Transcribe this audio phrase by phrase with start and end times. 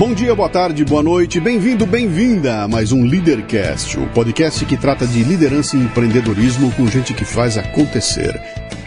[0.00, 4.74] Bom dia, boa tarde, boa noite, bem-vindo, bem-vinda a mais um Leadercast, o podcast que
[4.74, 8.40] trata de liderança e empreendedorismo com gente que faz acontecer.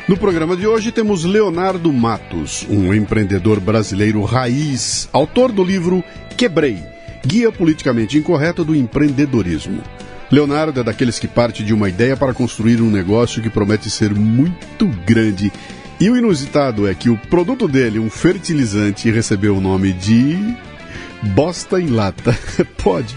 [0.08, 6.04] No programa de hoje temos Leonardo Matos, um empreendedor brasileiro raiz, autor do livro
[6.36, 6.80] Quebrei,
[7.24, 9.84] Guia Politicamente Incorreto do Empreendedorismo.
[10.32, 14.16] Leonardo é daqueles que parte de uma ideia para construir um negócio que promete ser
[14.16, 15.54] muito grande.
[16.00, 20.56] E o inusitado é que o produto dele, um fertilizante, recebeu o nome de
[21.24, 22.38] bosta em lata.
[22.84, 23.16] Pode.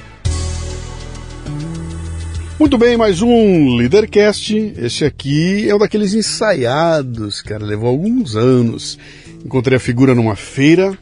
[2.58, 4.74] Muito bem, mais um Leadercast.
[4.78, 7.64] Esse aqui é um daqueles ensaiados, cara.
[7.64, 8.98] Levou alguns anos.
[9.44, 10.96] Encontrei a figura numa feira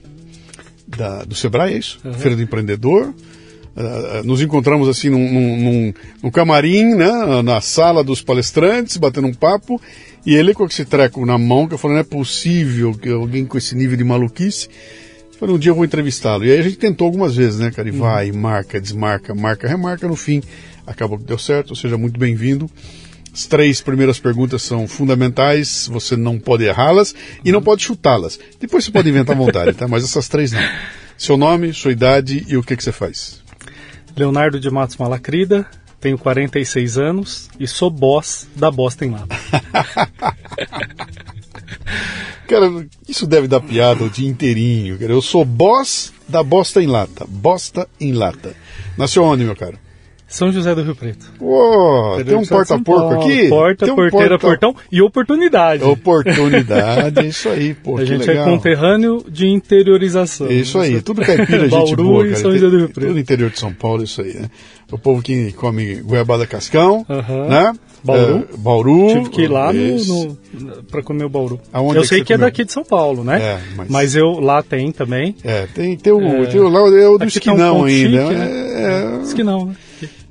[0.86, 2.00] da, do Sebrae, é isso?
[2.04, 2.14] Uhum.
[2.14, 3.14] Feira do Empreendedor.
[3.76, 9.26] Uh, nos encontramos assim num, num, num, num, camarim, né, na sala dos palestrantes, batendo
[9.26, 9.80] um papo,
[10.24, 13.44] e ele com esse treco na mão, que eu falei, não é possível que alguém
[13.44, 14.68] com esse nível de maluquice
[15.44, 16.46] Falei, um dia eu vou entrevistá-lo.
[16.46, 17.86] E aí a gente tentou algumas vezes, né, cara?
[17.86, 17.98] E uhum.
[17.98, 20.08] vai, marca, desmarca, marca, remarca.
[20.08, 20.42] No fim,
[20.86, 21.76] acabou que deu certo.
[21.76, 22.70] Seja muito bem-vindo.
[23.30, 27.64] As três primeiras perguntas são fundamentais, você não pode errá-las e não uhum.
[27.64, 28.40] pode chutá-las.
[28.58, 29.86] Depois você pode inventar à vontade, tá?
[29.86, 30.62] Mas essas três não.
[31.18, 33.42] Seu nome, sua idade e o que, que você faz?
[34.16, 35.66] Leonardo de Matos Malacrida,
[36.00, 39.36] tenho 46 anos e sou boss da Bosta em Lata.
[42.46, 44.98] Cara, isso deve dar piada o dia inteirinho.
[44.98, 45.12] Cara.
[45.12, 47.24] Eu sou boss da bosta em lata.
[47.28, 48.54] Bosta em lata.
[48.96, 49.78] Nasceu onde, meu caro?
[50.34, 51.32] São José do Rio Preto.
[51.40, 53.48] Uou, tem um porta-porco aqui?
[53.48, 54.66] Porta, um porteira, porta...
[54.66, 55.84] portão e oportunidade.
[55.84, 57.98] Oportunidade, é isso aí, pô.
[57.98, 58.48] A gente é legal.
[58.48, 60.50] é conterrâneo de interiorização.
[60.50, 62.34] Isso aí, tudo caipira, gente boa, cara.
[62.34, 63.06] São José do Rio Preto.
[63.06, 64.50] Tudo interior de São Paulo, isso aí, né?
[64.90, 67.48] O povo que come goiabada cascão, uh -huh.
[67.48, 67.72] né?
[68.02, 68.36] Bauru.
[68.36, 69.06] É, Bauru.
[69.06, 71.60] Tive que ir lá no, no, para comer o Bauru.
[71.72, 73.40] Aonde eu é sei que, que é daqui de São Paulo, né?
[73.40, 73.88] É, mas...
[73.88, 74.16] mas...
[74.16, 75.36] eu lá tem também.
[75.44, 76.46] É, tem, tem, o, é...
[76.46, 78.26] tem o, lá é o do esquinão tá um ainda.
[78.26, 78.48] Chique, né?
[78.74, 79.76] É, esquinão, né?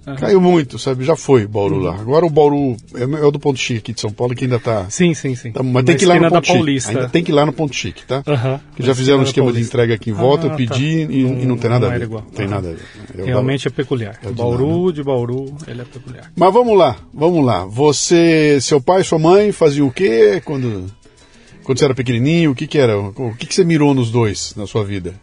[0.06, 0.16] Uhum.
[0.16, 1.06] Caiu muito, sabe?
[1.06, 1.82] Já foi Bauru uhum.
[1.82, 1.96] lá.
[1.96, 4.60] Agora o Bauru é, é, o do Ponto Chique aqui de São Paulo que ainda
[4.60, 4.86] tá.
[4.90, 5.52] Sim, sim, sim.
[5.52, 6.90] Tá, mas tem que ir lá no Ponto Chique.
[6.90, 8.18] Ainda tem que ir lá no Ponto Chique, tá?
[8.28, 8.60] Uhum.
[8.76, 11.14] Que já fizeram um esquema de entrega aqui em volta, ah, eu pedi tá.
[11.14, 12.04] e, não, e, não tem nada não a ver.
[12.04, 12.22] Igual.
[12.36, 12.82] Tem nada a ver.
[13.18, 14.20] Eu Realmente é peculiar.
[14.24, 16.32] É Bauru, de Bauru, ele é peculiar.
[16.36, 17.66] Mas vamos lá, vamos lá.
[17.66, 20.92] Você, seu pai e sua mãe faziam o quê quando,
[21.64, 22.52] quando você era pequenininho?
[22.52, 23.00] O que que era?
[23.00, 25.14] O que que você mirou nos dois na sua vida?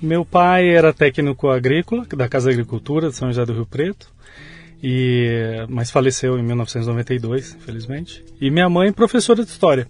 [0.00, 4.14] Meu pai era técnico agrícola da Casa Agricultura de São José do Rio Preto.
[4.82, 8.24] E, mas faleceu em 1992, infelizmente.
[8.40, 9.88] E minha mãe, professora de história,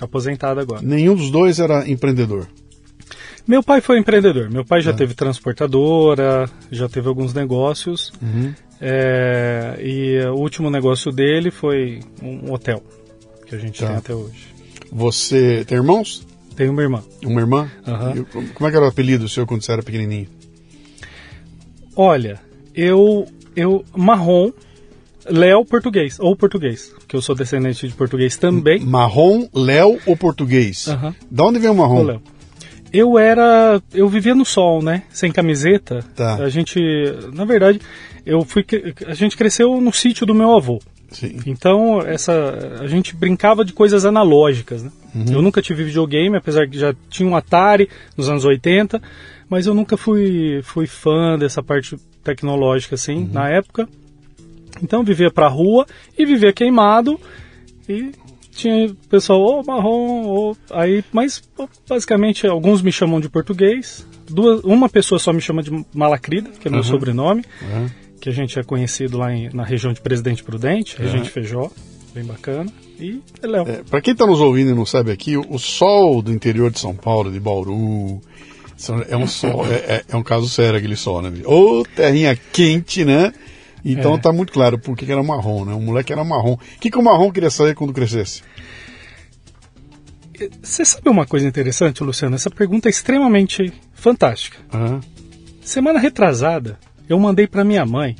[0.00, 0.82] aposentada agora.
[0.82, 2.46] Nenhum dos dois era empreendedor?
[3.46, 4.50] Meu pai foi empreendedor.
[4.50, 4.94] Meu pai já é.
[4.94, 8.12] teve transportadora, já teve alguns negócios.
[8.20, 8.52] Uhum.
[8.80, 12.82] É, e o último negócio dele foi um hotel,
[13.46, 13.88] que a gente tá.
[13.88, 14.48] tem até hoje.
[14.92, 16.26] Você tem irmãos?
[16.60, 17.02] Tenho uma irmã.
[17.24, 17.70] Uma irmã?
[17.86, 18.44] Uhum.
[18.52, 20.28] como é que era o apelido seu quando você era pequenininho?
[21.96, 22.38] Olha,
[22.74, 23.26] eu,
[23.56, 24.52] eu marrom,
[25.24, 28.80] Léo português, ou português, que eu sou descendente de português também.
[28.80, 30.86] Marrom, Léo ou português?
[30.88, 31.14] Uhum.
[31.30, 32.00] Da onde vem o marrom?
[32.00, 32.22] O Léo.
[32.92, 35.04] Eu era, eu vivia no sol, né?
[35.08, 36.04] Sem camiseta.
[36.14, 36.34] Tá.
[36.34, 36.78] A gente,
[37.32, 37.80] na verdade,
[38.26, 38.66] eu fui,
[39.06, 40.78] a gente cresceu no sítio do meu avô.
[41.10, 41.40] Sim.
[41.46, 44.90] Então, essa, a gente brincava de coisas analógicas, né?
[45.14, 45.32] Uhum.
[45.32, 49.02] Eu nunca tive videogame, apesar que já tinha um Atari nos anos 80,
[49.48, 53.30] mas eu nunca fui, fui fã dessa parte tecnológica assim, uhum.
[53.32, 53.88] na época.
[54.82, 55.84] Então vivia pra rua
[56.16, 57.18] e vivia queimado
[57.88, 58.12] e
[58.52, 60.56] tinha pessoal, oh, marrom, oh.
[60.70, 61.42] aí, mas
[61.88, 66.68] basicamente alguns me chamam de português, duas, uma pessoa só me chama de Malacrida, que
[66.68, 66.84] é meu uhum.
[66.84, 67.88] sobrenome, uhum.
[68.20, 71.70] Que a gente é conhecido lá em, na região de Presidente Prudente, região de Feijó,
[72.14, 72.70] bem bacana.
[72.98, 73.66] E é Léo.
[73.66, 76.78] É, para quem está nos ouvindo e não sabe aqui, o sol do interior de
[76.78, 78.20] São Paulo, de Bauru,
[79.08, 81.32] É um sol, é, é, é, um caso sério aquele sol, né?
[81.46, 83.32] Ô, terrinha quente, né?
[83.84, 84.18] Então é.
[84.18, 85.72] tá muito claro por que era marrom, né?
[85.72, 86.54] O moleque era marrom.
[86.54, 88.42] O que, que o marrom queria saber quando crescesse?
[90.62, 92.34] Você sabe uma coisa interessante, Luciano?
[92.34, 94.58] Essa pergunta é extremamente fantástica.
[94.72, 95.00] Uhum.
[95.60, 96.78] Semana retrasada,
[97.10, 98.14] eu mandei para minha mãe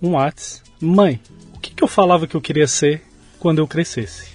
[0.00, 0.66] um WhatsApp.
[0.80, 1.20] Mãe,
[1.54, 3.02] o que, que eu falava que eu queria ser
[3.38, 4.30] quando eu crescesse?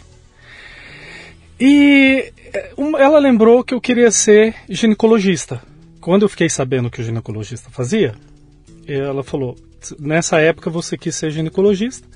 [1.60, 5.60] E eh, ela lembrou que eu queria ser ginecologista.
[6.00, 8.14] Quando eu fiquei sabendo que o ginecologista fazia,
[8.88, 9.58] ela falou:
[10.00, 12.08] nessa época você quis ser ginecologista.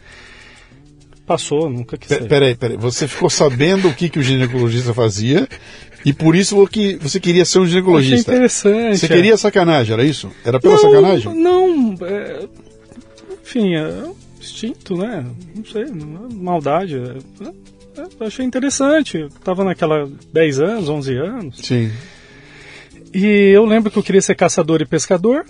[1.28, 2.18] Passou, nunca quis.
[2.26, 2.78] Peraí, peraí.
[2.78, 5.46] Você ficou sabendo o que, que o ginecologista fazia
[6.06, 8.32] e por isso que você queria ser um ginecologista.
[8.32, 8.98] Achei interessante.
[8.98, 9.10] Você é.
[9.10, 10.32] queria sacanagem, era isso?
[10.46, 11.36] Era pela não, sacanagem?
[11.36, 12.48] Não, é,
[13.44, 15.26] enfim, é um instinto, né?
[15.54, 15.86] Não sei,
[16.34, 16.96] maldade.
[16.96, 19.18] É, é, achei interessante.
[19.18, 21.58] Eu tava naquela 10 anos, 11 anos.
[21.62, 21.92] Sim.
[23.14, 25.46] E eu lembro que eu queria ser caçador e pescador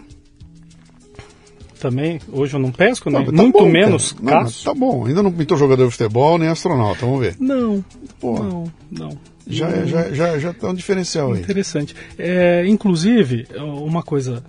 [1.77, 2.19] também.
[2.31, 3.24] Hoje eu não pesco, né?
[3.24, 4.44] Tá muito bom, menos cara.
[4.44, 4.65] caço.
[4.65, 7.35] Não, tá bom, ainda não pintou jogador de futebol nem astronauta, vamos ver.
[7.39, 7.83] Não,
[8.19, 9.18] Pô, não, não.
[9.50, 11.39] Já, é, já, já, já tá um diferencial aí.
[11.39, 11.95] Interessante.
[12.18, 14.44] É, inclusive, uma coisa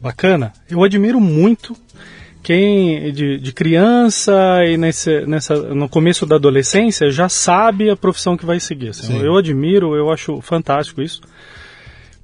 [0.00, 1.76] bacana, eu admiro muito
[2.46, 4.32] quem de, de criança
[4.64, 8.90] e nesse, nessa, no começo da adolescência já sabe a profissão que vai seguir.
[8.90, 11.20] Assim, eu admiro, eu acho fantástico isso.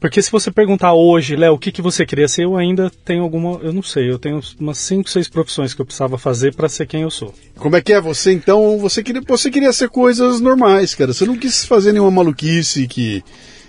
[0.03, 3.23] Porque se você perguntar hoje, Léo, o que, que você queria ser, eu ainda tenho
[3.23, 3.61] alguma.
[3.63, 6.89] Eu não sei, eu tenho umas 5, 6 profissões que eu precisava fazer para ser
[6.89, 7.33] quem eu sou.
[7.57, 8.01] Como é que é?
[8.01, 11.13] Você então, você queria, você queria ser coisas normais, cara.
[11.13, 13.23] Você não quis fazer nenhuma maluquice que,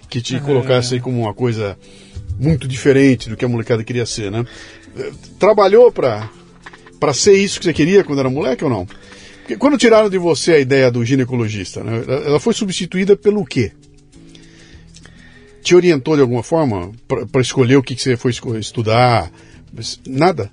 [0.10, 0.40] que te é...
[0.40, 1.78] colocasse aí como uma coisa
[2.40, 4.44] muito diferente do que a molecada queria ser, né?
[5.38, 6.28] Trabalhou para
[7.00, 8.88] para ser isso que você queria quando era moleque ou não?
[9.42, 12.04] Porque quando tiraram de você a ideia do ginecologista, né?
[12.08, 13.72] Ela foi substituída pelo quê?
[15.64, 16.92] Te orientou de alguma forma
[17.32, 19.32] para escolher o que, que você foi estudar?
[20.06, 20.52] Nada?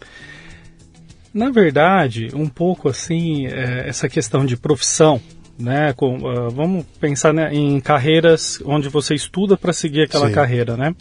[1.35, 5.21] Na verdade, um pouco assim, é, essa questão de profissão,
[5.59, 5.93] né?
[5.93, 10.33] Com, uh, vamos pensar né, em carreiras onde você estuda para seguir aquela Sim.
[10.33, 10.95] carreira, né?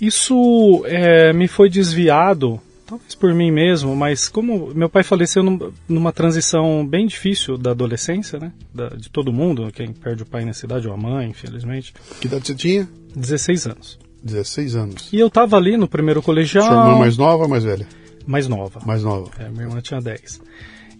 [0.00, 5.72] Isso é, me foi desviado talvez por mim mesmo, mas como meu pai faleceu num,
[5.88, 8.52] numa transição bem difícil da adolescência, né?
[8.72, 11.94] Da, de todo mundo, quem perde o pai nessa idade ou a mãe, infelizmente.
[12.20, 12.88] Que idade você tinha?
[13.14, 13.98] 16 anos.
[14.22, 15.08] 16 anos.
[15.12, 16.64] E eu tava ali no primeiro colegial.
[16.66, 17.86] Sua irmã mais nova ou mais velha?
[18.26, 18.80] Mais nova.
[18.84, 19.30] Mais nova.
[19.38, 20.40] É, minha irmã tinha 10.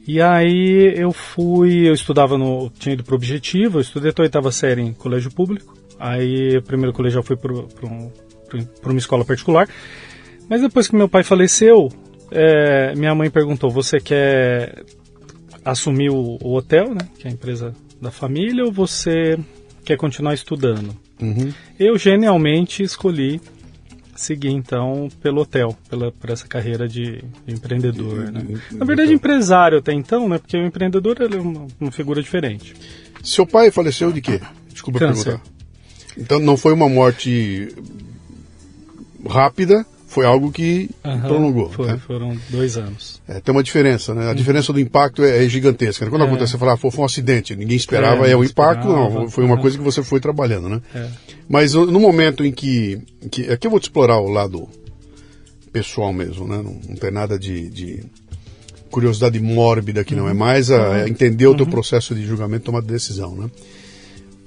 [0.06, 4.24] E aí eu fui, eu estudava no, tinha ido pro Objetivo, eu estudei até a
[4.24, 5.74] oitava série em colégio público.
[5.98, 8.10] Aí o primeiro colegial foi para um,
[8.84, 9.66] uma escola particular.
[10.48, 11.88] Mas depois que meu pai faleceu,
[12.30, 14.84] é, minha mãe perguntou: Você quer
[15.64, 17.08] assumir o, o, hotel, né?
[17.18, 19.38] Que é a empresa da família, ou você
[19.84, 20.94] quer continuar estudando?
[21.20, 21.52] Uhum.
[21.78, 23.40] Eu genialmente escolhi
[24.16, 28.30] seguir então pelo hotel, pela, por essa carreira de, de empreendedor.
[28.30, 28.60] Né?
[28.72, 30.38] Na verdade, empresário até então, né?
[30.38, 32.74] Porque o empreendedor é uma, uma figura diferente.
[33.22, 34.40] Seu pai faleceu de quê?
[34.68, 35.24] Desculpa Câncer.
[35.24, 35.50] perguntar.
[36.16, 37.74] Então não foi uma morte
[39.28, 41.70] rápida, foi algo que uhum, prolongou.
[41.70, 41.98] Foi, né?
[42.06, 43.20] Foram dois anos.
[43.26, 44.26] É, tem uma diferença, né?
[44.26, 44.34] A uhum.
[44.36, 46.04] diferença do impacto é, é gigantesca.
[46.04, 46.10] Né?
[46.10, 46.26] Quando é.
[46.28, 49.28] acontece, você fala, ah, foi, um acidente, ninguém esperava, é, é o impacto, esperava, não,
[49.28, 50.80] foi uma coisa que você foi trabalhando, né?
[50.94, 51.08] É.
[51.48, 53.50] Mas no momento em que, que.
[53.50, 54.68] Aqui eu vou te explorar o lado
[55.72, 56.58] pessoal mesmo, né?
[56.58, 58.04] Não, não tem nada de, de,
[58.92, 60.28] curiosidade mórbida aqui, não.
[60.28, 60.38] É uhum.
[60.38, 61.08] mais a, uhum.
[61.08, 61.72] entender o teu uhum.
[61.72, 63.50] processo de julgamento, tomar decisão, né?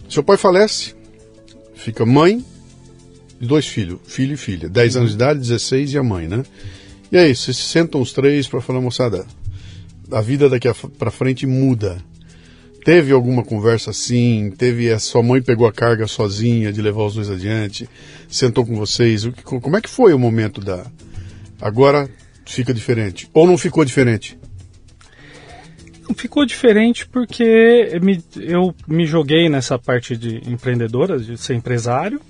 [0.09, 0.95] Seu pai falece,
[1.75, 2.41] fica mãe,
[3.39, 6.44] dois filhos, filho e filha, 10 anos de idade, 16 e a mãe, né?
[7.12, 9.25] E aí, vocês se sentam os três para falar, moçada,
[10.12, 10.67] a vida daqui
[10.98, 11.98] para frente muda.
[12.84, 14.51] Teve alguma conversa assim?
[14.58, 17.88] Teve a sua mãe pegou a carga sozinha de levar os dois adiante?
[18.29, 19.25] Sentou com vocês?
[19.44, 20.86] Como é que foi o momento da
[21.62, 22.10] agora
[22.46, 24.38] fica diferente ou não ficou diferente?
[26.15, 27.89] Ficou diferente porque
[28.38, 32.22] eu me joguei nessa parte de empreendedora, de ser empresário,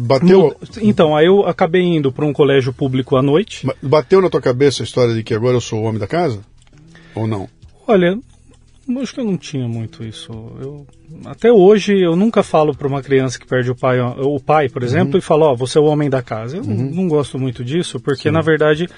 [0.00, 0.56] bateu.
[0.80, 3.66] Então, aí eu acabei indo para um colégio público à noite.
[3.82, 6.40] Bateu na tua cabeça a história de que agora eu sou o homem da casa?
[7.14, 7.48] Ou não?
[7.86, 8.18] Olha,
[9.00, 10.32] acho que eu não tinha muito isso.
[10.60, 10.86] Eu,
[11.24, 14.82] até hoje eu nunca falo para uma criança que perde o pai, o pai, por
[14.82, 15.18] exemplo, uhum.
[15.18, 16.56] e falo, ó, oh, você é o homem da casa.
[16.56, 16.74] Eu uhum.
[16.74, 18.30] não, não, gosto muito disso, porque Sim.
[18.30, 18.88] na verdade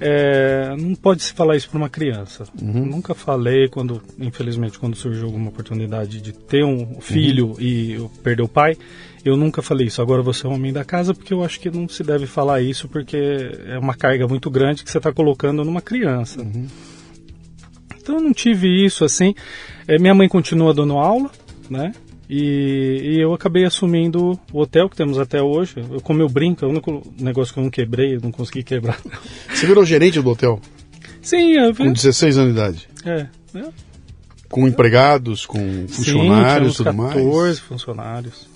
[0.00, 2.44] é, não pode se falar isso para uma criança.
[2.60, 2.86] Uhum.
[2.86, 7.60] Nunca falei quando, infelizmente, quando surgiu alguma oportunidade de ter um filho uhum.
[7.60, 8.76] e perder o pai,
[9.24, 10.00] eu nunca falei isso.
[10.00, 12.60] Agora você é o homem da casa, porque eu acho que não se deve falar
[12.60, 13.16] isso, porque
[13.66, 16.40] é uma carga muito grande que você está colocando numa criança.
[16.40, 16.66] Uhum.
[18.00, 19.34] Então eu não tive isso assim.
[19.86, 21.30] É, minha mãe continua dando aula,
[21.68, 21.92] né?
[22.32, 25.74] E, e, eu acabei assumindo o hotel que temos até hoje.
[25.76, 28.62] Eu, como eu brinco, é o único negócio que eu não quebrei, eu não consegui
[28.62, 29.00] quebrar.
[29.52, 30.60] Você virou gerente do hotel?
[31.20, 31.74] Sim, eu.
[31.74, 32.88] Com 16 anos de idade?
[33.04, 33.26] É.
[33.58, 33.89] é.
[34.50, 37.14] Com empregados, com funcionários e tudo 14 mais?
[37.14, 38.48] 14 funcionários.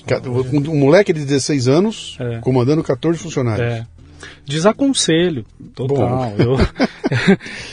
[0.68, 2.38] Um moleque de 16 anos é.
[2.40, 3.66] comandando 14 funcionários.
[3.66, 3.86] É.
[4.44, 6.32] Desaconselho, total.
[6.36, 6.56] Eu,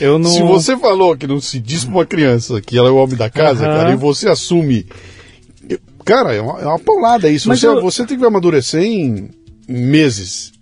[0.00, 0.30] eu não...
[0.30, 3.16] Se você falou que não se diz pra uma criança que ela é o homem
[3.16, 3.76] da casa, uhum.
[3.76, 4.86] cara, e você assume
[6.04, 7.48] Cara, é uma, é uma paulada isso.
[7.48, 7.80] você, eu...
[7.80, 9.30] você tem que amadurecer em
[9.68, 10.52] meses.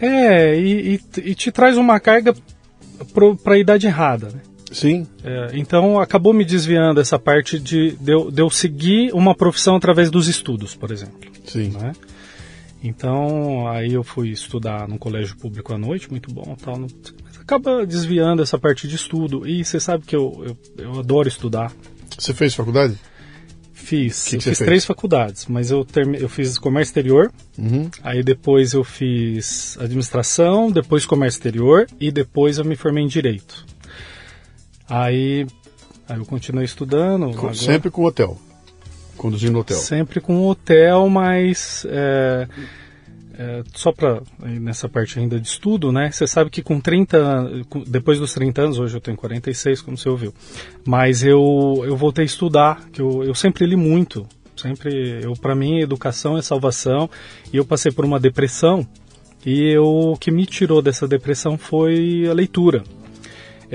[0.00, 1.00] É, e, e,
[1.30, 2.34] e te traz uma carga
[3.42, 4.40] para a idade errada, né?
[4.74, 5.06] Sim.
[5.22, 9.76] É, então acabou me desviando essa parte de, de eu, de, eu, seguir uma profissão
[9.76, 11.30] através dos estudos, por exemplo.
[11.46, 11.68] Sim.
[11.68, 11.92] Né?
[12.82, 16.86] Então aí eu fui estudar num colégio público à noite, muito bom, tal.
[17.40, 19.46] Acaba desviando essa parte de estudo.
[19.46, 21.72] E você sabe que eu, eu, eu adoro estudar.
[22.18, 22.98] Você fez faculdade?
[23.72, 24.24] Fiz.
[24.24, 26.14] Que eu que fiz três faculdades, mas eu, term...
[26.14, 27.90] eu fiz comércio exterior, uhum.
[28.02, 33.66] aí depois eu fiz administração, depois comércio exterior e depois eu me formei em direito.
[34.88, 35.46] Aí,
[36.08, 37.26] aí eu continuei estudando.
[37.26, 37.54] Com, agora...
[37.54, 38.38] Sempre com hotel.
[39.16, 39.76] Conduzindo hotel.
[39.76, 41.86] Sempre com hotel, mas.
[41.88, 42.48] É
[43.36, 46.10] é, só para nessa parte ainda de estudo, né?
[46.10, 50.08] Você sabe que com 30, depois dos 30 anos, hoje eu tenho 46, como você
[50.08, 50.32] ouviu,
[50.84, 54.26] mas eu, eu voltei a estudar, que eu, eu sempre li muito,
[54.56, 57.10] sempre, eu para mim educação é salvação,
[57.52, 58.86] e eu passei por uma depressão,
[59.44, 62.84] e eu, o que me tirou dessa depressão foi a leitura.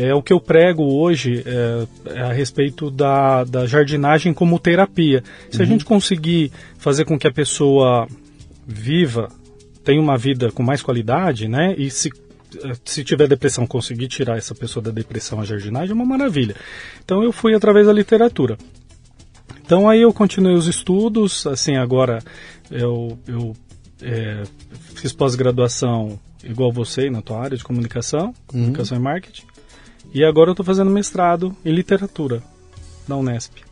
[0.01, 1.88] É o que eu prego hoje é,
[2.18, 5.22] é a respeito da, da jardinagem como terapia.
[5.51, 5.63] Se uhum.
[5.63, 8.08] a gente conseguir fazer com que a pessoa
[8.65, 9.27] viva
[9.84, 11.75] tem uma vida com mais qualidade, né?
[11.77, 12.10] E se
[12.84, 16.56] se tiver depressão, conseguir tirar essa pessoa da depressão, a jardinagem, é uma maravilha.
[17.03, 18.58] Então eu fui através da literatura.
[19.63, 22.24] Então aí eu continuei os estudos, assim, agora
[22.72, 23.56] eu, eu
[24.01, 24.44] é,
[24.96, 29.03] fiz pós-graduação igual você na tua área de comunicação, comunicação uhum.
[29.03, 29.49] e marketing.
[30.13, 32.42] E agora eu estou fazendo mestrado em literatura
[33.08, 33.70] na Unesp.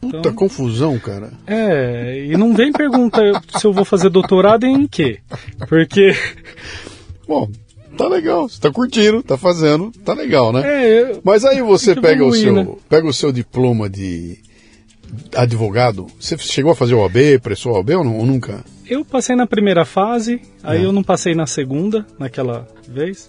[0.00, 1.32] Puta então, confusão, cara.
[1.46, 3.20] É, e não vem pergunta
[3.56, 5.20] se eu vou fazer doutorado em quê.
[5.68, 6.14] Porque.
[7.26, 7.50] Bom,
[7.96, 10.62] tá legal, você tá curtindo, tá fazendo, tá legal, né?
[10.64, 12.68] É, eu, Mas aí você pega o, seu, né?
[12.88, 14.38] pega o seu diploma de
[15.34, 16.06] advogado.
[16.20, 18.64] Você chegou a fazer o OAB, pressou o OAB ou, não, ou nunca?
[18.88, 20.84] Eu passei na primeira fase, aí é.
[20.84, 23.28] eu não passei na segunda, naquela vez.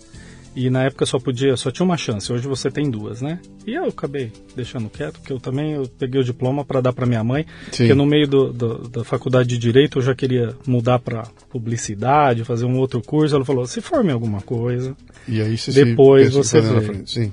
[0.60, 2.34] E na época só podia, só tinha uma chance.
[2.34, 3.40] Hoje você tem duas, né?
[3.64, 7.06] E eu acabei deixando quieto, porque eu também eu peguei o diploma para dar para
[7.06, 7.84] minha mãe, Sim.
[7.84, 12.44] porque no meio do, do, da faculdade de direito eu já queria mudar para publicidade,
[12.44, 13.36] fazer um outro curso.
[13.36, 14.98] Ela falou: "Se forme alguma coisa".
[15.28, 17.04] E aí você depois se você vê.
[17.06, 17.32] Sim.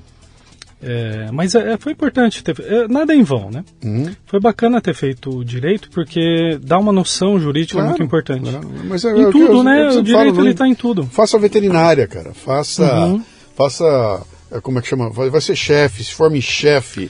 [0.81, 3.63] É, mas é, foi importante ter é, nada é em vão, né?
[3.83, 4.13] Uhum.
[4.25, 8.49] Foi bacana ter feito o direito porque dá uma noção jurídica claro, muito importante.
[8.49, 8.69] Claro.
[8.85, 9.87] Mas é, em é tudo, eu, né?
[9.87, 11.05] o direito falo, ele está em tudo.
[11.05, 12.33] Faça veterinária, cara.
[12.33, 13.23] Faça, uhum.
[13.55, 15.09] faça, é, como é que chama?
[15.09, 17.09] Vai, vai ser chefe, se forme chefe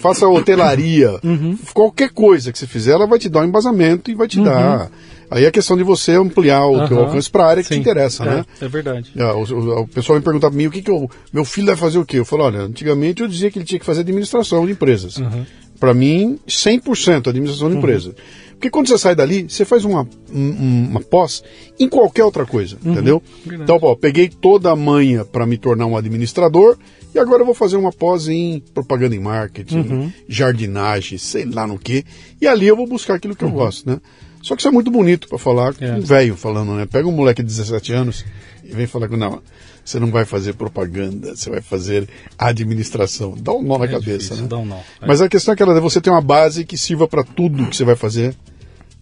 [0.00, 1.58] faça hotelaria, uhum.
[1.74, 4.44] qualquer coisa que você fizer, ela vai te dar um embasamento e vai te uhum.
[4.44, 4.90] dar.
[5.30, 6.88] Aí é questão de você ampliar o uhum.
[6.88, 7.68] teu alcance para a área Sim.
[7.68, 8.44] que te interessa, é, né?
[8.60, 9.12] É verdade.
[9.14, 11.66] É, o, o, o, pessoal me perguntar para mim o que, que eu, meu filho
[11.66, 12.18] vai fazer o quê?
[12.18, 15.18] Eu falo, olha, antigamente eu dizia que ele tinha que fazer administração de empresas.
[15.18, 15.44] Uhum.
[15.78, 17.80] Para mim, 100% administração de uhum.
[17.80, 18.14] empresa.
[18.52, 21.44] Porque quando você sai dali, você faz uma, uma pós
[21.78, 22.92] em qualquer outra coisa, uhum.
[22.92, 23.22] entendeu?
[23.44, 23.62] Verdade.
[23.62, 26.76] Então, pô, peguei toda a manha para me tornar um administrador
[27.14, 30.12] e agora eu vou fazer uma pós em propaganda em marketing, uhum.
[30.28, 32.04] jardinagem, sei lá no que.
[32.40, 33.50] E ali eu vou buscar aquilo que uhum.
[33.50, 34.00] eu gosto, né?
[34.42, 35.94] Só que isso é muito bonito para falar com é.
[35.94, 36.86] um velho falando, né?
[36.86, 38.24] Pega um moleque de 17 anos
[38.64, 39.42] e vem falar que não,
[39.84, 43.34] você não vai fazer propaganda, você vai fazer administração.
[43.36, 44.48] Dá um nó na é cabeça, difícil, né?
[44.48, 44.76] Dá um nó.
[44.76, 45.06] É.
[45.06, 47.76] Mas a questão é que ela, você tem uma base que sirva para tudo que
[47.76, 48.34] você vai fazer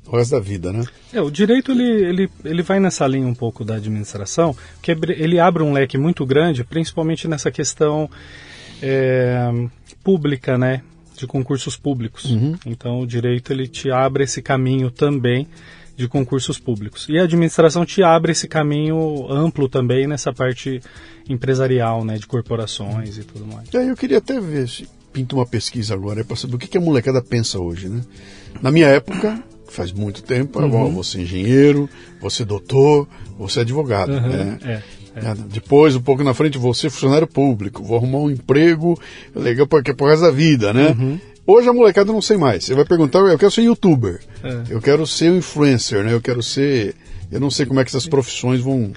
[0.07, 0.85] o resto da vida, né?
[1.13, 5.41] É, o direito ele, ele, ele vai nessa linha um pouco da administração, que ele
[5.41, 8.09] abre um leque muito grande, principalmente nessa questão
[8.83, 9.51] é,
[10.03, 10.83] pública, né?
[11.17, 12.27] De concursos públicos.
[12.27, 12.55] Uhum.
[12.67, 15.49] Então o direito ele te abre esse caminho também
[15.97, 17.07] de concursos públicos.
[17.09, 20.81] E a administração te abre esse caminho amplo também nessa parte
[21.29, 22.19] empresarial, né?
[22.19, 23.69] De corporações e tudo mais.
[23.73, 26.69] E aí eu queria até ver se pinta uma pesquisa agora para saber o que,
[26.69, 28.03] que a molecada pensa hoje, né?
[28.61, 29.43] Na minha época,
[29.77, 30.91] faz muito tempo, uhum.
[30.91, 31.89] você é engenheiro,
[32.21, 33.07] você é doutor,
[33.39, 34.11] você é advogado.
[34.11, 34.21] Uhum.
[34.21, 34.59] Né?
[34.65, 34.73] É,
[35.17, 35.35] é.
[35.51, 38.99] Depois, um pouco na frente, você é funcionário público, vou arrumar um emprego
[39.35, 40.97] legal porque é por resto da vida, né?
[40.99, 41.21] Uhum.
[41.47, 42.65] Hoje a molecada não sei mais.
[42.65, 44.63] Você vai perguntar, eu quero ser youtuber, é.
[44.71, 46.13] eu quero ser um influencer, né?
[46.13, 46.95] Eu quero ser.
[47.31, 48.93] Eu não sei como é que essas profissões vão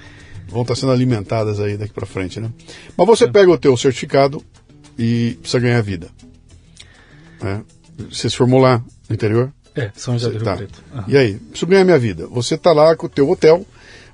[0.48, 2.50] vão estar sendo alimentadas aí daqui para frente, né?
[2.96, 3.30] Mas você é.
[3.30, 4.42] pega o teu certificado
[4.98, 6.08] e precisa ganhar vida.
[7.40, 7.62] Né?
[8.10, 9.52] Você se formou lá no interior?
[9.80, 10.56] É, São José do Rio Tá.
[10.56, 10.82] Preto.
[10.94, 11.04] Aham.
[11.08, 12.26] E aí, preciso ganhar minha vida.
[12.28, 13.64] Você tá lá com o teu hotel.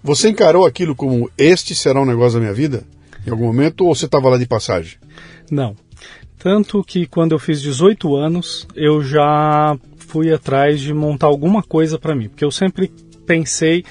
[0.02, 2.84] Você encarou aquilo como este será um negócio da minha vida?
[3.26, 3.84] Em algum momento?
[3.84, 4.98] Ou você estava lá de passagem?
[5.50, 5.74] Não.
[6.38, 11.98] Tanto que quando eu fiz 18 anos, eu já fui atrás de montar alguma coisa
[11.98, 12.28] para mim.
[12.28, 12.92] Porque eu sempre
[13.26, 13.84] pensei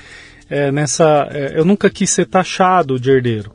[0.50, 1.28] é, nessa.
[1.32, 3.52] é, eu nunca quis ser taxado de herdeiro.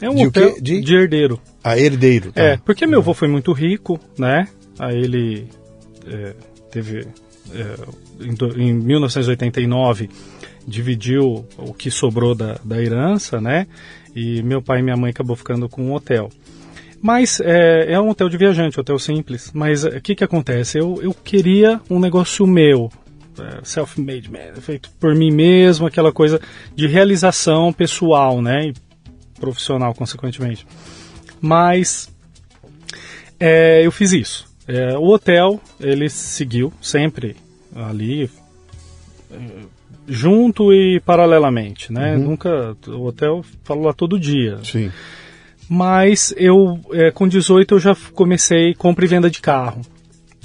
[0.00, 0.54] É um De hotel?
[0.60, 0.80] De?
[0.80, 1.40] de herdeiro.
[1.62, 2.32] A herdeiro.
[2.32, 2.42] Tá?
[2.42, 4.48] É, porque meu avô foi muito rico, né?
[4.78, 5.46] Aí ele
[6.08, 6.34] é,
[6.70, 7.06] teve.
[7.54, 10.08] É, em, do- em 1989
[10.66, 13.66] dividiu o que sobrou da, da herança, né?
[14.14, 16.30] E meu pai e minha mãe acabou ficando com um hotel.
[17.02, 19.50] Mas é, é um hotel de viajante, hotel simples.
[19.54, 20.78] Mas o que que acontece?
[20.78, 22.90] Eu, eu queria um negócio meu,
[23.38, 26.40] é, self-made man, feito por mim mesmo, aquela coisa
[26.74, 28.66] de realização pessoal, né?
[28.68, 28.74] E
[29.40, 30.66] profissional, consequentemente.
[31.40, 32.10] Mas
[33.38, 34.49] é, eu fiz isso.
[34.70, 37.34] É, o hotel, ele seguiu sempre
[37.74, 38.30] ali,
[39.28, 39.36] é,
[40.06, 42.16] junto e paralelamente, né?
[42.16, 44.58] Nunca, o hotel falou lá todo dia.
[44.62, 44.92] Sim.
[45.68, 49.80] Mas eu, é, com 18, eu já comecei compra e venda de carro.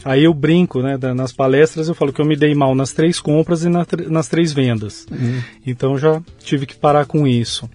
[0.03, 0.97] Aí eu brinco, né?
[1.15, 4.27] Nas palestras eu falo que eu me dei mal nas três compras e na nas
[4.27, 5.07] três vendas.
[5.65, 7.69] Então já tive que parar com isso.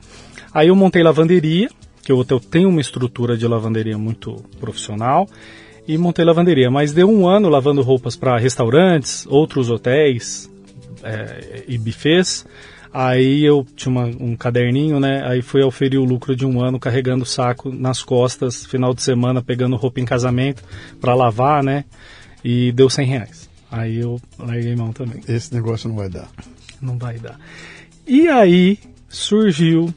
[0.52, 1.68] Aí eu montei lavanderia,
[2.04, 5.28] que o hotel tem uma estrutura de lavanderia muito profissional.
[5.92, 10.48] E montei lavanderia, mas deu um ano lavando roupas para restaurantes, outros hotéis
[11.02, 12.46] é, e buffets.
[12.92, 15.22] Aí eu tinha uma- um caderninho, né?
[15.26, 19.02] Aí fui auferir o lucro de um ano carregando o saco nas costas, final de
[19.02, 20.62] semana pegando roupa em casamento
[21.00, 21.84] para lavar, né?
[22.44, 23.50] E deu 100 reais.
[23.70, 25.20] Aí eu larguei mão também.
[25.28, 26.28] Esse negócio não vai dar.
[26.80, 27.38] Não vai dar.
[28.06, 28.78] E aí
[29.08, 29.92] surgiu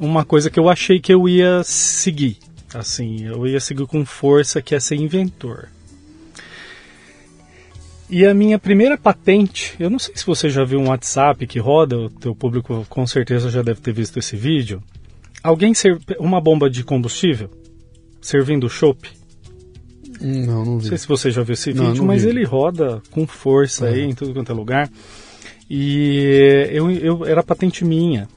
[0.00, 2.36] uma coisa que eu achei que eu ia seguir.
[2.74, 5.68] Assim, eu ia seguir com força, que é ser inventor.
[8.08, 11.58] E a minha primeira patente, eu não sei se você já viu um WhatsApp que
[11.58, 14.80] roda, o teu público com certeza já deve ter visto esse vídeo.
[15.42, 15.72] Alguém
[16.18, 17.50] uma bomba de combustível
[18.20, 19.08] servindo chopp.
[20.20, 20.88] Não, não Não vi.
[20.88, 22.28] sei se você já viu esse Não, vídeo, não mas vi.
[22.30, 24.90] ele roda com força aí em tudo quanto é lugar.
[25.68, 28.28] E eu, eu era patente minha,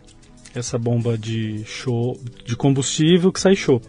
[0.54, 3.86] essa bomba de show, de combustível que sai chopp.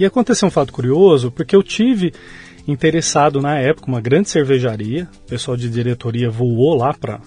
[0.00, 2.12] E aconteceu um fato curioso, porque eu tive
[2.66, 7.20] interessado na época uma grande cervejaria, o pessoal de diretoria voou lá para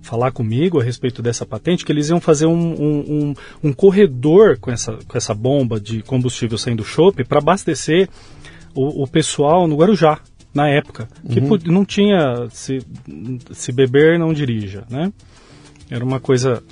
[0.00, 4.56] falar comigo a respeito dessa patente, que eles iam fazer um, um, um, um corredor
[4.58, 8.08] com essa, com essa bomba de combustível saindo chopp para abastecer
[8.74, 10.20] o, o pessoal no Guarujá,
[10.54, 12.78] na época, que pod- não tinha se,
[13.52, 15.12] se beber não dirija, né?
[15.90, 16.62] Era uma coisa,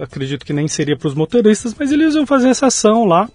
[0.00, 3.28] acredito que nem seria para os motoristas, mas eles iam fazer essa ação lá.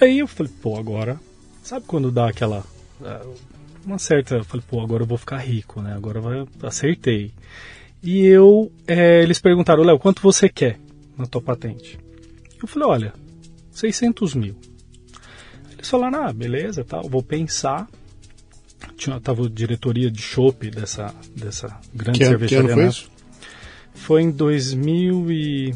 [0.00, 1.18] Aí eu falei, pô, agora,
[1.62, 2.64] sabe quando dá aquela
[3.02, 3.26] ah,
[3.84, 5.94] uma certa, eu falei, pô, agora eu vou ficar rico, né?
[5.94, 7.32] Agora vai, acertei.
[8.02, 10.78] E eu, é, eles perguntaram, Léo, quanto você quer
[11.16, 11.98] na tua patente?
[12.60, 13.14] Eu falei, olha,
[13.70, 14.56] 600 mil.
[15.72, 17.88] Eles falaram, ah, beleza, tal, vou pensar.
[18.96, 22.72] Tinha, tava a diretoria de chopp dessa, dessa grande Que, ano- que cervejaria.
[22.72, 23.10] ano foi isso?
[23.94, 25.74] Foi em 2000 e...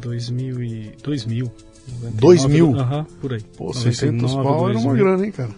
[0.00, 0.92] 2000 e...
[1.02, 1.52] 2000.
[1.88, 2.76] 99, 2000?
[2.78, 3.40] Aham, por aí.
[3.56, 5.04] Pô, 600 99, pau era uma 2000.
[5.04, 5.50] grana, hein, cara?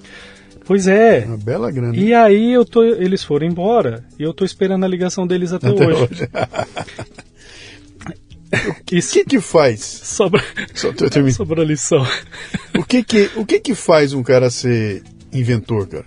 [0.64, 1.24] Pois é.
[1.26, 1.96] Uma bela grana.
[1.96, 5.68] E aí eu tô, eles foram embora e eu tô esperando a ligação deles até,
[5.68, 6.02] Até hoje.
[6.02, 6.28] hoje.
[8.52, 9.80] O Isso que que faz?
[9.80, 12.06] sobra, Só eu sobra a lição.
[12.78, 16.04] O que que, o que que faz um cara ser inventor, cara?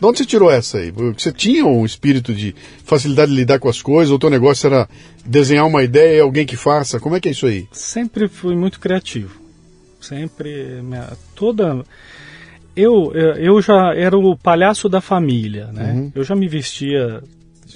[0.00, 0.90] De onde você tirou essa aí?
[0.90, 4.10] Você tinha um espírito de facilidade de lidar com as coisas?
[4.10, 4.88] Ou teu negócio era
[5.24, 6.98] desenhar uma ideia e alguém que faça?
[6.98, 7.68] Como é que é isso aí?
[7.70, 9.43] Sempre fui muito criativo.
[10.04, 10.80] Sempre.
[10.82, 11.84] Minha, toda.
[12.76, 15.92] Eu, eu eu já era o palhaço da família, né?
[15.92, 16.12] Uhum.
[16.14, 17.22] Eu já me vestia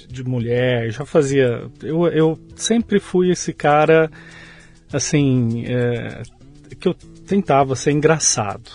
[0.07, 1.63] de mulher, já fazia.
[1.81, 4.09] Eu, eu sempre fui esse cara,
[4.91, 6.21] assim, é,
[6.79, 6.93] que eu
[7.25, 8.71] tentava ser engraçado.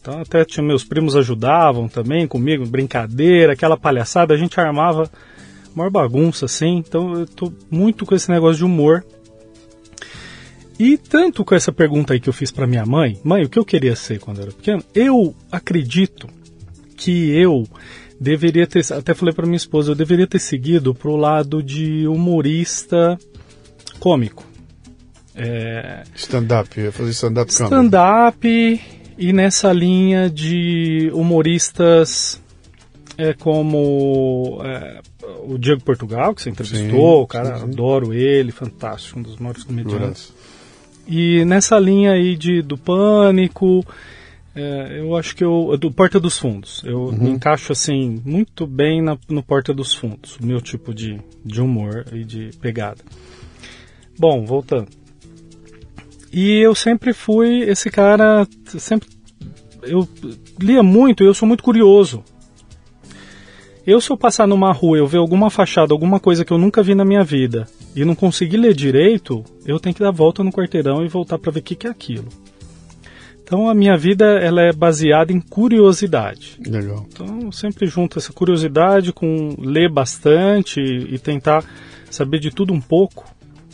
[0.00, 5.10] Então até tinha meus primos ajudavam também comigo, brincadeira, aquela palhaçada, a gente armava
[5.74, 6.76] maior bagunça assim.
[6.76, 9.04] Então eu tô muito com esse negócio de humor.
[10.78, 13.58] E tanto com essa pergunta aí que eu fiz para minha mãe, mãe, o que
[13.58, 14.82] eu queria ser quando eu era pequeno?
[14.94, 16.28] Eu acredito
[16.96, 17.66] que eu
[18.20, 23.18] deveria ter, até falei para minha esposa, eu deveria ter seguido pro lado de humorista
[24.00, 24.44] cômico.
[25.34, 28.80] É, Stand-up, eu ia fazer stand-up stand-up
[29.18, 32.40] e nessa linha de humoristas
[33.18, 35.00] é como é,
[35.44, 37.72] o Diego Portugal, que você entrevistou, Sim, o cara, sim, sim.
[37.72, 40.32] adoro ele, fantástico, um dos maiores comediantes.
[41.06, 43.84] E nessa linha aí de, do pânico,
[44.56, 45.76] É, eu acho que eu.
[45.76, 46.80] Do Porta dos Fundos.
[46.84, 50.36] Eu me encaixo assim muito bem na, no Porta dos Fundos.
[50.36, 53.02] O meu tipo de, de humor e de pegada.
[54.16, 54.86] Bom, voltando.
[56.32, 58.46] E eu sempre fui esse cara.
[58.78, 59.08] Sempre.
[59.82, 60.08] Eu
[60.60, 62.22] lia muito e eu sou muito curioso.
[63.84, 66.58] Eu, se eu passar numa rua e eu ver alguma fachada, alguma coisa que eu
[66.58, 70.12] nunca vi na minha vida e não conseguir ler direito, eu tenho que dar a
[70.12, 72.28] volta no quarteirão e voltar para ver o que, que é aquilo.
[73.42, 76.58] Então a minha vida ela é baseada em curiosidade.
[76.66, 77.06] Legal.
[77.12, 81.62] Então eu sempre junto essa curiosidade com ler bastante e tentar
[82.10, 83.24] saber de tudo um pouco.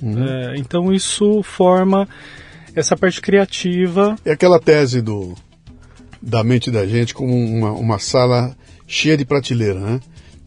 [0.02, 2.09] É, então isso forma
[2.74, 4.16] essa parte criativa.
[4.24, 5.35] É aquela tese do
[6.20, 8.54] da mente da gente como uma, uma sala
[8.87, 10.00] cheia de prateleira, né?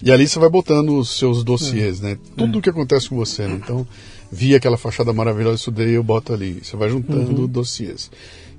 [0.06, 2.18] E ali você vai botando os seus dossiês, né?
[2.36, 3.60] Tudo o que acontece com você, né?
[3.64, 3.88] Então,
[4.32, 6.60] vi aquela fachada maravilhosa, estudei, eu boto ali.
[6.62, 8.12] Você vai juntando dossiês.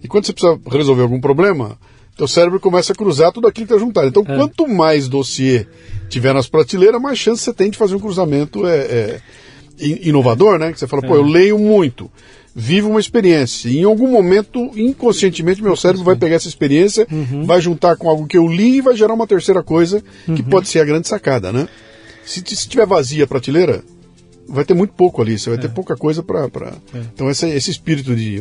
[0.02, 1.78] E quando você precisa resolver algum problema,
[2.16, 4.07] teu cérebro começa a cruzar tudo aquilo que está juntado.
[4.09, 5.66] Então, quanto mais dossiê
[6.09, 9.20] tiver nas prateleiras, mais chance você tem de fazer um cruzamento é, é,
[9.80, 10.72] in- inovador, né?
[10.72, 12.11] Que você fala, pô, eu leio muito,
[12.54, 13.68] vivo uma experiência.
[13.68, 17.06] E em algum momento, inconscientemente, meu cérebro vai pegar essa experiência,
[17.44, 20.68] vai juntar com algo que eu li e vai gerar uma terceira coisa, que pode
[20.68, 21.68] ser a grande sacada, né?
[22.24, 23.82] Se, se tiver vazia a prateleira,
[24.48, 26.48] vai ter muito pouco ali, você vai ter pouca coisa para.
[26.48, 26.72] Pra...
[27.12, 28.36] Então, esse, esse espírito de.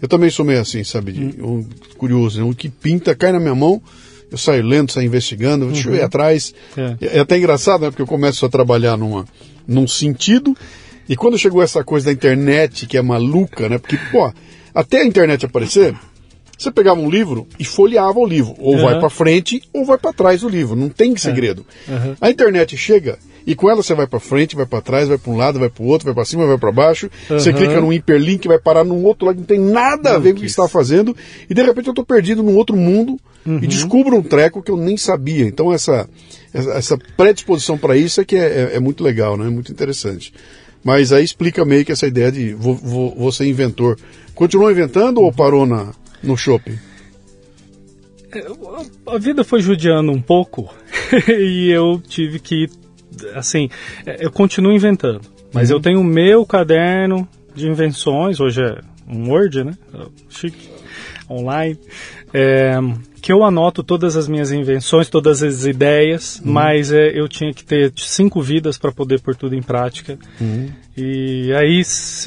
[0.00, 1.12] Eu também sou meio assim, sabe?
[1.12, 1.64] De, um
[1.96, 2.48] curioso, né?
[2.48, 3.82] O que pinta cai na minha mão,
[4.30, 6.54] eu saio lendo, saio investigando, deixa eu ir atrás.
[6.76, 7.16] É.
[7.16, 7.20] É.
[7.20, 7.90] até engraçado, né?
[7.90, 9.24] Porque eu começo a trabalhar numa,
[9.66, 10.56] num sentido,
[11.08, 13.78] e quando chegou essa coisa da internet, que é maluca, né?
[13.78, 14.32] Porque, pô,
[14.74, 15.94] até a internet aparecer.
[16.56, 18.52] Você pegava um livro e folheava o livro.
[18.58, 18.82] Ou Uhum.
[18.82, 20.74] vai para frente ou vai para trás do livro.
[20.74, 21.64] Não tem segredo.
[21.86, 22.16] Uhum.
[22.20, 23.16] A internet chega
[23.46, 25.68] e com ela você vai para frente, vai para trás, vai para um lado, vai
[25.70, 27.08] para o outro, vai para cima, vai para baixo.
[27.28, 27.56] Você Uhum.
[27.56, 30.38] clica num hiperlink, vai parar num outro lado que não tem nada a ver com
[30.38, 31.16] o que você está fazendo.
[31.48, 33.16] E de repente eu estou perdido num outro mundo
[33.46, 33.60] Uhum.
[33.62, 35.44] e descubro um treco que eu nem sabia.
[35.46, 36.08] Então essa,
[36.52, 38.40] essa, essa predisposição para isso é que é,
[38.72, 39.46] é- é muito legal, né?
[39.46, 40.34] É muito interessante.
[40.84, 43.98] Mas aí explica meio que essa ideia de vou, vou, vou ser inventor.
[44.34, 46.78] Continuou inventando ou parou na, no shopping?
[49.06, 50.72] A vida foi judiando um pouco
[51.28, 52.68] e eu tive que,
[53.34, 53.68] assim,
[54.04, 55.22] é, eu continuo inventando.
[55.52, 59.72] Mas eu tenho o meu caderno de invenções, hoje é um Word, né?
[60.28, 60.68] Chique,
[61.30, 61.78] online.
[62.34, 62.78] é,
[63.20, 67.64] que eu anoto todas as minhas invenções, todas as ideias, mas é, eu tinha que
[67.64, 70.18] ter cinco vidas para poder pôr tudo em prática.
[70.96, 71.82] E aí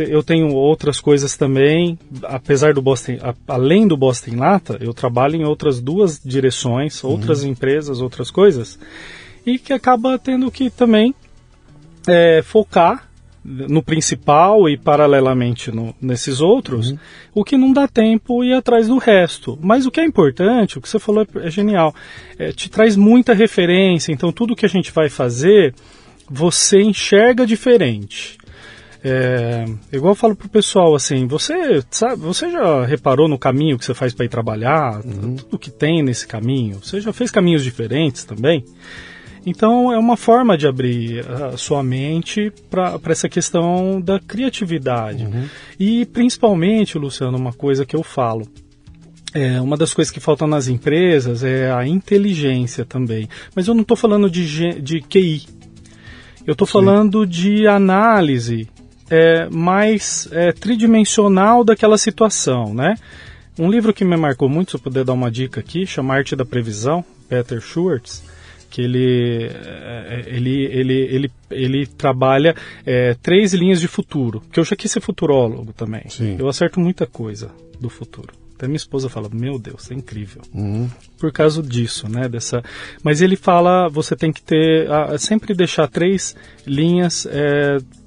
[0.08, 5.36] eu tenho outras coisas também, apesar do Boston, a- além do Boston Lata, eu trabalho
[5.36, 8.80] em outras duas direções, outras empresas, outras coisas,
[9.46, 11.14] e que acaba tendo que também
[12.08, 13.10] é, focar
[13.44, 16.94] no principal e paralelamente no- nesses outros,
[17.34, 19.58] o que não dá tempo ir atrás do resto.
[19.62, 21.94] Mas o que é importante, o que você falou é, é genial,
[22.38, 25.74] é, te traz muita referência, então tudo que a gente vai fazer,
[26.30, 28.38] você enxerga diferente.
[29.04, 33.84] É, igual eu falo pro pessoal assim, você sabe, você já reparou no caminho que
[33.84, 36.78] você faz para ir trabalhar, tudo que tem nesse caminho?
[36.84, 38.64] Você já fez caminhos diferentes também?
[39.46, 45.28] Então é uma forma de abrir a sua mente para essa questão da criatividade.
[45.80, 48.48] E principalmente, Luciano, uma coisa que eu falo.
[49.34, 53.30] É, uma das coisas que faltam nas empresas é a inteligência também.
[53.56, 55.44] Mas eu não estou falando de, de QI.
[56.46, 58.68] Eu estou falando de análise
[59.10, 62.96] é, mais é, tridimensional daquela situação, né?
[63.60, 66.36] Um livro que me marcou muito, se eu puder dar uma dica aqui, chama Arte
[66.36, 68.24] da Previsão, Peter Schwartz,
[68.72, 72.56] que ele, é, ele, ele, ele, ele trabalha
[72.86, 76.04] é, três linhas de futuro, que eu já quis ser futurólogo também.
[76.08, 76.38] Sim.
[76.40, 78.34] Eu acerto muita coisa do futuro.
[78.56, 80.42] Até minha esposa fala, meu Deus, é incrível.
[81.20, 82.30] Por causa disso, né?
[82.30, 82.64] Dessa...
[83.04, 87.28] Mas ele fala, você tem que ter, ah, sempre deixar três linhas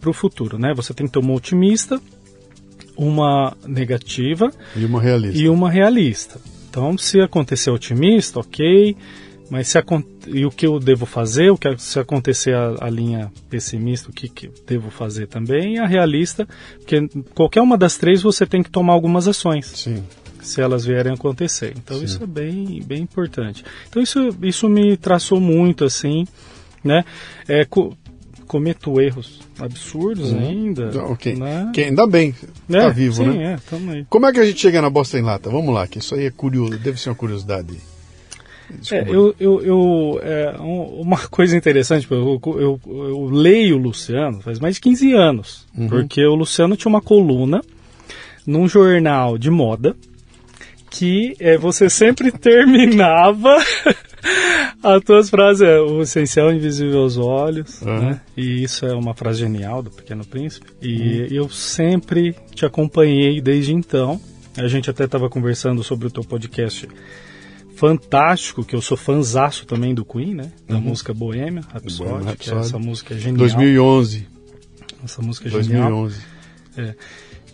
[0.00, 0.72] para o futuro, né?
[0.74, 2.00] Você tem que ter uma otimista,
[2.96, 5.42] uma negativa E uma realista.
[5.42, 6.40] e uma realista.
[6.70, 8.96] Então, se acontecer otimista, ok,
[9.50, 9.78] mas se
[10.28, 14.12] e o que eu devo fazer, o que se acontecer a, a linha pessimista, o
[14.12, 18.62] que, que devo fazer também, e a realista, porque qualquer uma das três você tem
[18.62, 20.02] que tomar algumas ações Sim.
[20.42, 21.74] se elas vierem a acontecer.
[21.76, 23.64] Então isso é bem, bem importante.
[23.88, 26.26] Então isso, isso me traçou muito assim,
[26.82, 27.04] né?
[27.46, 27.94] É, co-
[28.46, 30.88] cometo erros absurdos ainda.
[30.88, 31.34] Então, ok.
[31.34, 31.70] Né?
[31.74, 32.34] Que ainda bem,
[32.70, 33.54] É, tá vivo, sim, né?
[33.54, 34.06] é, tamo aí.
[34.08, 35.48] Como é que a gente chega na bosta em lata?
[35.50, 37.74] Vamos lá, que isso aí é curioso, deve ser uma curiosidade.
[38.90, 44.40] É, eu, eu, eu- é, um- uma coisa interessante, eu, eu, eu leio o Luciano
[44.40, 47.60] faz mais de 15 anos, porque o Luciano tinha uma coluna
[48.46, 49.94] num jornal de moda
[50.90, 53.56] que é, você sempre terminava
[54.82, 55.62] as tuas frases.
[55.62, 57.98] É, o essencial é invisível aos olhos, Uhum.
[58.10, 58.20] né?
[58.36, 60.66] E isso é uma frase genial do Pequeno Príncipe.
[60.80, 64.20] E eu sempre te acompanhei desde então.
[64.56, 66.88] A gente até estava conversando sobre o teu podcast
[67.76, 70.52] fantástico, que eu sou fanzaço também do Queen, né?
[70.68, 72.60] Da música Bohemia Rhapsody, que é Rhapsody.
[72.60, 73.38] essa música genial.
[73.38, 74.26] 2011.
[75.04, 75.90] Essa música é genial.
[75.90, 76.20] 2011.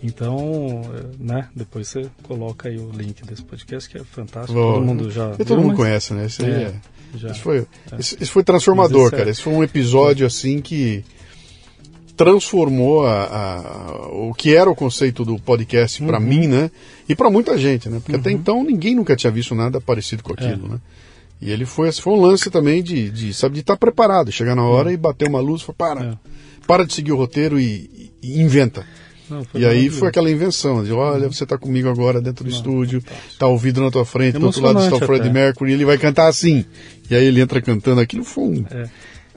[0.03, 4.55] Então, é, né, depois você coloca aí o link desse podcast, que é fantástico.
[4.59, 5.31] Vou- Todo mundo já.
[5.33, 6.25] Viu, todo mundo mas- conhece, né?
[6.27, 6.63] Esse aí É,
[7.15, 7.19] é.
[7.19, 7.31] já.
[7.31, 7.67] Esse foi,
[7.99, 9.31] esse, esse foi transformador, é- cara.
[9.31, 11.05] Esse foi um episódio assim que
[12.25, 16.09] transformou a, a- o que era o conceito do podcast Uhum.
[16.09, 16.71] pra mim, né?
[17.09, 17.99] E pra muita gente, né?
[18.05, 20.69] Porque até então ninguém nunca tinha visto nada parecido com aquilo, É.
[20.73, 20.79] né?
[21.41, 24.63] E ele foi, foi um lance também de, de sabe, de estar preparado, chegar na
[24.65, 26.13] hora e bater uma luz, e falar, para, É.
[26.67, 28.85] para de seguir o roteiro e, e inventa.
[29.31, 33.03] Não, E aí foi aquela invenção de, olha, você tá comigo agora dentro do estúdio,
[33.39, 35.33] tá ouvido na tua frente, do outro lado está o Freddie até.
[35.33, 36.65] Mercury, e ele vai cantar assim.
[37.11, 38.89] E aí ele entra cantando, aquilo foi um, É.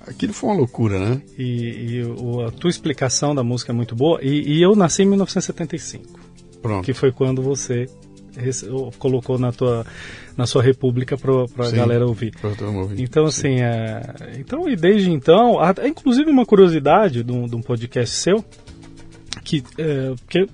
[0.08, 1.22] aquilo foi uma loucura, né?
[1.38, 4.20] E, e o- a tua explicação da música é muito boa.
[4.22, 6.20] E, e eu nasci em 1975,
[6.62, 6.84] Pronto.
[6.86, 7.88] que foi quando você
[8.98, 9.86] colocou na, tua,
[10.36, 12.34] na sua república para a galera ouvir.
[12.82, 13.02] Ouvir.
[13.04, 14.02] Então, assim, é,
[14.40, 18.44] então, e desde então, há- há inclusive uma curiosidade de um, de um podcast seu,
[19.44, 20.48] que é, porque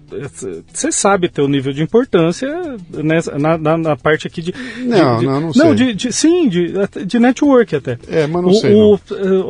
[0.73, 2.49] você sabe ter o nível de importância
[2.91, 4.53] nessa, na, na, na parte aqui de...
[4.79, 5.73] Não, de- não, não sei.
[5.75, 6.73] de, de- sim, de,
[7.05, 7.97] de network até.
[8.09, 8.99] É, mas não o, sei, o-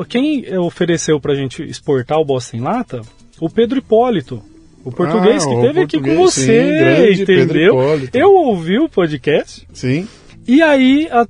[0.01, 3.01] eh, quem eh, ofereceu pra gente exportar o Bosta em Lata?
[3.39, 4.41] O Pedro Hipólito.
[4.83, 7.73] O português Ah, que teve aqui com você, sim, entendeu?
[7.75, 8.17] Hipólito.
[8.17, 10.07] Eu ouvi o podcast Sim,
[10.55, 11.27] e aí a,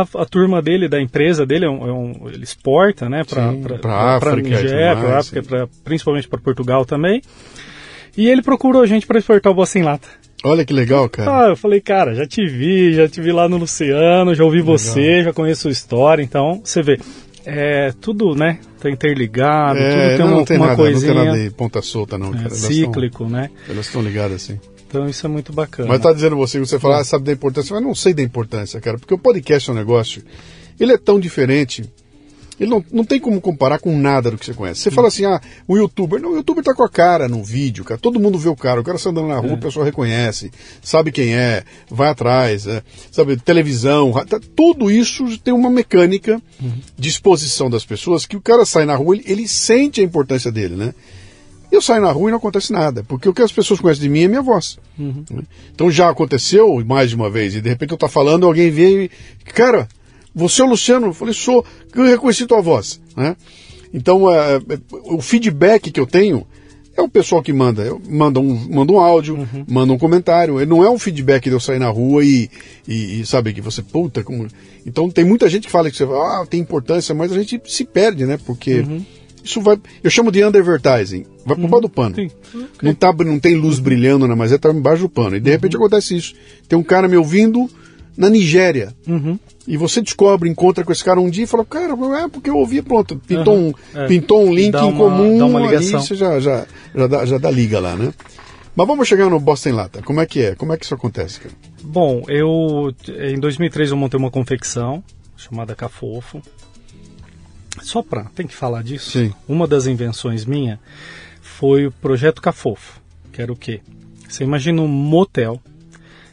[0.00, 3.52] a- a turma dele, da empresa dele, é um, é um- ele exporta, né, para
[4.36, 7.20] tudo Nigéria, para África, pra, principalmente para Portugal também.
[8.16, 10.08] E ele procurou a gente para exportar o Bossa em Lata.
[10.44, 11.46] olha que legal, cara.
[11.46, 14.60] Ah, eu falei, cara, já te vi, já te vi lá no Luciano, já ouvi
[14.60, 16.98] você, já conheço sua história, então você vê,
[17.46, 21.14] é tudo, né, tá interligado, é, tudo tem não, uma, não tem uma nada, coisinha
[21.14, 22.46] não tem nada de ponta solta, não, é, cara.
[22.48, 23.50] Elas cíclico, né?
[23.60, 24.58] Estão, elas estão ligadas assim.
[24.92, 25.88] Então isso é muito bacana.
[25.88, 28.78] Mas tá dizendo você, você fala, ah, sabe da importância, mas não sei da importância,
[28.78, 30.22] cara, porque o podcast é um negócio,
[30.78, 31.82] ele é tão diferente,
[32.60, 34.80] ele não, não tem como comparar com nada do que você conhece.
[34.82, 37.82] Você fala assim, ah, o youtuber, não, o youtuber tá com a cara no vídeo,
[37.84, 40.50] cara, todo mundo vê o cara, o cara está andando na rua, o pessoal reconhece,
[40.82, 46.38] sabe quem é, vai atrás, é, sabe, televisão, tá- tudo isso tem uma mecânica
[46.98, 50.52] de exposição das pessoas que o cara sai na rua, ele, ele sente a importância
[50.52, 50.94] dele, né?
[51.72, 54.08] Eu saio na rua e não acontece nada, porque o que as pessoas conhecem de
[54.10, 54.78] mim é minha voz.
[54.98, 55.24] Uhum.
[55.30, 55.42] né?
[55.74, 59.04] Então já aconteceu mais de uma vez, e de repente eu tô falando, alguém vem
[59.04, 59.10] e.
[59.54, 59.88] Cara,
[60.34, 61.06] você é o Luciano?
[61.06, 63.00] Eu falei, sou, eu reconheci tua voz.
[63.16, 63.34] Né?
[63.92, 64.60] Então é, é,
[65.04, 66.46] o feedback que eu tenho
[66.94, 67.82] é o pessoal que manda.
[67.82, 69.64] Eu, manda, um, manda um áudio, Uhum.
[69.66, 70.60] manda um comentário.
[70.60, 72.50] Ele Não é um feedback de eu sair na rua e,
[72.86, 74.46] e, e sabe que você, puta, como.
[74.84, 77.84] Então tem muita gente que fala que você ah, tem importância, mas a gente se
[77.84, 78.38] perde, né?
[78.44, 79.04] Porque Uhum.
[79.44, 79.78] Isso vai.
[80.02, 81.24] Eu chamo de undervertising.
[81.44, 82.14] Vai por baixo do pano.
[82.14, 82.30] Sim.
[82.82, 85.36] Não, tá, não tem luz brilhando na mas tá embaixo do pano.
[85.36, 86.34] E de repente acontece isso.
[86.68, 87.68] Tem um cara me ouvindo
[88.16, 88.94] na Nigéria.
[89.06, 89.38] Uhum.
[89.66, 92.56] E você descobre, encontra com esse cara um dia e fala, cara, é porque eu
[92.56, 93.68] ouvi, pronto, pintou, Uhum.
[93.94, 94.06] um, É.
[94.06, 96.00] pintou um link em comum, dá uma aí ligação.
[96.00, 98.12] você já, já, já, dá, já dá liga lá, né?
[98.74, 100.02] Mas vamos chegar no Bosta em Lata.
[100.02, 100.54] Como é que é?
[100.54, 101.54] Como é que isso acontece, cara?
[101.82, 105.02] Bom, eu em 2003 eu montei uma confecção
[105.36, 106.40] chamada Cafofo.
[107.80, 109.10] Só pra, tem que falar disso.
[109.10, 109.32] Sim.
[109.48, 110.78] Uma das invenções minha
[111.40, 113.00] foi o projeto Cafofo,
[113.32, 113.80] que era o quê?
[114.28, 115.60] Você imagina um motel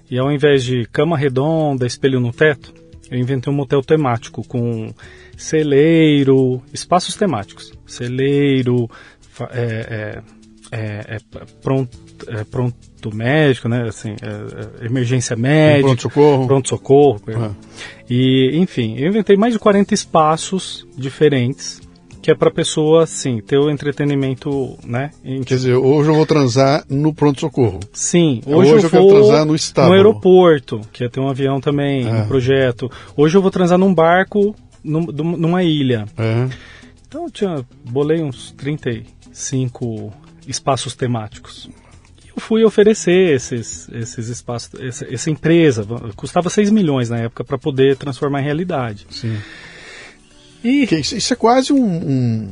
[0.10, 2.74] e ao invés de cama redonda, espelho no teto,
[3.10, 4.94] eu inventei um motel temático com
[5.38, 8.90] celeiro, espaços temáticos, celeiro,
[9.52, 10.22] é,
[10.72, 11.20] é, é, é,
[11.62, 11.98] pronto,
[12.28, 12.44] é,
[13.02, 13.84] pronto médico, né?
[13.88, 16.48] Assim, é, é, emergência médica, pronto-socorro.
[16.48, 17.56] pronto-socorro, perdão.
[18.10, 21.82] E, enfim, eu inventei mais de 40 espaços diferentes
[22.22, 25.10] que é para pessoa, assim, ter o entretenimento, né?
[25.24, 27.80] em- Quer dizer, hoje eu vou transar no pronto-socorro.
[27.94, 29.94] Sim, Hoje hoje, eu eu quero vou transar no estábulo.
[29.96, 32.12] aeroporto, que ia ter um avião também, É.
[32.12, 32.92] um projeto.
[33.16, 36.06] Hoje eu vou transar num barco, num- numa ilha.
[36.18, 36.50] É.
[37.08, 40.12] Então eu tinha, bolei uns 35
[40.46, 41.70] espaços temáticos.
[42.40, 47.96] Fui oferecer esses, esses espaços, essa, essa empresa, custava 6 milhões na época para poder
[47.98, 49.06] transformar em realidade.
[49.10, 49.38] Sim.
[50.64, 52.50] E isso, isso é quase um, um-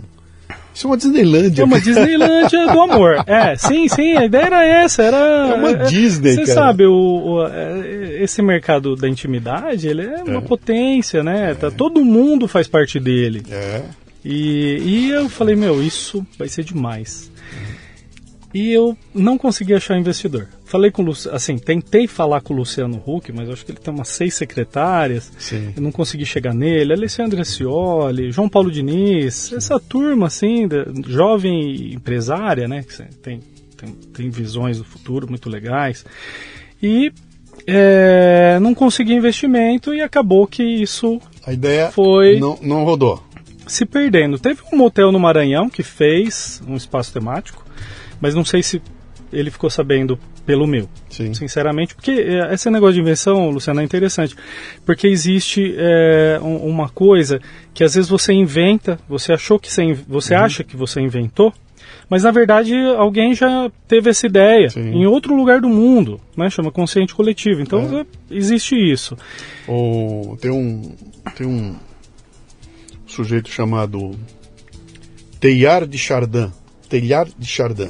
[0.73, 1.62] Isso é uma Disneylândia.
[1.62, 1.86] é uma cara.
[1.93, 3.23] Disneylândia do amor.
[3.28, 5.17] É, sim, sim, a ideia era essa, era...
[5.17, 10.41] É uma Disney, Você sabe, o, o- é, esse mercado da intimidade, ele é uma
[10.41, 11.54] potência, né?
[11.56, 13.43] Tá, todo mundo faz parte dele.
[13.52, 13.82] É.
[14.23, 17.30] E, e eu falei, meu, isso vai ser demais.
[18.53, 20.47] E eu não consegui achar investidor.
[20.65, 23.79] Falei com o Luciano, assim, tentei falar com o Luciano Huck, mas acho que ele
[23.79, 25.31] tem umas seis secretárias.
[25.38, 25.73] Sim.
[25.75, 26.93] Eu não consegui chegar nele.
[26.93, 30.67] Alessandro Scioli, João Paulo Diniz, essa turma, assim,
[31.07, 32.83] jovem empresária, né?
[32.83, 33.39] Que tem,
[33.75, 36.05] tem, tem visões do futuro muito legais.
[36.81, 37.12] E
[37.65, 43.21] é, não consegui investimento e acabou que isso A ideia Foi- não, não rodou.
[43.67, 44.39] se perdendo.
[44.39, 47.65] Teve um motel no Maranhão que fez um espaço temático,
[48.21, 48.82] mas não sei se
[49.32, 51.34] ele ficou sabendo pelo meu, Sim.
[51.34, 54.34] sinceramente, porque é, esse negócio de invenção, Luciano, é interessante,
[54.86, 57.41] porque existe é, um- uma coisa
[57.73, 60.41] que às vezes você inventa, você achou que você, você Uhum.
[60.41, 61.53] acha que você inventou,
[62.10, 64.91] mas na verdade alguém já teve essa ideia Sim.
[64.91, 66.49] em outro lugar do mundo, né?
[66.49, 67.60] Chama consciente coletivo.
[67.62, 68.01] Então É.
[68.01, 69.17] é, existe isso.
[69.67, 70.95] Ou tem um
[71.36, 71.75] tem um
[73.06, 74.12] sujeito chamado
[75.39, 76.51] Teilhard de Chardin,
[76.89, 77.89] Teilhard de Chardin,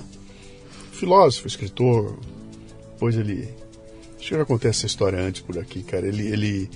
[0.98, 2.18] filósofo, escritor.
[2.94, 3.48] Depois ele,
[4.18, 6.08] acho que já contei essa história antes por aqui, cara.
[6.08, 6.70] Ele ele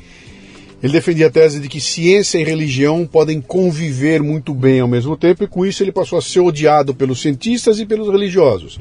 [0.81, 5.15] ele defendia a tese de que ciência e religião podem conviver muito bem ao mesmo
[5.15, 8.79] tempo, e com isso ele passou a ser odiado pelos cientistas e pelos religiosos.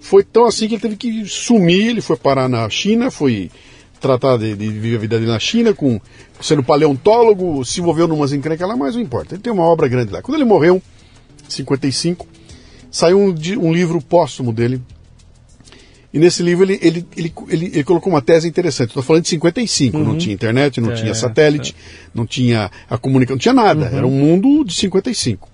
[0.00, 3.50] Foi tão assim que ele teve que sumir, ele foi parar na China, foi
[4.00, 6.00] tratar de, de viver a vida dele na China, com
[6.40, 9.34] sendo paleontólogo, se envolveu numas encrencas lá, mas não importa.
[9.34, 10.22] Ele tem uma obra grande lá.
[10.22, 10.80] Quando ele morreu,
[11.46, 12.26] em 55,
[12.94, 14.80] saiu um, um livro póstumo dele.
[16.12, 18.90] E nesse livro ele, ele, ele, ele, ele colocou uma tese interessante.
[18.90, 21.74] Estou falando de 55, não tinha internet, não É, tinha satélite,
[22.14, 23.86] não tinha a comunicação, não tinha nada.
[23.86, 25.48] Era um mundo de 55.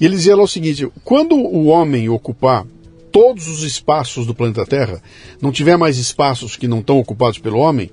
[0.00, 2.64] E ele dizia lá o seguinte: quando o homem ocupar
[3.12, 5.02] todos os espaços do planeta Terra,
[5.42, 7.90] não tiver mais espaços que não estão ocupados pelo homem,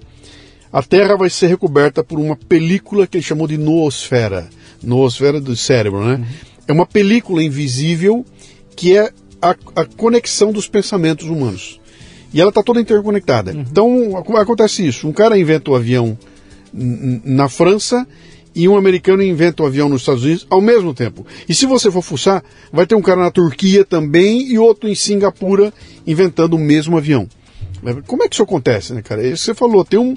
[0.71, 4.47] a Terra vai ser recoberta por uma película que ele chamou de noosfera.
[4.81, 6.25] Noosfera do cérebro, né?
[6.65, 8.25] É uma película invisível
[8.79, 9.11] que é
[9.41, 11.79] a, a conexão dos pensamentos humanos.
[12.33, 13.51] E ela está toda interconectada.
[13.51, 15.07] Então ac- acontece isso.
[15.07, 16.17] Um cara inventa o avião
[16.73, 18.07] n- n- na França
[18.55, 21.25] e um americano inventa o avião nos Estados Unidos ao mesmo tempo.
[21.47, 24.95] E se você for fuçar, vai ter um cara na Turquia também e outro em
[24.95, 25.73] Singapura
[26.07, 27.27] inventando o mesmo avião.
[28.07, 29.21] Como é que isso acontece, né, cara?
[29.25, 30.15] Isso que você falou, tem um.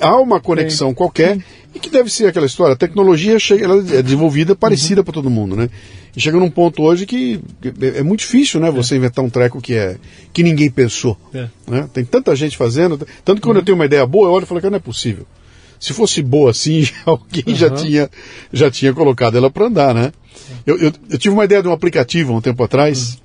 [0.00, 1.38] Há uma conexão qualquer
[1.74, 2.74] e que deve ser aquela história.
[2.74, 5.70] A tecnologia chega, ela é desenvolvida parecida para todo mundo, né?
[6.14, 7.40] E chega num ponto hoje que
[7.80, 8.70] é, é muito difícil, né?
[8.70, 9.96] Você inventar um treco que é
[10.32, 11.16] que ninguém pensou.
[11.32, 11.48] É.
[11.66, 11.88] né?
[11.92, 14.46] Tem tanta gente fazendo, tanto que quando eu tenho uma ideia boa, eu olho e
[14.46, 15.26] falo que não é possível.
[15.80, 17.74] Se fosse boa assim, alguém já Uhum.
[17.74, 18.10] tinha
[18.52, 20.12] já tinha colocado ela para andar, né?
[20.66, 23.18] Eu, eu, eu tive uma ideia de um aplicativo há um tempo atrás.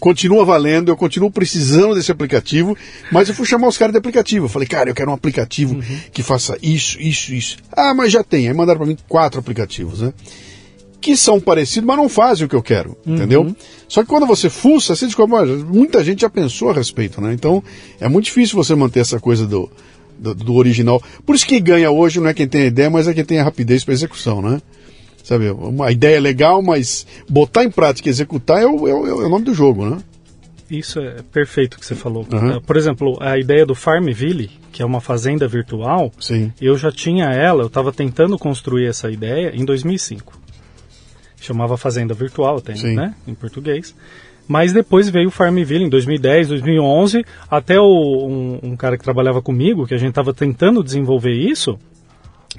[0.00, 2.76] Continua valendo, eu continuo precisando desse aplicativo,
[3.12, 4.46] mas eu fui chamar os caras de aplicativo.
[4.46, 5.74] Eu falei, cara, eu quero um aplicativo
[6.12, 7.58] que faça isso, isso, isso.
[7.70, 8.48] Ah, mas já tem.
[8.48, 10.12] Aí mandaram para mim quatro aplicativos, né?
[11.00, 13.44] que são parecidos, mas não fazem o que eu quero, entendeu?
[13.88, 17.32] Só que quando você fuça, você descobre, muita gente já pensou a respeito, né?
[17.32, 17.64] Então
[17.98, 19.70] é muito difícil você manter essa coisa do,
[20.18, 21.02] do, do original.
[21.24, 23.38] Por isso que ganha hoje não é quem tem a ideia, mas é quem tem
[23.38, 24.60] a rapidez para execução, né?
[25.22, 29.06] Sabe, uma ideia é legal, mas botar em prática e executar é o, é o,
[29.22, 29.98] é o nome do jogo, né?
[30.70, 32.26] Isso é perfeito que você falou.
[32.32, 32.56] Uhum.
[32.56, 36.52] Uh, Por exemplo, a ideia do Farmville, que é uma fazenda virtual, Sim.
[36.60, 40.38] eu já tinha ela, eu estava tentando construir essa ideia em 2005.
[41.40, 42.94] Chamava Fazenda Virtual, tem, Sim.
[42.94, 43.94] né, em português.
[44.46, 47.84] Mas depois veio o Farmville em 2010, 2011, até o,
[48.26, 51.78] um, um cara que trabalhava comigo, que a gente estava tentando desenvolver isso,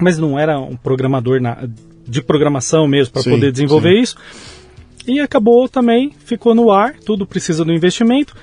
[0.00, 1.66] mas não era um programador na-
[2.06, 4.02] de programação mesmo para poder desenvolver sim.
[4.02, 4.16] isso.
[5.06, 8.34] E acabou também, ficou no ar, tudo precisa do investimento.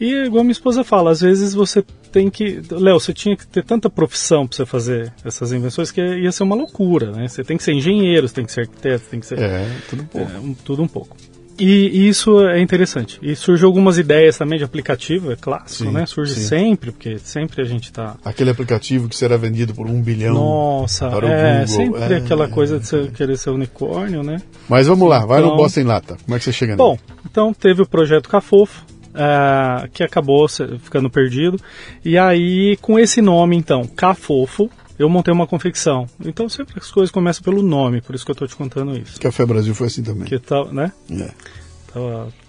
[0.00, 2.60] E igual minha esposa fala, às vezes você tem que.
[2.70, 6.42] Léo, você tinha que ter tanta profissão para você fazer essas invenções que ia ser
[6.42, 7.28] uma loucura, né?
[7.28, 9.38] Você tem que ser engenheiro, você tem que ser arquiteto, tem que ser.
[9.38, 10.30] É, tudo um pouco.
[10.32, 11.16] É, um- tudo um pouco.
[11.58, 13.18] E, e isso é interessante.
[13.22, 16.04] E surgiu algumas ideias também de aplicativo, é clássico, Sim, né?
[16.06, 16.40] Surge sim.
[16.48, 18.16] sempre, porque sempre a gente tá.
[18.24, 20.34] Aquele aplicativo que será vendido por um bilhão.
[20.34, 24.40] Nossa, para o é sempre é, aquela é, coisa de ser- querer ser unicórnio, né?
[24.68, 26.16] Mas vamos lá, vai no Então- Bosta em Lata.
[26.24, 27.02] Como é que você chega Bom, nele?
[27.30, 28.84] então teve o projeto Cafofo,
[29.14, 30.48] ah, que acabou
[30.80, 31.56] ficando perdido.
[32.04, 34.68] E aí, com esse nome, então, Cafofo,
[34.98, 36.06] eu montei uma confecção.
[36.24, 39.20] Então, sempre as coisas começam pelo nome, por isso que eu estou te contando isso.
[39.20, 40.24] Café Brasil foi assim também.
[40.24, 40.92] Que tal, né?
[41.10, 41.30] É.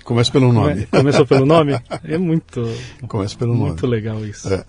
[0.03, 0.87] Começa pelo nome.
[0.87, 1.73] Começou pelo nome?
[2.03, 2.67] É muito,
[3.07, 3.67] Começa pelo nome.
[3.69, 4.51] muito legal isso.
[4.51, 4.63] É.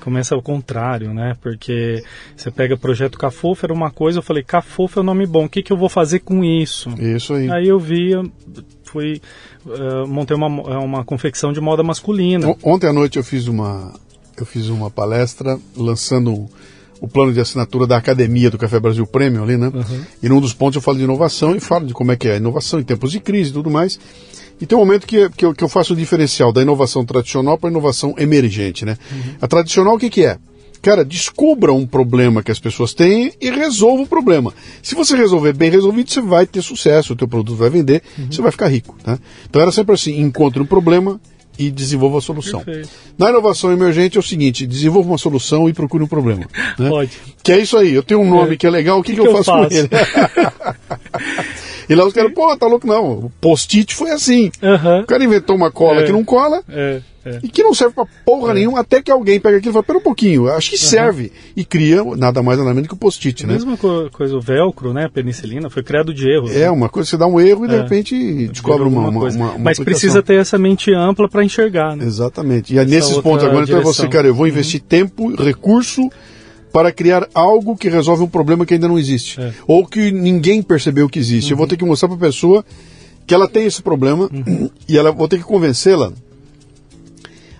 [0.00, 1.34] Começa ao contrário, né?
[1.40, 2.02] Porque
[2.36, 5.48] você pega projeto Cafofo, era uma coisa, eu falei, Cafofo é um nome bom, o
[5.48, 6.90] que, que eu vou fazer com isso?
[7.00, 7.50] Isso aí.
[7.50, 8.10] Aí eu vi,
[8.84, 9.20] fui,
[9.66, 10.46] eh, montei uma,
[10.78, 12.46] uma confecção de moda masculina.
[12.48, 13.94] On- Ontem à noite eu fiz uma
[14.36, 16.48] eu fiz uma palestra lançando um,
[17.04, 19.66] o plano de assinatura da academia do Café Brasil Premium ali, né?
[19.66, 20.04] Uhum.
[20.22, 22.32] E num dos pontos eu falo de inovação e falo de como é que é
[22.32, 23.98] a inovação em tempos de crise e tudo mais.
[24.60, 27.58] E tem um momento que, que, eu, que eu faço o diferencial da inovação tradicional
[27.58, 28.96] para a inovação emergente, né?
[29.40, 30.38] A tradicional o que, que é?
[30.80, 34.52] Cara, descubra um problema que as pessoas têm e resolva o problema.
[34.82, 38.42] Se você resolver bem resolvido, você vai ter sucesso, o teu produto vai vender, você
[38.42, 38.96] vai ficar rico.
[39.02, 39.18] Tá?
[39.48, 41.20] Então era sempre assim, encontre um problema
[41.58, 42.60] e desenvolva a solução.
[42.64, 42.88] Perfeito.
[43.18, 46.44] Na inovação emergente é o seguinte, desenvolva uma solução e procure um problema.
[46.78, 46.88] né?
[46.88, 47.10] Pode.
[47.42, 48.56] Que é isso aí, eu tenho um nome É.
[48.56, 49.68] que é legal, o que, que, que eu eu faço, faço?
[49.68, 49.88] com ele?
[51.88, 52.86] e lá os caras, pô, tá louco?
[52.86, 54.50] Não, o post-it foi assim.
[54.62, 55.00] Aham.
[55.00, 56.04] O cara inventou uma cola É.
[56.04, 57.38] que não cola, É, é.
[57.42, 59.98] e que não serve pra porra nenhuma, até que alguém pega aquilo e fala, pera
[59.98, 61.32] um pouquinho, acho que serve.
[61.56, 63.54] E cria nada mais nada menos que o post-it, né?
[63.54, 65.04] Mesma co- coisa, o velcro, né?
[65.04, 66.50] A penicilina foi criado de erros.
[66.54, 66.70] É né?
[66.70, 67.82] uma coisa, você dá um erro e de É.
[67.82, 69.36] repente descobre uma, uma, coisa.
[69.36, 69.84] uma, uma Mas aplicação.
[69.84, 72.04] precisa ter essa mente ampla para enxergar, né?
[72.04, 72.74] Exatamente.
[72.74, 74.10] E aí, nesses pontos agora, então é você, direção.
[74.10, 76.08] cara, eu vou investir tempo, recurso
[76.74, 79.40] para criar algo que resolve um problema que ainda não existe.
[79.40, 79.52] É.
[79.64, 81.52] Ou que ninguém percebeu que existe.
[81.52, 82.64] Eu vou ter que mostrar para a pessoa
[83.24, 84.28] que ela tem esse problema
[84.88, 86.12] e ela vou ter que convencê-la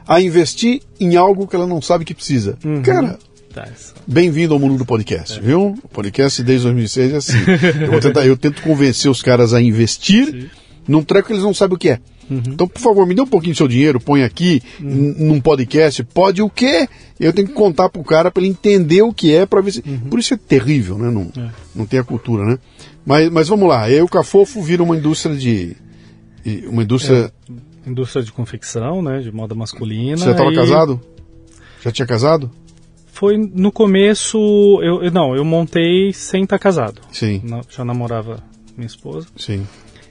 [0.06, 2.58] a investir em algo que ela não sabe que precisa.
[2.84, 3.16] Cara,
[3.54, 3.94] Tá, isso.
[4.04, 5.76] Bem-vindo ao mundo do podcast, viu?
[5.84, 7.36] O podcast desde 2006 é assim.
[7.82, 10.50] Eu, vou tentar- eu tento convencer os caras a investir
[10.88, 12.00] num treco que eles não sabem o que é.
[12.30, 16.02] Então, por favor, me dê um pouquinho do seu dinheiro, põe aqui n- num podcast.
[16.04, 16.88] Pode o quê?
[17.20, 19.82] Eu tenho que contar pro cara para ele entender o que é, para ver se.
[19.82, 21.10] Por isso é terrível, né?
[21.10, 21.30] Não,
[21.74, 22.58] não tem a cultura, né?
[23.04, 23.82] Mas, mas vamos lá.
[23.82, 25.76] Aí o Cafofo vira uma indústria de.
[26.66, 27.30] Uma indústria.
[27.86, 29.20] Indústria de confecção, né?
[29.20, 30.16] De moda masculina.
[30.16, 31.00] Você já estava e casado?
[31.82, 32.50] Já tinha casado?
[33.12, 34.38] Foi no começo.
[34.82, 37.02] Eu, eu- não, eu montei sem estar casado.
[37.12, 38.42] Sim, Na- Já namorava
[38.76, 39.26] minha esposa.
[39.36, 39.66] sim.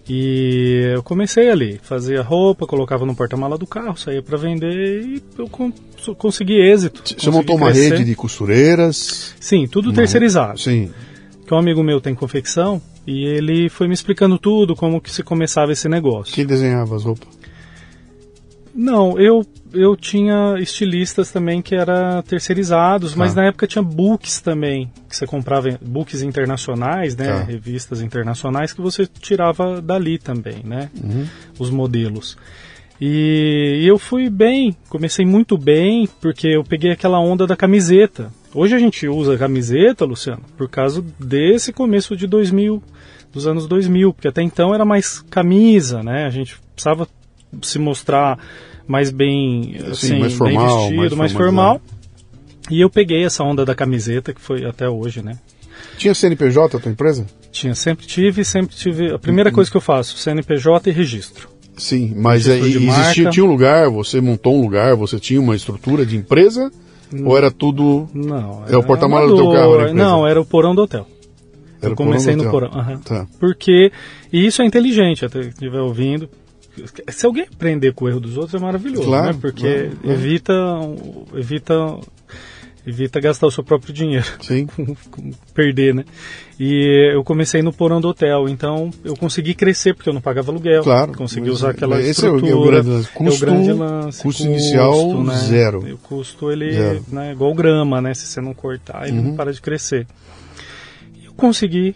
[0.10, 5.24] E eu comecei ali, fazia roupa, colocava no porta-mala do carro, saía para vender e
[5.38, 5.72] eu con-
[6.18, 7.02] consegui êxito.
[7.06, 7.92] Você consegui montou uma crescer.
[7.94, 9.34] rede de costureiras.
[9.40, 10.60] Sim, tudo terceirizado.
[10.60, 10.92] Sim.
[11.48, 15.24] Que um amigo meu tem confecção e ele foi me explicando tudo, como que se
[15.24, 16.34] começava esse negócio.
[16.34, 17.28] Quem desenhava as roupas?
[18.76, 23.42] Não, eu, eu tinha estilistas também que eram terceirizados, mas Tá.
[23.42, 27.44] na época tinha books também, que você comprava, books internacionais, né, Tá.
[27.44, 31.26] revistas internacionais, que você tirava dali também, né, Uhum.
[31.60, 32.36] os modelos.
[33.00, 38.32] E, e eu fui bem, comecei muito bem, porque eu peguei aquela onda da camiseta.
[38.56, 42.82] Hoje a gente usa camiseta, Luciano, por causa desse começo de 2000,
[43.32, 47.08] dos anos 2000, porque até então era mais camisa, né, a gente precisava
[47.62, 48.40] se mostrar
[48.88, 51.82] mais bem, assim, mais bem formal, vestido, mais mais, formal.
[52.70, 55.38] E eu peguei essa onda da camiseta, que foi até hoje, né?
[55.98, 57.26] Tinha CNPJ a tua empresa?
[57.52, 59.14] Tinha, sempre tive, sempre tive.
[59.14, 61.50] A primeira coisa que eu faço, CNPJ e registro.
[61.78, 63.30] Sim, mas Registro é, existia, marca.
[63.32, 66.72] tinha um lugar, você montou um lugar, você tinha uma estrutura de empresa?
[67.24, 68.08] Ou era tudo.
[68.14, 68.64] Não.
[68.68, 69.94] É o era porta-malas do teu carro, empresa?
[69.94, 71.08] Não, era o porão do hotel.
[71.80, 72.70] Era eu o porão comecei do no hotel.
[72.70, 72.82] porão.
[72.82, 72.98] aham.
[73.00, 73.28] Tá.
[73.40, 73.92] Porque.
[74.32, 76.30] E isso é inteligente, até estiver ouvindo.
[77.10, 79.38] Se alguém aprender com o erro dos outros é maravilhoso, Claro, né?
[79.40, 80.12] Porque claro, claro.
[80.20, 80.54] evita,
[81.36, 81.74] evita,
[82.86, 84.26] evita gastar o seu próprio dinheiro.
[84.42, 84.68] Sim.
[85.54, 86.04] perder, né?
[86.60, 90.52] E eu comecei no porão do hotel, então eu consegui crescer porque eu não pagava
[90.52, 90.82] aluguel.
[90.84, 92.72] Claro, Consegui usar aquela esse é o- é o estrutura.
[92.82, 93.10] grande lance.
[93.10, 94.22] é Custo- o grande lance.
[94.24, 95.36] custo inicial, né?
[95.36, 95.88] zero.
[95.88, 97.04] E o custo ele Zero.
[97.10, 98.14] né, é igual grama, né?
[98.14, 99.24] Se você não cortar, ele Uhum.
[99.30, 100.08] não para de crescer.
[101.24, 101.96] Eu consegui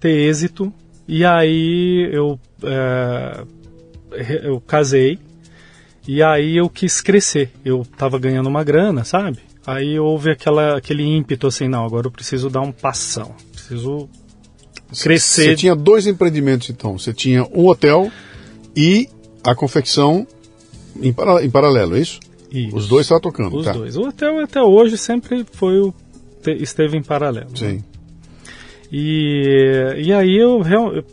[0.00, 0.72] ter êxito
[1.06, 3.44] e aí eu é,
[4.12, 5.18] eu casei
[6.06, 7.50] e aí eu quis crescer.
[7.64, 9.38] Eu tava ganhando uma grana, sabe?
[9.66, 13.34] Aí houve aquela, aquele ímpeto assim, não, agora eu preciso dar um passão.
[13.52, 14.08] Preciso
[15.02, 15.42] crescer.
[15.50, 16.98] Você tinha dois empreendimentos, então.
[16.98, 18.10] Você tinha um hotel
[18.74, 19.08] e
[19.44, 20.26] a confecção
[21.00, 22.18] em, para- em paralelo, é isso?
[22.50, 22.74] Isso.
[22.74, 23.72] Os dois estavam tocando, Os tá?
[23.72, 23.94] dois.
[23.96, 25.92] O hotel até hoje sempre foi o,
[26.42, 27.50] te- esteve em paralelo.
[27.54, 27.84] Sim.
[28.90, 31.04] E, e aí eu, eu-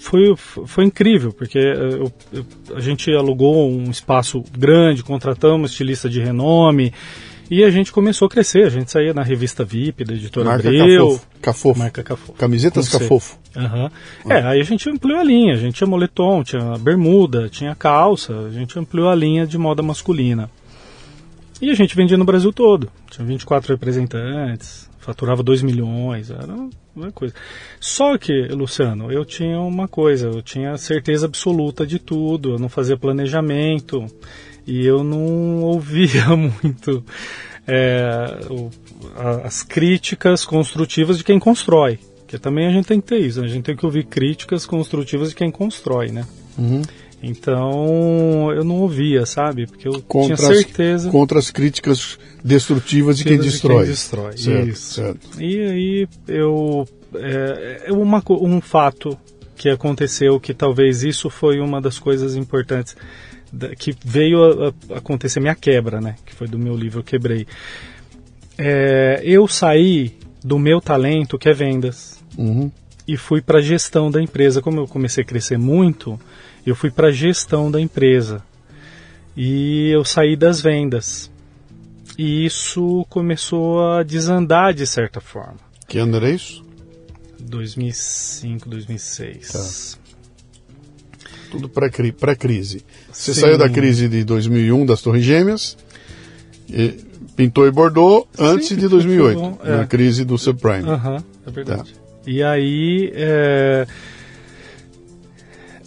[0.00, 6.08] foi, foi incrível, porque eu- eu- a gente alugou um espaço grande, contratamos um estilista
[6.08, 6.92] de renome
[7.50, 8.64] e a gente começou a crescer.
[8.64, 10.70] A gente saía na revista VIP da editora Marca.
[10.72, 11.26] Cafofo.
[11.42, 11.78] Cafofo.
[11.78, 12.32] Marca Cafofo.
[12.32, 12.98] Camisetas Com.
[12.98, 13.38] Cafofo.
[13.56, 13.90] Aham.
[14.28, 15.54] É, aí a gente ampliou a linha.
[15.54, 18.32] A gente tinha moletom, tinha bermuda, tinha calça.
[18.46, 20.50] A gente ampliou a linha de moda masculina.
[21.60, 22.88] E a gente vendia no Brasil todo.
[23.10, 26.54] Tinha 24 representantes, faturava 2 milhões, era
[26.94, 27.34] uma coisa.
[27.80, 32.68] Só que, Luciano, eu tinha uma coisa, eu tinha certeza absoluta de tudo, eu não
[32.68, 34.06] fazia planejamento
[34.66, 37.02] e eu não ouvia muito
[37.66, 38.70] é, o-
[39.44, 41.98] as críticas construtivas de quem constrói.
[42.20, 45.30] Porque também a gente tem que ter isso, a gente tem que ouvir críticas construtivas
[45.30, 46.24] de quem constrói, né?
[46.56, 46.82] Uhum.
[47.22, 49.66] Então eu não ouvia, sabe?
[49.66, 51.10] Porque eu Contra tinha as- certeza.
[51.10, 53.86] Contra as críticas destrutivas de quem de destrói.
[53.86, 54.36] destrói.
[54.38, 54.94] Certo, Isso.
[54.94, 55.42] certo.
[55.42, 56.88] E aí eu.
[57.14, 59.18] É, é uma, um fato
[59.56, 62.96] que aconteceu que talvez isso foi uma das coisas importantes
[63.78, 66.14] que veio a, a acontecer minha quebra, né?
[66.24, 67.46] Que foi do meu livro Eu Quebrei.
[68.56, 72.70] É, eu saí do meu talento, que é vendas, Uhum.
[73.06, 74.62] e fui para a gestão da empresa.
[74.62, 76.18] Como eu comecei a crescer muito,
[76.66, 78.42] eu fui para a gestão da empresa.
[79.36, 81.30] E eu saí das vendas.
[82.18, 85.56] E isso começou a desandar de certa forma.
[85.88, 86.62] Que ano era isso?
[87.38, 89.98] 2005, 2006.
[91.50, 92.84] Tudo pré-cri- pré-crise.
[93.10, 93.40] Você Sim.
[93.40, 95.76] saiu da crise de 2001 das Torres Gêmeas,
[96.68, 96.90] e
[97.34, 99.86] pintou e bordou antes Sim, de 2008, foi bom, na é.
[99.86, 100.88] crise do subprime.
[100.88, 101.94] Aham, é verdade.
[102.26, 103.86] E aí é,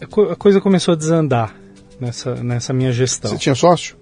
[0.04, 1.56] a co- a coisa começou a desandar
[2.00, 3.32] nessa, nessa minha gestão.
[3.32, 3.96] Você tinha sócio?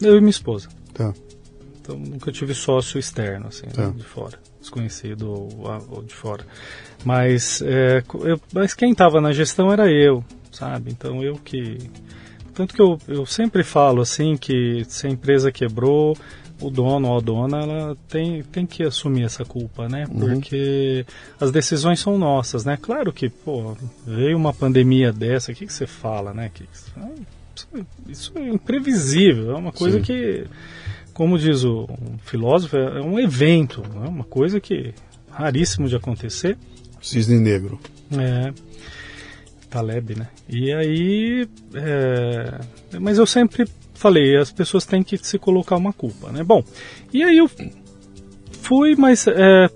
[0.00, 0.68] Eu e minha esposa.
[0.94, 1.12] Tá.
[1.80, 3.88] Então nunca tive sócio externo, assim, né, Tá.
[3.90, 5.48] de fora, desconhecido ou,
[5.90, 6.44] ou de fora.
[7.04, 10.90] Mas, é, eu- mas quem estava na gestão era eu, sabe?
[10.92, 11.78] Então eu que.
[12.54, 16.16] Tanto que eu, eu sempre falo assim que se a empresa quebrou,
[16.62, 20.06] o dono ou a dona ela tem, tem que assumir essa culpa, né?
[20.06, 21.04] Porque
[21.40, 22.78] as decisões são nossas, né?
[22.80, 26.50] Claro que, pô, veio uma pandemia dessa, o que, que você fala, né?
[26.52, 26.92] Que, isso,
[28.08, 30.04] isso é imprevisível, é uma coisa Sim.
[30.04, 30.46] que
[31.12, 34.94] como diz o um filósofo, é é um evento, é uma coisa que
[35.30, 36.56] raríssimo de acontecer.
[37.00, 37.80] Cisne Negro.
[38.12, 38.52] É,
[39.68, 40.28] Taleb, né?
[40.48, 42.60] E aí, é,
[42.98, 43.66] mas eu sempre
[44.02, 46.42] falei, as pessoas têm que se colocar uma culpa, né?
[46.42, 46.62] Bom,
[47.12, 47.48] e aí eu
[48.60, 49.70] fui, mas é,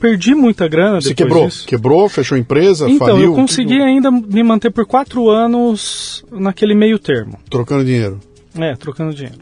[0.00, 1.46] perdi muita grana Você depois quebrou?
[1.48, 1.66] disso.
[1.66, 3.24] Quebrou, fechou a empresa, Então, faliu?
[3.30, 7.38] eu consegui tudo ainda me manter por quatro anos naquele meio termo.
[7.50, 8.20] Trocando dinheiro.
[8.58, 9.38] É, trocando dinheiro.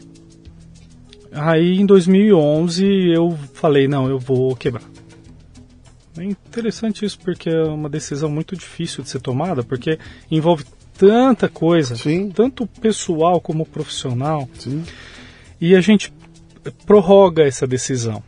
[1.33, 2.85] Aí em 2011
[3.15, 4.83] eu falei, não, eu vou quebrar.
[6.17, 9.97] É interessante isso porque é uma decisão muito difícil de ser tomada, porque
[10.29, 10.65] envolve
[11.07, 12.29] tanta coisa, Sim.
[12.29, 14.83] tanto pessoal como profissional, Sim.
[15.59, 16.13] e a gente
[16.85, 18.21] prorroga essa decisão.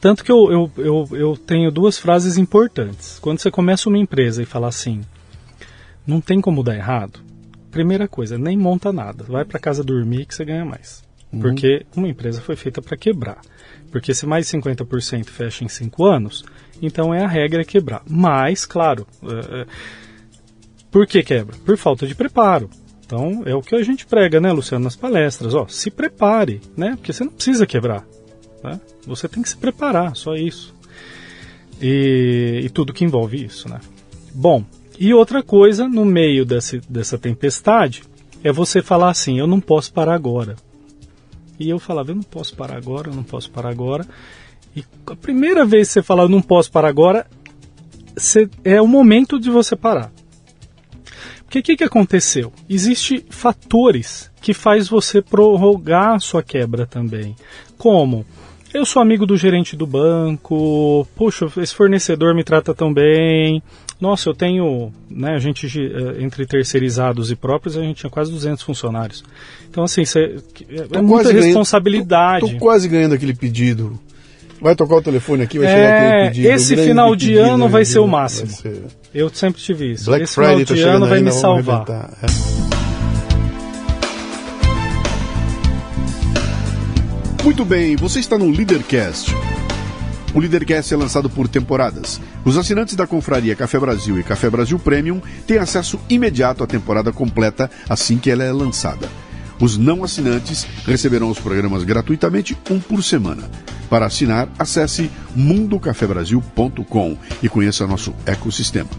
[0.00, 3.18] Tanto que eu, eu, eu, eu tenho duas frases importantes.
[3.18, 5.00] Quando você começa uma empresa e fala assim,
[6.06, 7.18] não tem como dar errado,
[7.68, 9.24] primeira coisa, nem monta nada.
[9.24, 11.02] Vai para casa dormir que você ganha mais.
[11.40, 13.40] Porque uma empresa foi feita para quebrar.
[13.90, 16.44] Porque se mais de 50% fecha em 5 anos,
[16.80, 18.02] então é a regra é quebrar.
[18.08, 19.66] Mas, claro, é, é,
[20.92, 21.56] por que quebra?
[21.64, 22.70] Por falta de preparo.
[23.04, 25.54] Então é o que a gente prega, né, Luciano, nas palestras.
[25.54, 26.94] Ó, se prepare, né?
[26.96, 28.06] Porque você não precisa quebrar.
[28.62, 28.80] Né?
[29.06, 30.74] Você tem que se preparar, só isso.
[31.80, 33.80] E, e tudo que envolve isso, né?
[34.34, 34.64] Bom,
[34.98, 38.04] e outra coisa no meio desse, dessa tempestade
[38.44, 40.56] é você falar assim: eu não posso parar agora.
[41.58, 44.06] E eu falava: eu não posso parar agora, eu não posso parar agora.
[44.76, 47.26] E a primeira vez que você fala: eu não posso parar agora,
[48.16, 50.12] você- é o momento de você parar.
[51.58, 52.52] O que, que aconteceu?
[52.68, 57.36] Existem fatores que faz você prorrogar a sua quebra também.
[57.78, 58.24] Como?
[58.72, 63.62] Eu sou amigo do gerente do banco, puxa, esse fornecedor me trata tão bem.
[64.00, 68.32] Nossa, eu tenho, né, a gente eh, entre terceirizados e próprios, a gente tinha quase
[68.32, 69.22] 200 funcionários.
[69.70, 70.36] Então assim, cê,
[70.70, 72.40] é Tô muita ganhando- responsabilidade.
[72.46, 73.98] Tô, tô quase ganhando aquele pedido.
[74.62, 76.48] Vai tocar o telefone aqui, vai chegar É, aquele pedido.
[76.54, 78.48] esse final de pedido, ano vai ser o máximo.
[78.48, 78.82] ser-
[79.12, 80.04] Eu sempre tive isso.
[80.06, 81.84] Black esse Friday final tá de ano vai aí, me salvar.
[82.22, 82.62] É.
[87.44, 89.34] Muito bem, você está no Leadercast.
[90.34, 92.20] O Leadercast é lançado por temporadas.
[92.44, 97.12] Os assinantes da Confraria Café Brasil e Café Brasil Premium têm acesso imediato à temporada
[97.12, 99.08] completa assim que ela é lançada.
[99.60, 103.48] Os não assinantes receberão os programas gratuitamente um por semana.
[103.88, 108.90] Para assinar, acesse mundocafebrasil.com e conheça nosso ecossistema.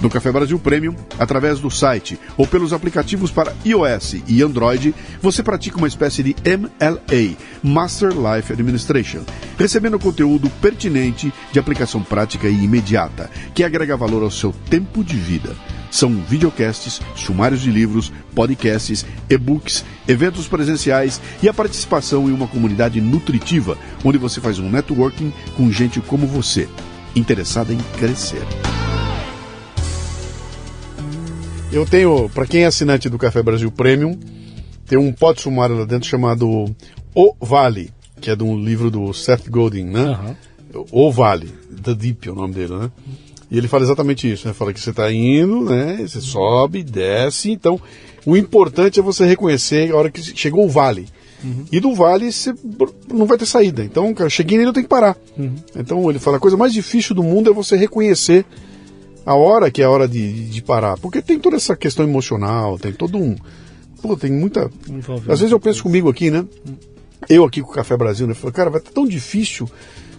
[0.00, 5.42] No Café Brasil Premium, através do site ou pelos aplicativos para iOS e Android, você
[5.42, 9.24] pratica uma espécie de MLA, Master Life Administration,
[9.58, 15.16] recebendo conteúdo pertinente de aplicação prática e imediata, que agrega valor ao seu tempo de
[15.16, 15.56] vida.
[15.90, 23.00] São videocasts, sumários de livros, podcasts, e-books, eventos presenciais e a participação em uma comunidade
[23.00, 26.68] nutritiva, onde você faz um networking com gente como você,
[27.16, 28.42] interessada em crescer.
[31.70, 34.18] Eu tenho, para quem é assinante do Café Brasil Premium,
[34.86, 36.74] tem um pote sumário lá dentro chamado
[37.14, 40.00] O Vale, que é de um livro do Seth Godin, né?
[40.00, 40.36] Aham.
[40.90, 41.48] O Vale,
[41.82, 42.90] The Deep é o nome dele, né?
[43.50, 44.52] E ele fala exatamente isso, né?
[44.52, 45.98] Fala que você está indo, né?
[46.00, 47.50] Você sobe, desce.
[47.50, 47.80] Então,
[48.26, 51.06] o importante é você reconhecer a hora que chegou o vale.
[51.42, 51.64] Uhum.
[51.70, 52.52] E do vale você
[53.12, 53.82] não vai ter saída.
[53.82, 55.16] Então, cara, cheguei nele, eu tenho que parar.
[55.36, 55.54] Uhum.
[55.76, 58.44] Então, ele fala: a coisa mais difícil do mundo é você reconhecer
[59.24, 60.98] a hora que é a hora de, de parar.
[60.98, 63.36] Porque tem toda essa questão emocional, tem todo um.
[64.02, 64.70] Pô, tem muita.
[65.28, 66.44] Às vezes eu penso comigo aqui, né?
[67.28, 68.34] Eu aqui com o Café Brasil, né?
[68.34, 69.68] Falo, cara, vai estar tão difícil.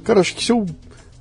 [0.03, 0.65] Cara, acho que se eu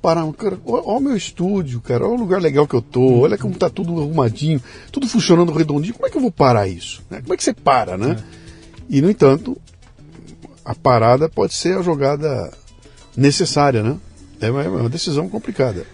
[0.01, 3.37] parar, cara, olha o meu estúdio, cara, olha o lugar legal que eu tô, olha
[3.37, 5.93] como tá tudo arrumadinho, tudo funcionando redondinho.
[5.93, 7.01] Como é que eu vou parar isso?
[7.09, 7.21] Né?
[7.21, 8.17] Como é que você para, né?
[8.17, 8.39] É.
[8.89, 9.57] E, no entanto,
[10.65, 12.51] a parada pode ser a jogada
[13.15, 13.97] necessária, né?
[14.41, 15.85] É uma, é uma decisão complicada.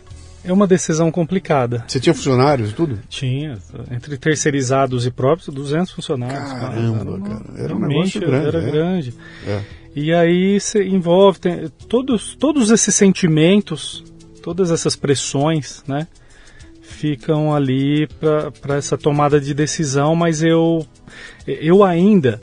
[0.43, 1.83] É uma decisão complicada.
[1.87, 2.99] Você tinha funcionários e tudo?
[3.09, 3.57] Tinha.
[3.89, 6.51] Entre terceirizados e próprios, 200 funcionários.
[6.51, 7.45] Caramba, cara.
[7.55, 8.47] Era, era um negócio grande.
[8.47, 8.71] Era é.
[8.71, 9.13] grande.
[9.47, 9.61] É.
[9.95, 14.03] E aí você envolve tem, todos, todos esses sentimentos,
[14.43, 16.07] todas essas pressões, né?
[16.81, 18.07] Ficam ali
[18.61, 20.85] para essa tomada de decisão, mas eu,
[21.47, 22.41] eu ainda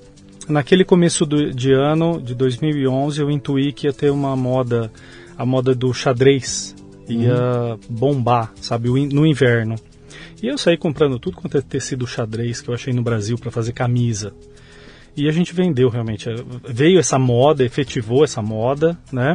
[0.48, 4.90] naquele começo do, de ano, de 2011, eu intuí que ia ter uma moda,
[5.36, 6.74] a moda do xadrez,
[7.08, 7.78] ia uhum.
[7.88, 9.76] bombar, sabe, no inverno.
[10.42, 13.50] E eu saí comprando tudo quanto é tecido xadrez que eu achei no Brasil para
[13.50, 14.34] fazer camisa.
[15.16, 16.28] E a gente vendeu realmente.
[16.64, 19.34] Veio essa moda, efetivou essa moda, né?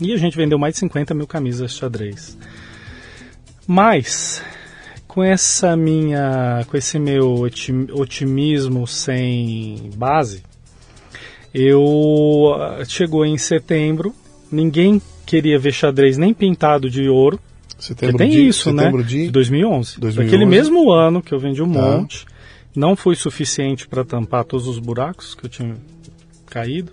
[0.00, 2.36] E a gente vendeu mais de 50 mil camisas xadrez.
[3.66, 4.42] Mas
[5.06, 7.42] com essa minha, com esse meu
[7.92, 10.42] otimismo sem base,
[11.52, 14.14] eu ah, chegou em setembro,
[14.50, 17.38] ninguém queria ver xadrez nem pintado de ouro.
[17.78, 18.90] Setembro tem de, isso, né?
[18.90, 20.00] De, de 2011.
[20.00, 20.28] 2011.
[20.28, 21.80] Aquele mesmo ano que eu vendi um tá.
[21.80, 22.24] monte,
[22.74, 25.76] não foi suficiente para tampar todos os buracos que eu tinha
[26.46, 26.92] caído.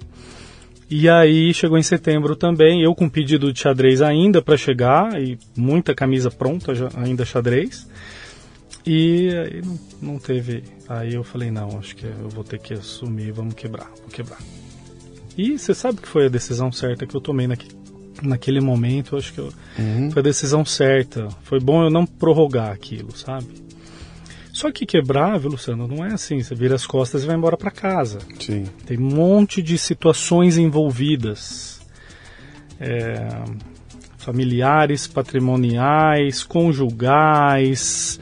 [0.89, 5.37] E aí chegou em setembro também, eu com pedido de xadrez ainda para chegar e
[5.55, 7.87] muita camisa pronta ainda xadrez.
[8.85, 10.63] E aí não, não teve.
[10.87, 14.39] Aí eu falei, não, acho que eu vou ter que assumir, vamos quebrar, vou quebrar.
[15.37, 17.75] E você sabe que foi a decisão certa que eu tomei naquele,
[18.23, 20.09] naquele momento, acho que eu, uhum.
[20.11, 21.29] foi a decisão certa.
[21.43, 23.47] Foi bom eu não prorrogar aquilo, sabe?
[24.59, 26.43] Só que quebrar, viu, Luciano, não é assim.
[26.43, 28.19] Você vira as costas e vai embora para casa.
[28.41, 28.65] Sim.
[28.85, 31.79] Tem um monte de situações envolvidas.
[32.77, 33.29] É,
[34.17, 38.19] familiares, patrimoniais, conjugais,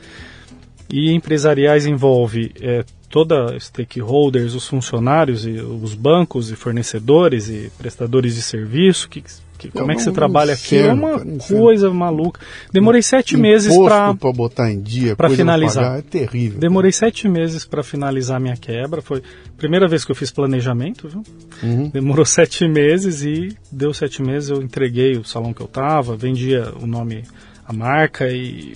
[0.87, 8.35] e empresariais envolve é, toda stakeholders, os funcionários e os bancos e fornecedores e prestadores
[8.35, 9.23] de serviço, que,
[9.57, 10.77] que como é, que você trabalha aqui?
[10.77, 12.39] É uma coisa maluca.
[12.71, 15.83] Demorei sete Imposto meses para botar em dia, para finalizar.
[15.83, 16.59] Pagar, é terrível.
[16.59, 16.99] Demorei cara.
[16.99, 19.01] sete meses para finalizar minha quebra.
[19.01, 21.23] Foi a primeira vez que eu fiz planejamento, viu?
[21.63, 21.89] Uhum.
[21.89, 24.49] Demorou sete meses e deu sete meses.
[24.49, 27.23] Eu entreguei o salão que eu tava, vendia o nome,
[27.65, 28.73] a marca e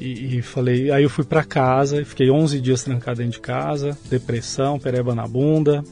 [0.00, 3.40] e, e, falei, aí eu fui para casa e fiquei 11 dias trancado dentro de
[3.40, 5.82] casa, depressão, pereba na bunda,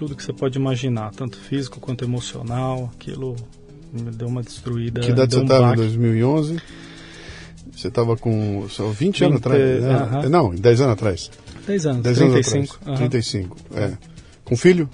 [0.00, 3.36] tudo que você pode imaginar, tanto físico quanto emocional, aquilo
[3.92, 5.02] me deu uma destruída.
[5.02, 6.56] Que idade você estava em 2011?
[7.76, 9.60] Você estava com só 20, 20 anos atrás?
[9.60, 9.96] Né?
[9.96, 10.28] Uh -huh.
[10.30, 11.30] Não, 10 anos atrás.
[11.66, 12.56] 10 anos, 10 35.
[12.56, 13.10] Anos uh -huh.
[13.10, 13.92] 35, é.
[14.42, 14.88] Com filho?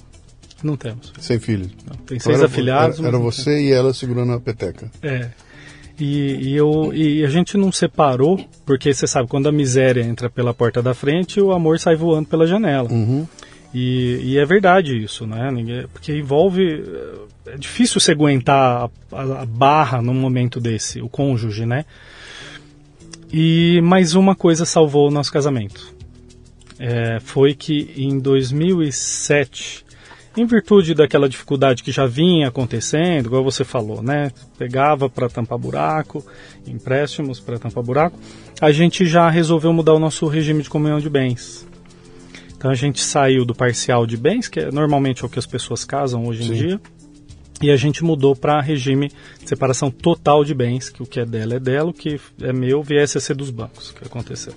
[0.61, 1.13] Não temos.
[1.21, 1.71] Sem filho?
[1.89, 2.99] Não, tem seis era, afilhados.
[2.99, 4.91] Era, era você e ela segurando a peteca.
[5.01, 5.31] É,
[6.01, 10.29] e, e, eu, e a gente não separou, porque você sabe, quando a miséria entra
[10.29, 12.91] pela porta da frente, o amor sai voando pela janela.
[12.91, 13.25] Uhum.
[13.79, 15.51] E, e, é verdade isso, né?
[15.93, 16.83] Porque envolve.
[17.45, 21.85] É difícil você aguentar a, a, barra num momento desse, o cônjuge, né?
[23.31, 25.95] E mais uma coisa salvou o nosso casamento.
[26.79, 29.85] É, foi que em 2007
[30.35, 34.33] em virtude daquela dificuldade que já vinha acontecendo, igual você falou, né?
[34.57, 36.25] Pegava para tampar buraco,
[36.67, 38.19] empréstimos para tampar buraco,
[38.59, 41.67] a gente já resolveu mudar o nosso regime de comunhão de bens.
[42.67, 45.47] Então a gente saiu do parcial de bens, que é normalmente é o que as
[45.47, 46.55] pessoas casam hoje em Sim.
[46.55, 46.81] dia,
[47.63, 49.09] e a gente mudou para regime
[49.41, 52.53] de separação total de bens, que o que é dela é dela, o que é
[52.53, 54.53] meu viesse a ser dos bancos, que aconteceu.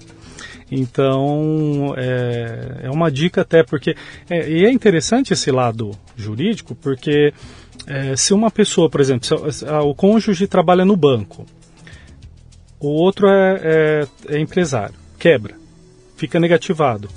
[0.72, 3.96] Então, é, é uma dica até, porque.
[4.28, 7.32] É, e é interessante esse lado jurídico, porque
[7.86, 11.46] é, se uma pessoa, por exemplo, se, o cônjuge trabalha no banco,
[12.80, 15.54] o outro é, é, é empresário, quebra,
[16.18, 17.08] fica negativado.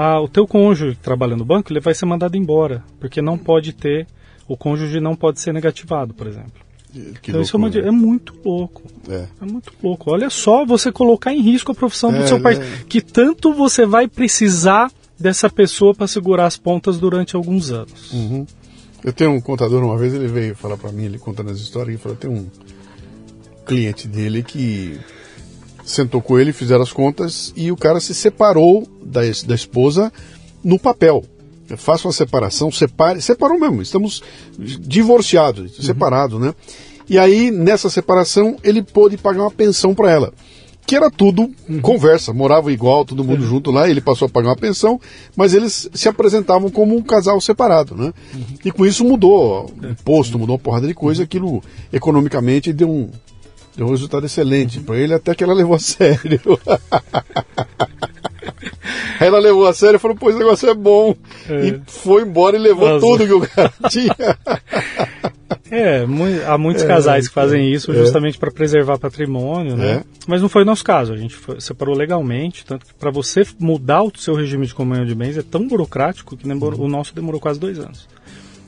[0.00, 3.36] Ah, o teu cônjuge que trabalha no banco, ele vai ser mandado embora, porque não
[3.36, 4.06] pode ter,
[4.46, 6.52] o cônjuge não pode ser negativado, por exemplo.
[7.20, 8.84] Que então isso é, uma, é, muito louco.
[9.08, 9.26] É.
[9.42, 9.44] é.
[9.44, 10.12] muito louco.
[10.12, 12.54] Olha só você colocar em risco a profissão é, do seu pai.
[12.54, 12.84] É.
[12.88, 14.88] Que tanto você vai precisar
[15.18, 18.12] dessa pessoa para segurar as pontas durante alguns anos.
[18.12, 18.46] Uhum.
[19.02, 21.88] Eu tenho um contador, uma vez ele veio falar para mim, ele contando as histórias,
[21.88, 22.46] ele falou, tem um
[23.66, 24.96] cliente dele que
[25.88, 30.12] sentou com ele, fizeram as contas e o cara se separou da, da esposa
[30.62, 31.24] no papel.
[31.76, 34.22] Faça uma separação, separe, separou mesmo, estamos
[34.58, 35.84] divorciados, uhum.
[35.84, 36.54] separados, né?
[37.08, 40.32] E aí, nessa separação, ele pôde pagar uma pensão para ela
[40.88, 41.82] que era tudo uhum.
[41.82, 43.48] conversa, morava igual, todo mundo uhum.
[43.48, 44.98] junto lá, ele passou a pagar uma pensão,
[45.36, 48.10] mas eles se apresentavam como um casal separado, né?
[48.34, 48.42] Uhum.
[48.64, 51.62] E com isso mudou o imposto, mudou uma porrada de coisa, aquilo
[51.92, 53.10] economicamente deu um,
[53.78, 56.40] deu um resultado excelente para ele, até que ela levou a sério.
[59.20, 61.14] Ela levou a sério e falou, pô, esse negócio é bom.
[61.48, 61.68] É.
[61.68, 63.00] E foi embora e levou Nossa.
[63.00, 64.14] tudo que o cara tinha.
[65.70, 66.06] É,
[66.46, 67.96] há muitos é, casais que fazem isso é.
[67.96, 69.90] justamente para preservar patrimônio, né?
[69.90, 70.02] É.
[70.26, 71.12] Mas não foi o nosso caso.
[71.12, 75.04] A gente foi, separou legalmente, tanto que para você mudar o seu regime de comunhão
[75.04, 76.86] de bens é tão burocrático que demorou, uhum.
[76.86, 78.08] o nosso demorou quase dois anos.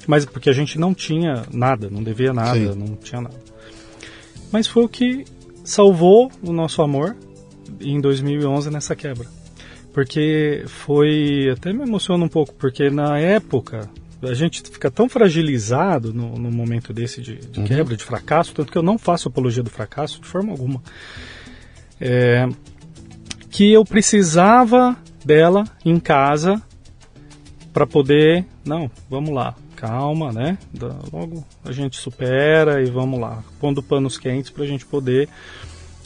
[0.07, 2.79] Mas porque a gente não tinha nada, não devia nada, Sim.
[2.79, 3.50] não tinha nada.
[4.53, 5.25] Mas foi o que
[5.65, 7.17] salvou o nosso amor
[7.81, 9.27] em 2011 nessa quebra.
[9.93, 11.51] Porque foi.
[11.51, 13.89] Até me emociona um pouco, porque na época
[14.23, 17.67] a gente fica tão fragilizado no, no momento desse de, de uhum.
[17.67, 20.83] quebra, de fracasso, tanto que eu não faço apologia do fracasso de forma alguma.
[22.01, 22.47] É,
[23.51, 26.63] que eu precisava dela em casa
[27.73, 30.59] para poder, não, vamos lá, calma, né?
[31.11, 35.29] Logo a gente supera e vamos lá, pondo panos quentes para a gente poder.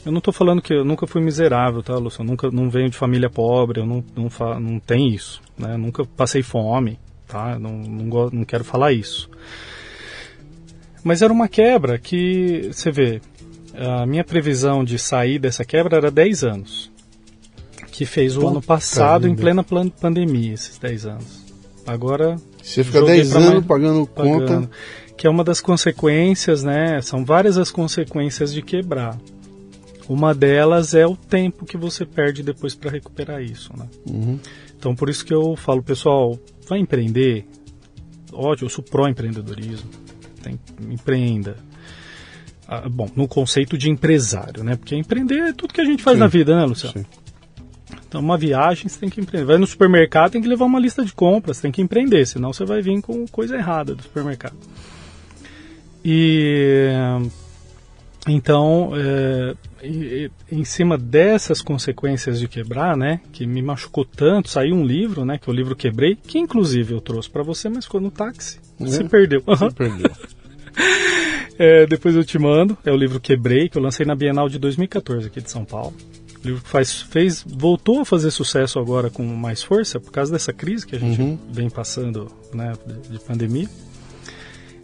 [0.05, 2.21] Eu não estou falando que eu nunca fui miserável, tá, Lúcio?
[2.21, 5.73] Eu nunca não venho de família pobre, eu não não, fa, não tem isso, né?
[5.73, 6.97] Eu nunca passei fome,
[7.27, 7.59] tá?
[7.59, 9.29] Não, não, não quero falar isso.
[11.03, 13.21] Mas era uma quebra que, você vê,
[13.77, 16.91] a minha previsão de sair dessa quebra era 10 anos.
[17.91, 21.45] Que fez o ano passado em plena pandemia, esses 10 anos.
[21.85, 22.37] Agora.
[22.65, 24.69] Você fica 10 anos mais, pagando, pagando conta.
[25.15, 26.99] Que é uma das consequências, né?
[27.01, 29.17] São várias as consequências de quebrar.
[30.09, 33.87] Uma delas é o tempo que você perde depois para recuperar isso, né?
[34.09, 34.39] Uhum.
[34.77, 36.37] Então por isso que eu falo, pessoal,
[36.67, 37.45] vai empreender,
[38.33, 39.89] ótimo, eu sou pró-empreendedorismo,
[40.89, 41.55] empreenda.
[42.67, 44.75] Ah, bom, no conceito de empresário, né?
[44.75, 46.21] Porque empreender é tudo que a gente faz Sim.
[46.21, 46.97] na vida, né, Luciano?
[46.97, 47.05] Sim.
[48.07, 49.45] Então, uma viagem você tem que empreender.
[49.45, 52.65] Vai no supermercado, tem que levar uma lista de compras, tem que empreender, senão você
[52.65, 54.55] vai vir com coisa errada do supermercado.
[56.03, 56.91] E
[58.27, 59.55] então, é,
[60.51, 65.37] em cima dessas consequências de quebrar, né, que me machucou tanto, saiu um livro, né,
[65.37, 68.59] que é o livro Quebrei, que inclusive eu trouxe para você, mas ficou no táxi.
[68.79, 68.87] Uhum.
[68.87, 69.43] Você perdeu.
[69.45, 70.11] Você perdeu.
[71.59, 74.57] é, depois eu te mando, é o livro Quebrei, que eu lancei na Bienal de
[74.57, 75.93] 2014 aqui de São Paulo.
[76.45, 80.53] O livro faz, fez, voltou a fazer sucesso agora com mais força por causa dessa
[80.53, 81.39] crise que a gente uhum.
[81.51, 83.67] vem passando, né, de, de pandemia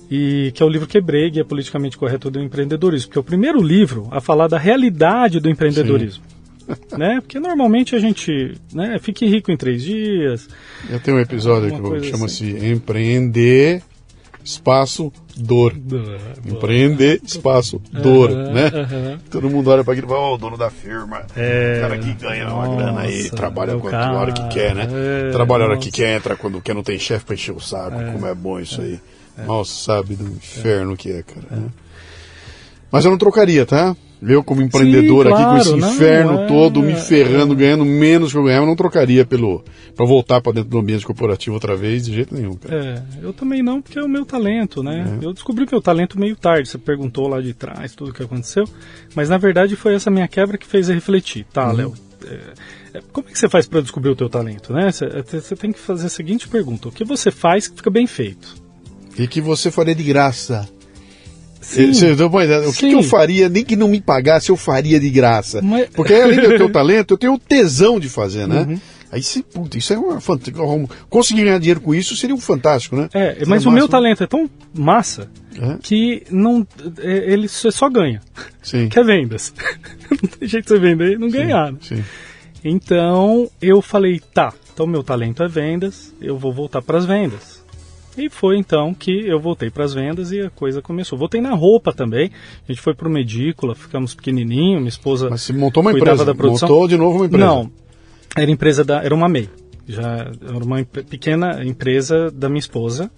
[0.10, 3.62] e que é o livro Quebrei, Guia Politicamente Correto do Empreendedorismo, que é o primeiro
[3.62, 6.22] livro a falar da realidade do empreendedorismo.
[6.98, 7.22] né?
[7.22, 10.50] Porque normalmente a gente né, fique rico em três dias.
[10.90, 12.72] Eu tenho um episódio que chama-se assim.
[12.72, 13.82] Empreender
[14.44, 15.74] Espaço Dor.
[16.46, 19.20] Empreender Espaço Dor, né?
[19.30, 21.98] Todo mundo olha para aquilo e fala, oh, o dono da firma, é, o cara
[21.98, 24.88] que ganha nossa, uma grana aí, trabalha quando a hora que quer, né?
[24.92, 27.60] É, trabalha a hora que quer, entra quando quer, não tem chefe para encher o
[27.60, 29.00] saco, é, como é bom isso aí.
[29.38, 29.46] É.
[29.46, 31.48] Mal sabe do inferno que é, cara.
[31.50, 31.70] Né?
[32.92, 33.96] Mas eu não trocaria, tá?
[34.22, 37.58] Eu, como empreendedor Sim, claro, aqui, com esse inferno não, é, todo, me ferrando, é,
[37.58, 39.64] ganhando menos que eu ganhava, não trocaria pelo
[39.96, 42.56] para voltar para dentro do ambiente corporativo outra vez, de jeito nenhum.
[42.56, 42.76] Cara.
[42.76, 45.18] É, eu também não, porque é o meu talento, né?
[45.20, 45.26] É.
[45.26, 48.66] Eu descobri meu talento meio tarde, você perguntou lá de trás tudo o que aconteceu,
[49.16, 51.76] mas na verdade foi essa minha quebra que fez eu refletir, tá, uhum.
[51.76, 51.94] Léo?
[52.26, 54.92] É, é como é que você faz para descobrir o teu talento, né?
[54.92, 58.56] Você tem que fazer a seguinte pergunta: o que você faz que fica bem feito?
[59.18, 60.70] E que você faria de graça.
[61.62, 65.10] Sim, Você, o que, que, eu faria, nem que não me pagasse, eu faria de
[65.12, 65.62] graça.
[65.62, 65.90] Mas...
[65.90, 68.66] Porque além do teu talento, eu tenho o tesão de fazer, né?
[68.68, 68.80] Uhum.
[69.12, 70.60] Aí você, puta, isso é uma fantástica.
[71.10, 73.10] Conseguir ganhar dinheiro com isso seria um fantástico, né?
[73.14, 75.78] É, seria mas o meu talento é tão massa é?
[75.82, 76.66] que não,
[76.98, 78.22] é, ele só ganha.
[78.64, 78.88] Sim.
[78.88, 79.54] Que é vendas.
[80.10, 81.74] não tem jeito de você vender e não sim, ganhar.
[81.74, 81.78] Né?
[81.82, 82.04] Sim.
[82.64, 87.51] Então eu falei, tá, então meu talento é vendas, eu vou voltar para as vendas.
[88.18, 91.18] E foi então que eu voltei para as vendas e a coisa começou.
[91.18, 92.32] Voltei na roupa também.
[92.68, 96.26] A gente foi para o Medícola, ficamos pequenininho, minha esposa Mas você montou uma empresa?
[96.26, 96.68] Da produção.
[96.68, 97.46] Montou de novo uma empresa?
[97.46, 97.72] Não,
[98.36, 99.50] era empresa da, era uma MEI.
[99.88, 103.10] Já era uma pequena empresa da minha esposa.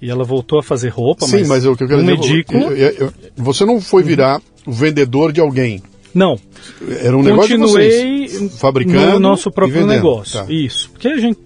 [0.00, 2.72] E ela voltou a fazer roupa, Sim, mas, mas o que eu quero dizer, eu,
[2.72, 5.82] eu, eu, você não foi virar o vendedor de alguém.
[6.12, 6.38] Não.
[6.82, 10.40] Era um Continuei negócio de vocês, fabricando no nosso próprio negócio.
[10.40, 10.52] Tá.
[10.52, 10.90] Isso.
[10.90, 11.38] Porque a gente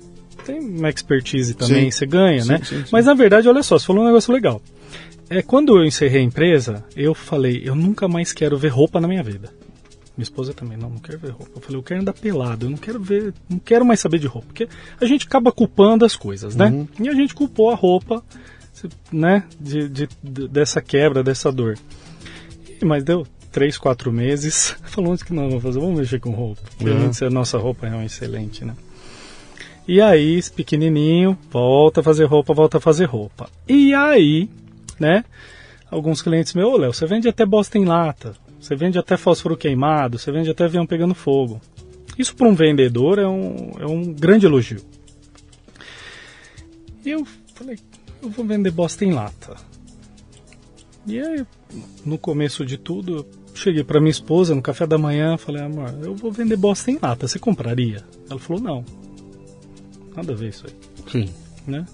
[0.51, 1.99] tem uma expertise também, sim.
[1.99, 2.61] você ganha, sim, né?
[2.65, 4.61] Sim, Mas na verdade, olha só, você falou um negócio legal.
[5.29, 9.07] é, quando eu encerrei a empresa, eu falei, eu nunca mais quero ver roupa na
[9.07, 9.49] minha vida.
[10.17, 11.53] Minha esposa também, não, não quero ver roupa.
[11.57, 14.27] Eu falei, eu quero andar pelado, eu não quero ver, não quero mais saber de
[14.27, 14.49] roupa.
[14.49, 14.69] Porque
[15.01, 16.67] a gente acaba culpando as coisas, né?
[16.67, 16.89] Uhum.
[17.01, 18.23] E a gente culpou a roupa,
[19.13, 21.79] né, de, de, de, dessa quebra, dessa dor.
[22.83, 26.63] Mas deu três, quatro meses, falou que não vamos fazer, vamos mexer com roupa.
[26.81, 27.11] Uhum.
[27.27, 28.75] A nossa roupa é excelente, né?
[29.93, 33.51] E aí, pequenininho, volta a fazer roupa, volta a fazer roupa.
[33.69, 34.49] E aí,
[35.01, 35.25] né?
[35.91, 39.57] Alguns clientes meus, ô Léo, você vende até bosta em lata, você vende até fósforo
[39.57, 41.61] queimado, você vende até avião pegando fogo.
[42.17, 44.81] Isso para um vendedor é um, é um grande elogio.
[47.05, 47.77] E eu falei,
[48.23, 49.57] eu vou vender bosta em lata.
[51.05, 51.45] E aí,
[52.07, 53.27] no começo de tudo, eu
[53.57, 56.99] cheguei para minha esposa no café da manhã, falei, amor, eu vou vender bosta em
[57.03, 58.05] lata, você compraria?
[58.31, 59.00] Ela falou, não.
[60.17, 60.75] Nada a ver isso aí.
[61.11, 61.29] Sim.
[61.67, 61.85] Né?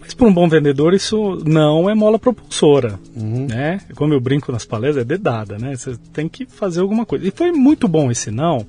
[0.00, 3.46] Mas para um bom vendedor isso não é mola propulsora, uhum.
[3.46, 3.80] né?
[3.94, 5.76] Como eu brinco nas palestras, é dedada, né?
[5.76, 7.26] Você tem que fazer alguma coisa.
[7.26, 8.66] E foi muito bom esse não,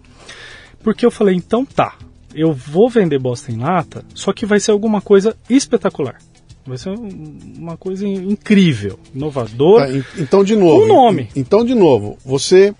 [0.83, 1.97] porque eu falei, então tá,
[2.35, 6.19] eu vou vender bosta em lata, só que vai ser alguma coisa espetacular.
[6.65, 9.87] Vai ser uma coisa incrível, inovadora.
[9.87, 10.85] Tá, então, de novo.
[10.85, 11.27] O nome.
[11.35, 12.73] Então, de novo, você.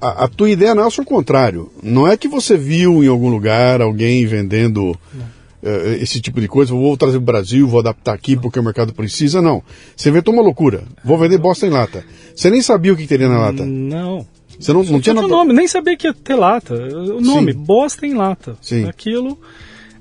[0.00, 1.70] A, a, tua ideia não é o contrário.
[1.82, 6.72] Não é que você viu em algum lugar alguém vendendo uh, esse tipo de coisa,
[6.72, 8.42] vou trazer para o Brasil, vou adaptar aqui não.
[8.42, 9.62] porque o mercado precisa, não.
[9.96, 10.84] Você inventou uma loucura.
[11.04, 12.04] Vou vender bosta em lata.
[12.34, 13.64] Você nem sabia o que teria na lata.
[13.64, 14.26] Não.
[14.58, 15.28] Você não, não tinha nada.
[15.28, 16.74] nome, nem sabia que ia ter lata.
[16.74, 17.58] O nome, Sim.
[17.58, 18.56] bosta em lata.
[18.60, 18.86] Sim.
[18.86, 19.38] Aquilo.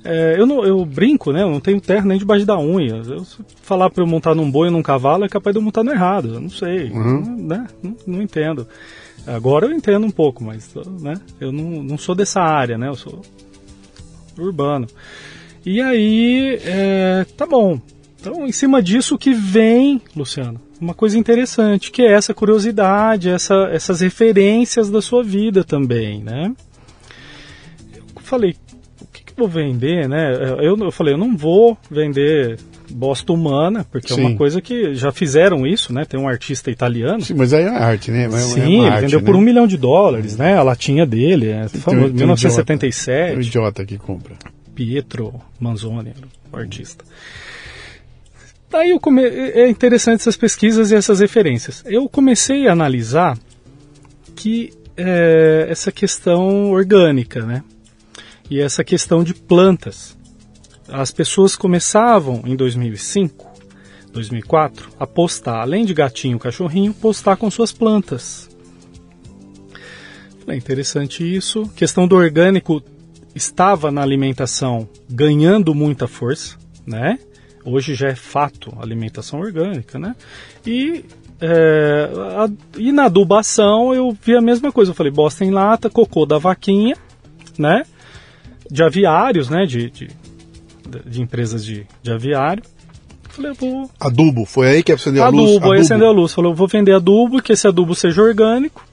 [0.04, 1.42] É, eu, não, eu brinco, né?
[1.42, 3.02] Eu não tenho terra nem debaixo da unha.
[3.08, 3.26] Eu,
[3.64, 5.92] falar para eu montar num boi ou num cavalo é capaz de eu montar no
[5.92, 6.36] errado.
[6.36, 7.38] Eu não sei, uhum.
[7.48, 7.66] né?
[7.82, 8.68] Não, não, entendo.
[9.28, 11.16] Agora eu entendo um pouco, mas né?
[11.40, 12.88] eu não, não sou dessa área, né?
[12.88, 13.22] Eu sou
[14.38, 14.88] urbano.
[15.66, 17.80] E aí, é, tá bom.
[18.20, 23.70] Então, em cima disso que vem, Luciano, uma coisa interessante, que é essa curiosidade, essa,
[23.72, 26.54] essas referências da sua vida também, né?
[27.96, 28.56] Eu falei,
[29.38, 30.34] vou vender, né?
[30.62, 32.58] Eu, eu falei, eu não vou vender
[32.90, 34.22] bosta humana, porque Sim.
[34.22, 36.06] é uma coisa que já fizeram isso, né?
[36.06, 37.22] Tem um artista italiano.
[37.22, 38.26] Sim, mas aí é arte, né?
[38.26, 39.26] É Sim, é ele vendeu né?
[39.26, 40.58] por um milhão de dólares, né?
[40.58, 43.38] A latinha dele, é famoso, 1977.
[43.38, 44.36] Um idiota que compra.
[44.74, 46.14] Pietro Manzoni,
[46.52, 47.04] o artista.
[48.70, 49.24] Daí eu come...
[49.24, 51.84] é interessante essas pesquisas e essas referências.
[51.86, 53.38] Eu comecei a analisar
[54.36, 57.64] que é, essa questão orgânica, né?
[58.50, 60.16] e essa questão de plantas.
[60.88, 63.46] As pessoas começavam em 2005,
[64.12, 68.50] 2004 a postar, além de gatinho, cachorrinho, postar com suas plantas.
[70.48, 71.64] É interessante isso.
[71.76, 72.84] Questão do orgânico
[73.34, 76.56] estava na alimentação ganhando muita força,
[76.86, 77.18] né?
[77.66, 80.16] Hoje já é fato a alimentação orgânica, né?
[80.66, 81.04] E,
[81.42, 84.92] é, a, e na adubação eu vi a mesma coisa.
[84.92, 86.96] Eu falei, bosta em lata, cocô da vaquinha,
[87.58, 87.84] né?
[88.70, 89.66] de aviários, né?
[89.66, 90.10] De, de,
[91.06, 92.64] de empresas de, de aviário.
[93.30, 93.90] Falei, vou.
[94.00, 95.52] Adubo, foi aí que acendeu a luz?
[95.52, 96.34] Adubo, aí acendeu a luz.
[96.34, 98.86] Falou, eu vou vender adubo, que esse adubo seja orgânico,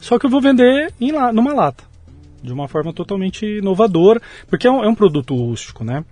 [0.00, 1.84] só que eu vou vender em, numa lata.
[2.42, 6.04] De uma forma totalmente inovadora, porque é um, é um produto rústico, né?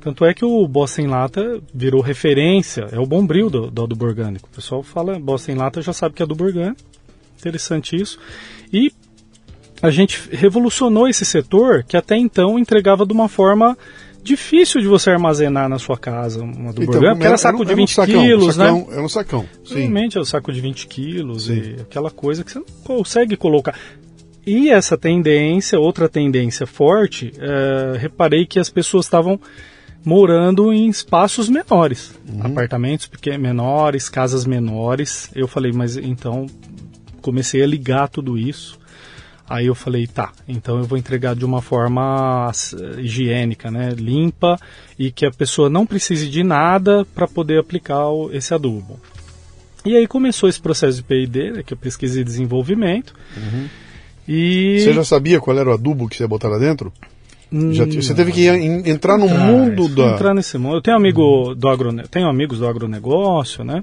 [0.00, 4.04] Tanto é que o bosta em lata virou referência, é o bombril do, do adubo
[4.04, 4.48] orgânico.
[4.50, 6.80] O pessoal fala bosta em lata já sabe que é adubo orgânico.
[7.38, 8.18] Interessante isso.
[8.72, 8.92] E
[9.82, 13.76] a gente revolucionou esse setor que até então entregava de uma forma
[14.22, 17.82] difícil de você armazenar na sua casa uma do então, porque era saco de 20
[17.82, 18.66] um sacão, quilos, né?
[18.66, 18.96] sacão, né?
[18.96, 19.46] É um sacão.
[19.64, 19.74] Sim.
[19.74, 21.54] Realmente é um saco de 20 quilos sim.
[21.54, 23.74] e aquela coisa que você não consegue colocar.
[24.46, 29.40] E essa tendência, outra tendência forte, é, reparei que as pessoas estavam
[30.04, 32.44] morando em espaços menores, uhum.
[32.44, 35.30] apartamentos pequenos, menores, casas menores.
[35.34, 36.46] Eu falei, mas então
[37.20, 38.81] comecei a ligar tudo isso
[39.52, 42.50] Aí eu falei, tá, então eu vou entregar de uma forma
[42.96, 44.58] higiênica, né, limpa
[44.98, 48.98] e que a pessoa não precise de nada para poder aplicar esse adubo.
[49.84, 53.12] E aí começou esse processo de P&D, né, que é pesquisa e desenvolvimento.
[53.36, 53.68] Uhum.
[54.26, 54.80] E...
[54.80, 56.90] Você já sabia qual era o adubo que você ia botar lá dentro?
[57.72, 60.14] Já, você teve que entrar no mundo da...
[60.14, 60.76] Entrar nesse mundo.
[60.76, 63.82] Eu tenho, amigo do agro, tenho amigos do agronegócio, né?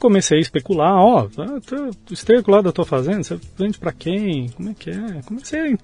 [0.00, 4.48] Comecei a especular, ó, oh, o esterco lá da tua fazenda, você vende para quem?
[4.48, 5.20] Como é que é?
[5.24, 5.78] Comecei a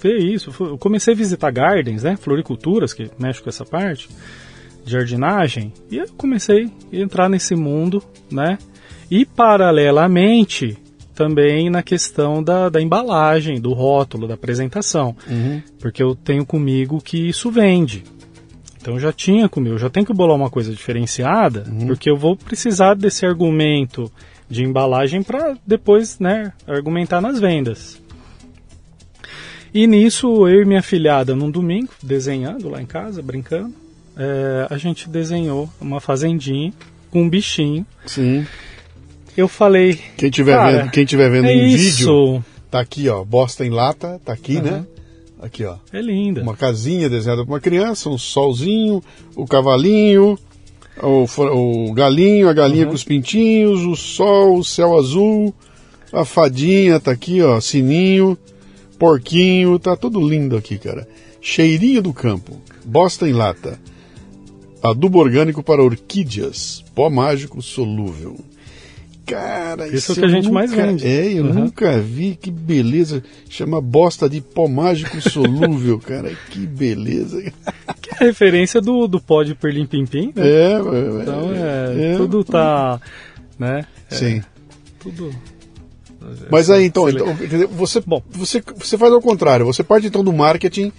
[0.00, 0.52] ver isso.
[0.60, 2.16] Eu comecei a visitar gardens, né?
[2.16, 4.08] Floriculturas, que mexe com essa parte,
[4.84, 8.58] jardinagem, e eu comecei a entrar nesse mundo, né?
[9.10, 10.76] E paralelamente
[11.14, 15.16] também na questão da, da embalagem, do rótulo, da apresentação.
[15.26, 15.60] Uhum.
[15.80, 18.04] Porque eu tenho comigo que isso vende.
[18.80, 21.88] Então já tinha comigo, já tenho que bolar uma coisa diferenciada, uhum.
[21.88, 24.10] porque eu vou precisar desse argumento
[24.48, 28.00] de embalagem para depois, né, argumentar nas vendas.
[29.74, 33.74] E nisso eu e minha filhada num domingo desenhando lá em casa, brincando,
[34.16, 36.72] é, a gente desenhou uma fazendinha
[37.10, 37.86] com um bichinho.
[38.06, 38.46] Sim.
[39.36, 40.00] Eu falei.
[40.16, 42.00] Quem tiver vendo, quem tiver vendo é em isso.
[42.00, 44.62] vídeo, tá aqui, ó, bosta em lata, tá aqui, uhum.
[44.62, 44.86] né?
[45.40, 45.76] Aqui, ó.
[45.92, 46.42] É linda.
[46.42, 49.02] Uma casinha desenhada por uma criança, um solzinho,
[49.36, 50.38] o cavalinho,
[51.02, 51.26] o,
[51.88, 52.90] o galinho, a galinha uhum.
[52.90, 55.54] com os pintinhos, o sol, o céu azul,
[56.12, 58.36] a fadinha tá aqui, ó, sininho,
[58.98, 61.08] porquinho, tá tudo lindo aqui, cara.
[61.40, 63.78] Cheirinho do campo, bosta em lata,
[64.82, 68.36] adubo orgânico para orquídeas, pó mágico solúvel.
[69.28, 71.06] Cara, isso, isso é o que a gente nunca, mais vende.
[71.06, 71.52] É, eu uhum.
[71.52, 73.22] nunca vi, que beleza.
[73.50, 76.34] Chama bosta de pó mágico solúvel, cara.
[76.50, 77.42] Que beleza.
[78.00, 80.48] Que é a referência do, do pó de perlim pim pim, né?
[80.48, 82.98] É, então é, é, tudo tá,
[83.58, 83.84] né?
[84.10, 84.42] É, Sim.
[84.98, 85.30] Tudo.
[86.50, 87.26] Mas aí então, então
[87.70, 90.92] você, bom, você, você faz ao contrário, você parte então do marketing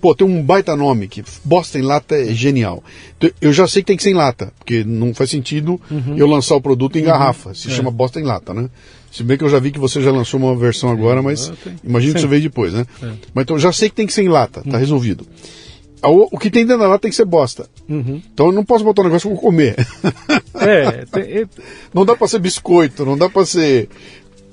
[0.00, 2.84] Pô, tem um baita nome que bosta em lata é genial.
[3.16, 6.16] Então, eu já sei que tem que ser em lata, porque não faz sentido uhum.
[6.16, 7.06] eu lançar o produto em uhum.
[7.06, 7.54] garrafa.
[7.54, 7.70] Se é.
[7.70, 8.68] chama bosta em lata, né?
[9.10, 11.52] Se bem que eu já vi que você já lançou uma versão agora, mas
[11.84, 12.86] imagino que você veio depois, né?
[13.02, 13.12] É.
[13.34, 14.78] Mas então já sei que tem que ser em lata, tá uhum.
[14.78, 15.26] resolvido.
[16.02, 17.66] O, o, que tem dentro da lata tem que ser bosta.
[17.88, 18.20] Uhum.
[18.32, 19.76] Então eu não posso botar um negócio que eu vou comer.
[20.54, 21.46] É, tem, é...
[21.94, 23.88] não dá pra ser biscoito, não dá pra ser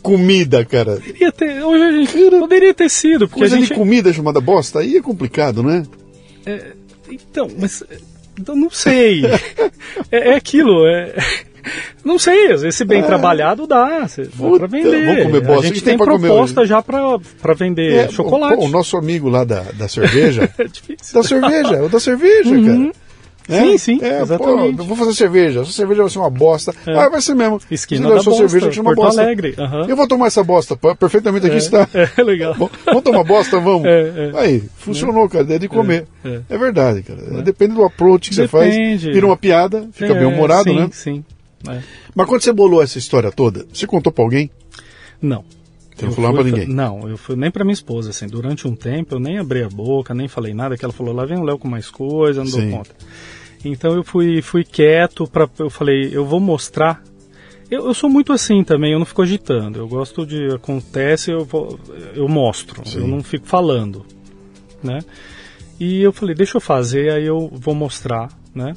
[0.01, 0.95] comida, cara.
[0.95, 3.69] Poderia ter, hoje a gente cara, poderia ter sido, porque coisa a gente...
[3.69, 5.83] de comida chamada bosta, aí é complicado, né?
[6.45, 6.73] É,
[7.09, 7.83] então, mas
[8.39, 9.25] então não sei.
[10.11, 11.13] é, é, aquilo, é
[12.03, 13.03] não sei, às vezes se bem é.
[13.03, 14.07] trabalhado dá, dá
[14.57, 15.05] pra vender.
[15.05, 15.61] Vamos comer bosta.
[15.61, 18.55] A gente tem, tem proposta comer, já pra vender é, chocolate.
[18.55, 20.49] O, o, nosso amigo lá da, da cerveja.
[20.57, 21.13] é difícil.
[21.13, 22.85] Da cerveja, o da cerveja, uhum.
[22.85, 22.98] cara.
[23.49, 23.61] É?
[23.63, 24.77] Sim, sim, é, exatamente.
[24.77, 26.73] Pô, vou fazer cerveja, essa cerveja vai ser uma bosta.
[26.85, 26.93] É.
[26.93, 27.59] Ah, vai ser mesmo.
[27.71, 29.21] Esquina da bosta, cerveja que uma Porto bosta.
[29.23, 29.55] Alegre.
[29.57, 29.89] Uhum.
[29.89, 31.89] Eu vou tomar essa bosta, perfeitamente aqui é, está.
[32.17, 32.53] É, legal.
[32.85, 33.85] vamos tomar bosta, vamos.
[33.85, 34.39] É, é.
[34.39, 36.05] Aí, funcionou, cara, é de comer.
[36.23, 37.41] É, verdade, cara.
[37.41, 38.99] Depende do approach que Depende.
[38.99, 39.03] você faz.
[39.03, 40.89] Vira uma piada, fica bem humorado, sim, né?
[40.91, 41.23] Sim,
[41.63, 41.83] sim.
[42.15, 44.49] Mas quando você bolou essa história toda, você contou pra alguém?
[45.21, 45.43] Não.
[45.99, 46.67] Você não falou pra ninguém?
[46.67, 48.25] Não, eu fui nem pra minha esposa, assim.
[48.27, 51.25] Durante um tempo eu nem abri a boca, nem falei nada, que ela falou, lá
[51.25, 52.91] vem o Léo com mais coisa, não dou conta.
[53.63, 57.03] Então eu fui, fui quieto, pra, eu falei, eu vou mostrar.
[57.69, 59.79] Eu, eu sou muito assim também, eu não fico agitando.
[59.79, 60.47] Eu gosto de.
[60.47, 61.79] Acontece, eu, vou,
[62.15, 62.99] eu mostro, Sim.
[62.99, 64.05] eu não fico falando.
[64.81, 64.99] Né?
[65.79, 68.73] E eu falei, deixa eu fazer, aí eu vou mostrar, né?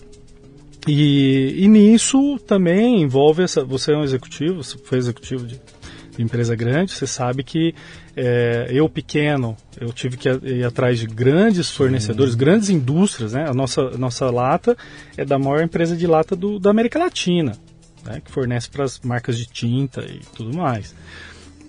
[0.86, 3.64] E, e nisso também envolve essa.
[3.64, 5.60] Você é um executivo, você foi executivo de,
[6.18, 7.74] empresa grande, você sabe que
[8.16, 13.48] é, eu pequeno, eu tive que ir atrás de grandes fornecedores, grandes indústrias, né?
[13.48, 14.76] A nossa, nossa lata
[15.16, 17.52] é da maior empresa de lata do, da América Latina,
[18.04, 18.20] né?
[18.24, 20.94] que fornece para as marcas de tinta e tudo mais.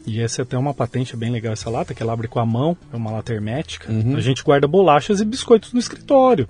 [0.06, 2.46] E essa é até uma patente bem legal, essa lata, que ela abre com a
[2.46, 3.90] mão, é uma lata hermética.
[3.90, 4.18] Uhum.
[4.18, 6.48] A gente guarda bolachas e biscoitos no escritório.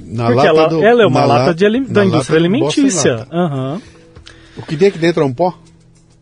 [0.00, 3.26] Na porque ela, do, ela, é uma lata, de, da indústria alimentícia.
[3.30, 3.80] Uhum.
[4.56, 5.56] O que tem aqui dentro é um pó?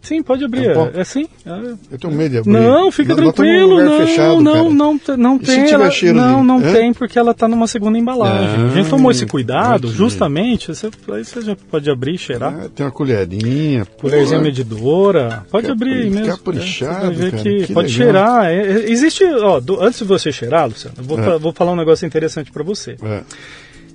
[0.07, 0.69] Sim, pode abrir.
[0.69, 1.27] É, é sim.
[1.45, 1.75] É.
[1.91, 2.53] Eu tenho medo de abrir.
[2.53, 3.83] Não, fica não, tranquilo.
[3.83, 5.69] Não, fechado, não, não, não, tem.
[5.69, 6.73] Ela, não, não é?
[6.73, 8.47] tem porque ela está numa segunda embalagem.
[8.47, 10.69] Ah, a gente tomou esse cuidado, justamente.
[10.69, 12.55] Você, aí você já pode abrir e cheirar.
[12.55, 13.85] Ah, tem uma colherinha.
[14.01, 15.45] Colherzinha medidora.
[15.51, 16.29] Pode abrir mesmo.
[16.29, 18.15] Caprichado, é, cara, que, que pode legal.
[18.15, 18.47] cheirar.
[18.47, 21.37] É, é, existe, ó, do, antes de você cheirar, Luciano, vou, é.
[21.37, 22.97] vou falar um negócio interessante para você.
[23.03, 23.23] É.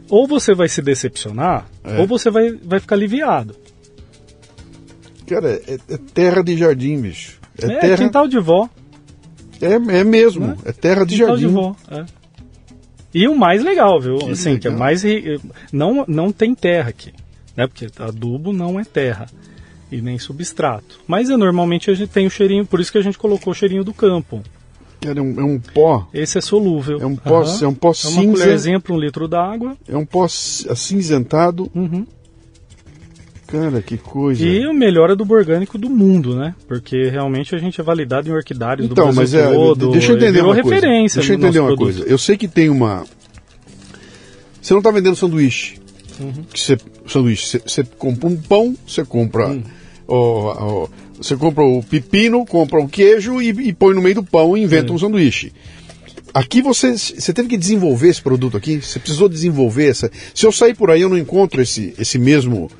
[0.09, 3.55] Ou você vai se decepcionar, ou você vai, vai ficar aliviado.
[5.31, 7.39] Cara, é, é terra de jardim, bicho.
[7.57, 7.97] É, é terra...
[7.97, 8.69] quintal de vó.
[9.61, 10.57] É, é mesmo, né?
[10.65, 11.47] é terra de quintal jardim.
[11.47, 12.05] De vó, é.
[13.13, 14.17] E o mais legal, viu?
[14.17, 14.59] Que assim, legal.
[14.59, 15.03] que é mais.
[15.71, 17.13] Não, não tem terra aqui.
[17.55, 17.65] Né?
[17.65, 19.27] Porque adubo não é terra.
[19.89, 20.99] E nem substrato.
[21.07, 23.55] Mas é, normalmente a gente tem o cheirinho, por isso que a gente colocou o
[23.55, 24.41] cheirinho do campo.
[25.01, 26.07] É um, é um pó.
[26.13, 26.99] Esse é solúvel.
[27.01, 27.63] É um pó, uhum.
[27.63, 28.19] é um pó cinza.
[28.19, 29.77] É uma colherzinha para um litro d'água.
[29.87, 31.71] É um pó acinzentado.
[31.73, 32.05] Uhum.
[33.51, 34.45] Cara, que coisa.
[34.45, 36.55] E o melhor é do orgânico do mundo, né?
[36.67, 39.91] Porque realmente a gente é validado em orquidários então, do Brasil mas é, todo.
[39.91, 41.15] Deixa eu entender uma referência coisa.
[41.15, 41.83] Deixa eu entender uma produto.
[41.83, 42.09] coisa.
[42.09, 43.03] Eu sei que tem uma...
[44.61, 45.79] Você não está vendendo sanduíche.
[46.17, 46.31] Uhum.
[46.53, 47.59] Que você, sanduíche.
[47.65, 49.59] Você, compra um pão, você compra...
[50.07, 54.23] O, o, você compra o pepino, compra o queijo e, e põe no meio do
[54.23, 55.51] pão e inventa um sanduíche.
[56.33, 58.81] Aqui você, você teve que desenvolver esse produto aqui?
[58.81, 60.09] Você precisou desenvolver essa...
[60.33, 62.71] Se eu sair por aí eu não encontro esse, esse mesmo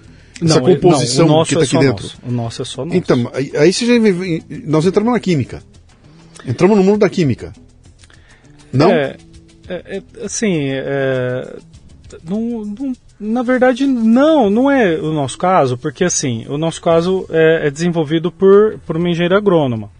[0.42, 2.04] essa não, composição não, que está é aqui dentro.
[2.04, 2.18] Nosso.
[2.24, 2.98] O nosso é só nosso.
[2.98, 3.94] Então, aí, aí você já,
[4.66, 5.62] nós entramos na química.
[6.46, 7.54] Entramos no mundo da química.
[8.74, 8.90] Não?
[8.90, 9.18] É,
[9.68, 11.58] é, é assim, é,
[12.28, 17.28] Não, não, na verdade, não, não é o nosso caso, porque assim, o nosso caso
[17.30, 19.92] é, é desenvolvido por, por uma engenheira agrônoma.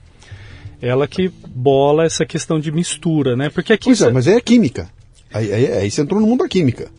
[0.82, 3.50] Ela que bola essa questão de mistura, né?
[3.50, 3.86] Porque aqui.
[3.86, 4.90] Pois é, mas é química.
[5.32, 6.90] Aí, aí, aí você entrou no mundo da química.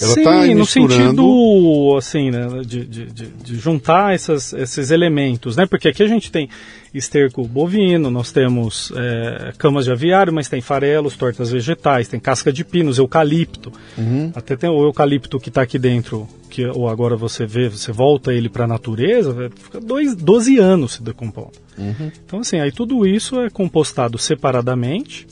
[0.00, 5.66] Ela Sim, tá no sentido assim, né, de, de, de, juntar essas, esses elementos, né?
[5.66, 6.48] Porque aqui a gente tem
[6.92, 12.52] esterco bovino, nós temos é, camas de aviário, mas tem farelos, tortas vegetais, tem casca
[12.52, 13.72] de pinos, eucalipto.
[13.98, 14.32] Uhum.
[14.34, 18.32] Até tem o eucalipto que está aqui dentro, que ou agora você vê, você volta
[18.32, 21.52] ele para a natureza, fica dois, 12 anos se decompondo.
[21.78, 22.10] Uhum.
[22.24, 25.26] Então assim, aí tudo isso é compostado separadamente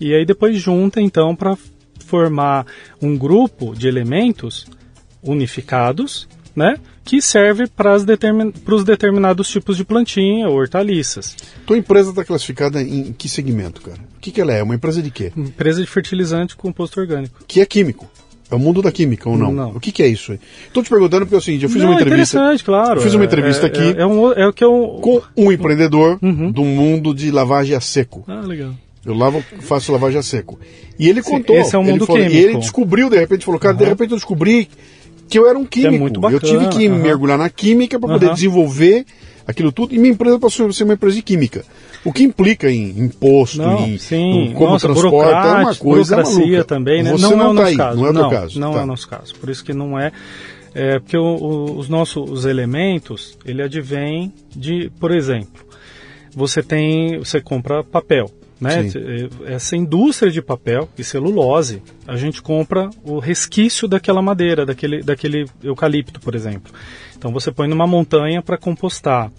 [0.00, 1.56] e aí depois junta então para
[2.06, 2.66] formar
[3.02, 4.66] um grupo de elementos
[5.22, 6.76] unificados, né?
[7.04, 8.52] Que serve para os determin
[8.84, 11.36] determinados tipos de plantinha ou hortaliças.
[11.66, 13.98] Tua empresa está classificada em que segmento, cara?
[14.16, 14.62] O que, que ela é?
[14.62, 15.32] Uma empresa de quê?
[15.36, 17.44] Empresa de fertilizante composto orgânico.
[17.46, 18.10] Que é químico.
[18.50, 19.52] É o mundo da química ou não?
[19.52, 19.70] Não.
[19.70, 20.40] O que, que é isso aí?
[20.68, 22.38] Estou te perguntando porque é o seguinte, eu fiz não, uma entrevista.
[22.38, 22.98] Interessante, claro.
[22.98, 23.98] Eu fiz uma entrevista é, aqui.
[23.98, 25.00] É, é, um, é o que eu...
[25.02, 26.52] com um empreendedor uhum.
[26.52, 28.24] do mundo de lavagem a seco.
[28.28, 28.72] Ah, legal.
[29.06, 30.58] Eu lavo, faço lavagem a seco.
[30.98, 31.56] E ele contou.
[31.56, 32.36] Esse é um mundo ele falou, químico.
[32.36, 33.78] E ele descobriu, de repente, falou, cara, uhum.
[33.78, 34.68] de repente eu descobri
[35.28, 35.94] que eu era um químico.
[35.94, 36.98] É muito bacana, eu tive que uhum.
[36.98, 39.06] mergulhar na química para poder desenvolver
[39.46, 39.94] aquilo tudo.
[39.94, 41.64] E minha empresa passou a ser uma empresa de química.
[42.04, 44.52] O que implica em imposto, não, em, sim.
[44.54, 46.64] como Nossa, transporta, é uma coisa maluca.
[46.64, 47.10] também, né?
[47.10, 47.96] Você não, não, é o tá nosso aí, caso.
[47.96, 48.60] não é o não, caso.
[48.60, 48.80] Não tá.
[48.80, 49.34] é o nosso caso.
[49.36, 50.12] Por isso que não é.
[50.74, 55.64] É porque o, o, os nossos elementos, ele advém de, por exemplo,
[56.34, 58.30] você tem, você compra papel.
[58.60, 58.88] Né?
[59.44, 65.46] Essa indústria de papel e celulose, a gente compra o resquício daquela madeira, daquele, daquele
[65.62, 66.72] eucalipto, por exemplo.
[67.18, 69.30] Então você põe numa montanha para compostar.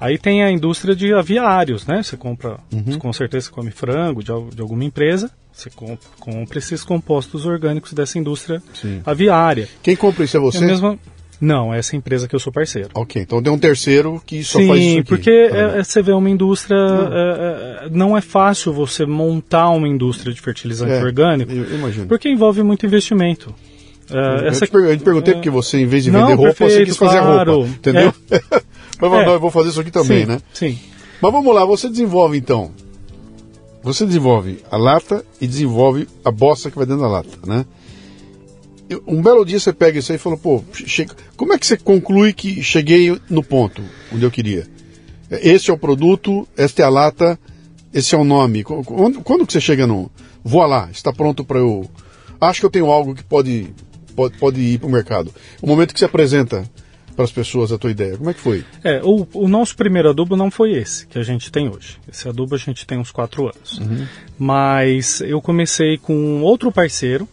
[0.00, 2.02] Aí tem a indústria de aviários, né?
[2.02, 2.98] Você compra, uhum.
[2.98, 7.92] com certeza você come frango de, de alguma empresa, você compra, compra, esses compostos orgânicos
[7.92, 9.00] dessa indústria Sim.
[9.06, 9.68] aviária.
[9.82, 10.58] Quem compra isso é você?
[10.58, 10.98] É a mesma,
[11.40, 12.90] não, é essa empresa que eu sou parceiro.
[12.94, 15.08] Ok, então tem um terceiro que só Sim, faz isso aqui.
[15.08, 16.76] porque é, é, você vê uma indústria.
[16.76, 17.12] Não.
[17.12, 21.52] É, é, não é fácil você montar uma indústria de fertilizante É, orgânico.
[21.52, 22.06] eu imagino.
[22.06, 23.54] Porque envolve muito investimento.
[24.10, 24.64] É, essa...
[24.64, 27.20] eu, te perguntei porque você, em vez de vender não, roupa, perfeito, você quis fazer
[27.20, 27.52] claro.
[27.52, 27.68] roupa.
[27.68, 28.14] Entendeu?
[29.00, 30.40] Mas não, eu vou fazer isso aqui também, sim, né?
[30.54, 30.78] Sim.
[31.20, 32.70] Mas vamos lá, você desenvolve então.
[33.82, 37.64] Você desenvolve a lata e desenvolve a bosta que vai dentro da lata, né?
[39.06, 41.14] Um belo dia você pega isso aí e fala, pô, chega...
[41.36, 43.82] como é que você conclui que cheguei no ponto
[44.12, 44.66] onde eu queria?
[45.30, 47.38] Esse é o produto, esta é a lata,
[47.92, 48.62] esse é o nome.
[48.62, 50.10] Quando, quando que você chega no.
[50.44, 51.88] Vou lá, está pronto para eu.
[52.40, 53.74] Acho que eu tenho algo que pode,
[54.14, 55.34] pode, pode ir para o mercado.
[55.60, 56.68] O momento que você apresenta
[57.16, 58.62] para as pessoas a tua ideia, como é que foi?
[58.84, 61.96] É, o, o, nosso primeiro adubo não foi esse que a gente tem hoje.
[62.06, 63.78] Esse adubo a gente tem uns quatro anos.
[63.78, 64.06] Uhum.
[64.38, 67.26] Mas eu comecei com outro parceiro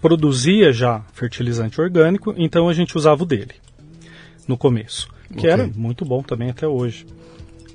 [0.00, 3.54] produzia já fertilizante orgânico, então a gente usava o dele
[4.46, 5.50] no começo, que okay.
[5.50, 7.06] era muito bom também até hoje.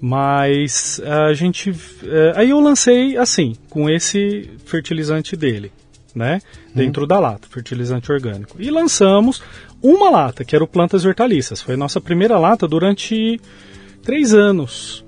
[0.02, 1.74] Mas a gente.
[2.04, 5.72] É, aí eu lancei assim, com esse fertilizante dele,
[6.14, 6.42] né?
[6.68, 6.72] Hum.
[6.76, 8.58] Dentro da lata, fertilizante orgânico.
[8.60, 9.42] E lançamos
[9.82, 11.62] uma lata, que era o Plantas Hortaliças.
[11.62, 13.40] Foi a nossa primeira lata durante
[14.04, 15.04] três anos.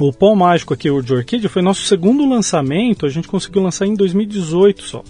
[0.00, 3.04] O pão mágico aqui, o de orquídea, foi nosso segundo lançamento.
[3.04, 5.04] A gente conseguiu lançar em 2018 só.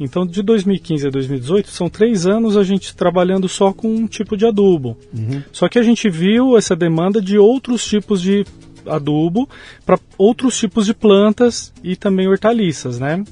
[0.00, 4.36] Então, de 2015 a 2018, são três anos a gente trabalhando só com um tipo
[4.36, 4.96] de adubo.
[5.12, 5.42] Uhum.
[5.50, 8.44] Só que a gente viu essa demanda de outros tipos de
[8.86, 9.48] adubo
[9.84, 13.22] para outros tipos de plantas e também hortaliças, né?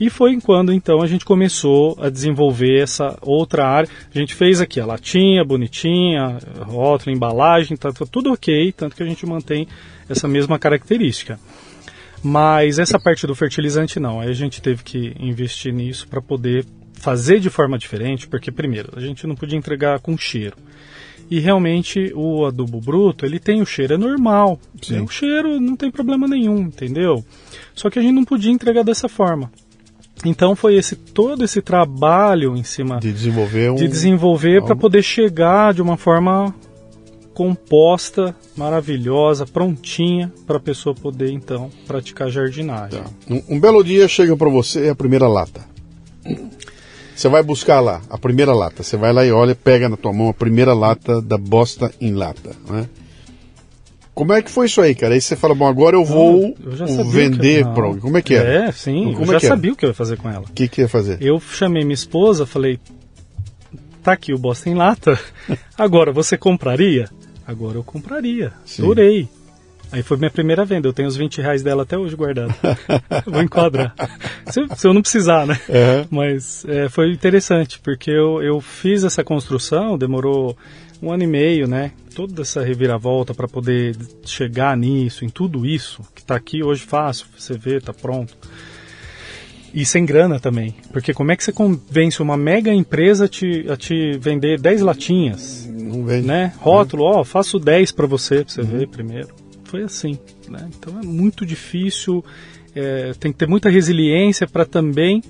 [0.00, 3.88] E foi quando então a gente começou a desenvolver essa outra área.
[4.12, 9.02] A gente fez aqui a latinha bonitinha, rótulo, embalagem, tá, tá tudo ok, tanto que
[9.02, 9.68] a gente mantém
[10.08, 11.38] essa mesma característica.
[12.22, 14.20] Mas essa parte do fertilizante não.
[14.20, 18.92] Aí a gente teve que investir nisso para poder fazer de forma diferente, porque primeiro,
[18.96, 20.56] a gente não podia entregar com cheiro.
[21.28, 24.60] E realmente o adubo bruto, ele tem o cheiro, é normal.
[24.82, 25.00] Sim.
[25.00, 27.24] O cheiro não tem problema nenhum, entendeu?
[27.74, 29.50] Só que a gente não podia entregar dessa forma.
[30.24, 33.74] Então foi esse todo esse trabalho em cima de desenvolver um...
[33.74, 36.54] de desenvolver para poder chegar de uma forma
[37.34, 43.02] composta, maravilhosa, prontinha para a pessoa poder então praticar jardinagem.
[43.02, 43.10] Tá.
[43.28, 45.60] Um, um, belo dia chega para você a primeira lata.
[47.14, 48.82] Você vai buscar lá a primeira lata.
[48.82, 52.12] Você vai lá e olha, pega na tua mão a primeira lata da bosta em
[52.12, 52.88] lata, né?
[54.14, 55.14] Como é que foi isso aí, cara?
[55.14, 58.00] Aí você fala, bom, agora eu vou eu vender para alguém.
[58.00, 58.66] Como é que é?
[58.66, 59.14] É, sim.
[59.14, 60.44] Como eu é já sabia o que eu ia fazer com ela.
[60.44, 61.16] O que, que ia fazer?
[61.20, 62.78] Eu chamei minha esposa, falei,
[64.02, 65.18] tá aqui o bosta em lata.
[65.78, 67.08] Agora, você compraria?
[67.52, 68.52] Agora eu compraria.
[68.64, 68.82] Sim.
[68.82, 69.28] Adorei.
[69.92, 70.88] Aí foi minha primeira venda.
[70.88, 72.54] Eu tenho os 20 reais dela até hoje guardado.
[73.26, 73.94] Vou enquadrar.
[74.50, 75.60] se, se, eu não precisar, né?
[75.68, 76.06] Uhum.
[76.10, 80.56] Mas é, foi interessante, porque eu, eu fiz essa construção, demorou
[81.02, 81.92] um ano e meio, né?
[82.14, 87.26] Toda essa reviravolta para poder chegar nisso, em tudo isso, que está aqui hoje fácil,
[87.36, 88.34] você vê, está pronto.
[89.74, 90.74] E sem grana também.
[90.92, 94.82] Porque como é que você convence uma mega empresa a te, a te vender 10
[94.82, 95.66] latinhas?
[95.70, 96.26] Não vende.
[96.26, 96.52] Né?
[96.58, 98.66] Rótulo, ó, oh, faço 10 para você, para você uhum.
[98.66, 99.28] ver primeiro.
[99.64, 100.18] Foi assim.
[100.48, 100.68] Né?
[100.78, 102.22] Então é muito difícil,
[102.74, 105.22] é, tem que ter muita resiliência para também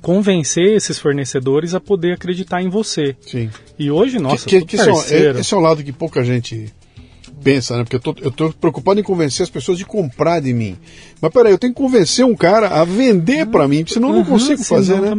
[0.00, 3.16] convencer esses fornecedores a poder acreditar em você.
[3.20, 3.50] Sim.
[3.76, 6.72] E hoje, nossa, que, que, que é, esse é o lado que pouca gente
[7.46, 7.84] pensa, né?
[7.84, 10.76] Porque eu tô, eu tô preocupado em convencer as pessoas de comprar de mim.
[11.20, 14.24] Mas peraí, eu tenho que convencer um cara a vender para mim, senão eu não
[14.24, 15.12] consigo fazer, né?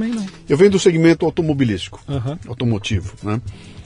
[0.49, 2.37] Eu venho do segmento automobilístico, uhum.
[2.49, 3.39] automotivo, né?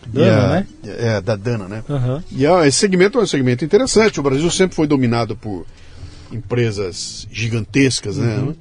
[0.08, 0.68] Dana, né?
[0.84, 1.84] É, da Dana, né?
[1.88, 2.22] Uhum.
[2.32, 4.20] E a, esse segmento é um segmento interessante.
[4.20, 5.64] O Brasil sempre foi dominado por
[6.32, 8.38] empresas gigantescas, né?
[8.38, 8.46] uhum.
[8.48, 8.56] né?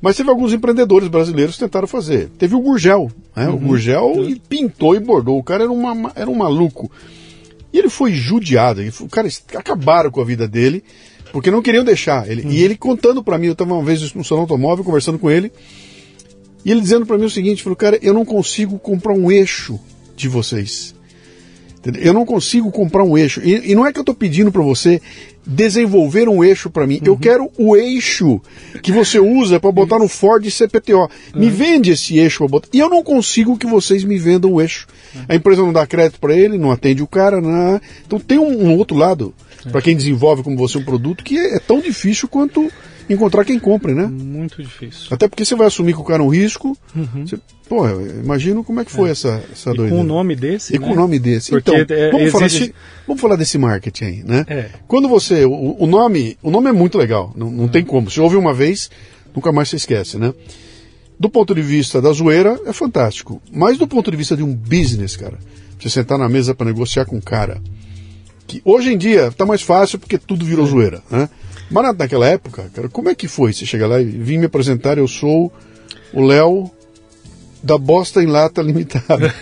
[0.00, 2.28] Mas teve alguns empreendedores brasileiros que tentaram fazer.
[2.36, 3.48] Teve o Gurgel, né?
[3.48, 3.54] Uhum.
[3.54, 4.36] O Gurgel uhum.
[4.48, 5.38] pintou e bordou.
[5.38, 6.90] O cara era, uma, era um maluco.
[7.72, 8.82] E ele foi judiado.
[9.00, 10.84] O cara acabaram com a vida dele
[11.32, 12.42] porque não queriam deixar ele.
[12.42, 12.50] Uhum.
[12.50, 15.50] E ele contando para mim, eu estava uma vez no salão automóvel conversando com ele,
[16.64, 19.80] e ele dizendo para mim o seguinte, falou, cara, eu não consigo comprar um eixo
[20.14, 20.94] de vocês.
[22.00, 23.40] Eu não consigo comprar um eixo.
[23.42, 25.00] E, e não é que eu estou pedindo para você
[25.44, 26.96] desenvolver um eixo para mim.
[26.98, 27.06] Uhum.
[27.06, 28.40] Eu quero o eixo
[28.80, 31.00] que você usa para botar no Ford CPTO.
[31.00, 31.08] Uhum.
[31.34, 32.68] Me vende esse eixo para botar.
[32.72, 34.86] E eu não consigo que vocês me vendam o eixo.
[35.14, 35.24] Uhum.
[35.28, 37.40] A empresa não dá crédito para ele, não atende o cara.
[37.40, 37.80] Não...
[38.06, 39.34] Então tem um, um outro lado
[39.70, 42.70] para quem desenvolve como você um produto que é, é tão difícil quanto
[43.08, 44.06] encontrar quem compre, né?
[44.06, 45.08] Muito difícil.
[45.10, 46.76] Até porque você vai assumir que o cara é um risco.
[46.94, 47.26] Uhum.
[47.26, 47.38] Você,
[48.22, 49.12] imagino como é que foi é.
[49.12, 49.96] essa, essa e doideira.
[49.96, 50.74] Com o nome desse.
[50.74, 50.86] E né?
[50.86, 51.50] com o nome desse.
[51.50, 52.74] Porque então, é, vamos, falar desse,
[53.06, 54.44] vamos falar desse marketing aí, né?
[54.48, 54.70] É.
[54.86, 55.44] Quando você.
[55.44, 56.36] O, o, nome.
[56.42, 57.32] O nome é muito legal.
[57.36, 58.10] Não, não tem como.
[58.10, 58.90] Se ouve uma vez,
[59.34, 60.32] nunca mais se esquece, né?
[61.22, 63.40] Do ponto de vista da zoeira, é fantástico.
[63.52, 65.38] Mas do ponto de vista de um business, cara,
[65.78, 67.62] você sentar na mesa para negociar com um cara.
[68.44, 71.30] Que hoje em dia tá mais fácil porque tudo virou zoeira, né?
[71.70, 73.52] Mas naquela época, cara, como é que foi?
[73.52, 75.52] Você chega lá e vim me apresentar, eu sou
[76.12, 76.68] o Léo
[77.62, 79.32] da Bosta em Lata Limitada.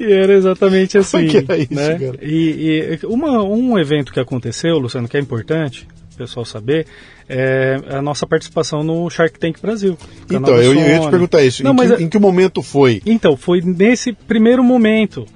[0.00, 1.28] e era exatamente assim.
[1.28, 1.96] Como é que era isso, né?
[1.96, 2.18] cara?
[2.22, 6.88] E, e uma, um evento que aconteceu, Luciano, que é importante o pessoal saber,
[7.28, 9.96] é a nossa participação no Shark Tank Brasil.
[10.30, 11.62] Então, eu ia te perguntar isso.
[11.62, 13.02] Não, em, que, em que momento foi?
[13.04, 15.26] Então, foi nesse primeiro momento.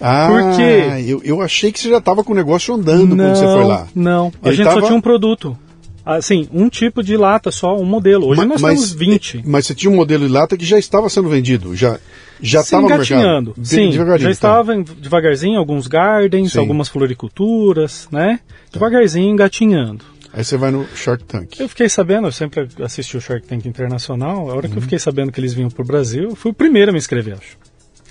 [0.00, 3.36] Ah, Porque eu, eu achei que você já estava com o negócio andando não, quando
[3.36, 3.86] você foi lá.
[3.94, 4.80] Não, a Ele gente tava...
[4.80, 5.56] só tinha um produto.
[6.04, 8.26] Assim, um tipo de lata só, um modelo.
[8.26, 9.42] Hoje mas, nós mas, temos 20.
[9.44, 11.98] Mas você tinha um modelo de lata que já estava sendo vendido, já
[12.42, 13.54] já estava no mercado.
[13.62, 14.30] Sim, já tá.
[14.30, 14.92] estava tá.
[14.98, 16.58] devagarzinho, alguns gardens, Sim.
[16.58, 18.40] algumas floriculturas, né?
[18.72, 20.04] Devagarzinho engatinhando.
[20.32, 21.58] Aí você vai no Shark Tank.
[21.58, 24.60] Eu fiquei sabendo, eu sempre assisti o Shark Tank Internacional, a hora uhum.
[24.60, 24.82] que eu uhum.
[24.82, 27.34] fiquei sabendo que eles vinham para o Brasil, eu fui o primeiro a me inscrever,
[27.34, 27.58] acho.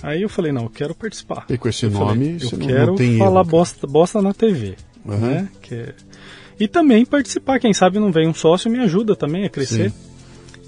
[0.02, 1.46] Aí eu falei, não, eu quero participar.
[1.50, 4.34] E com esse eu nome, falei, eu quero não tem falar erro, bosta, bosta na
[4.34, 4.76] TV.
[5.06, 5.18] Uhum.
[5.18, 5.50] Né?
[5.62, 5.76] Que...
[5.76, 5.94] É,
[6.60, 9.94] e também participar, quem sabe não vem um sócio me ajuda também a crescer.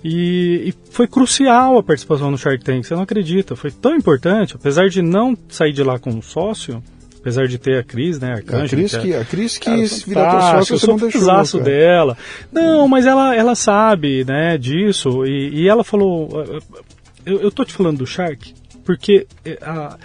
[0.03, 3.55] E, e, foi crucial a participação no Shark Tank, você não acredita.
[3.55, 6.81] Foi tão importante, apesar de não sair de lá com um sócio,
[7.21, 9.85] apesar de ter a Cris, né, a Arcanjo, A Cris que, a Cris que cara,
[10.07, 11.61] virou sócio, você não deixou.
[11.61, 12.17] Dela.
[12.51, 15.25] Não, mas ela, ela sabe, né, disso.
[15.25, 16.43] E, e ela falou,
[17.25, 18.53] eu, eu tô te falando do Shark
[18.83, 19.97] porque é, a,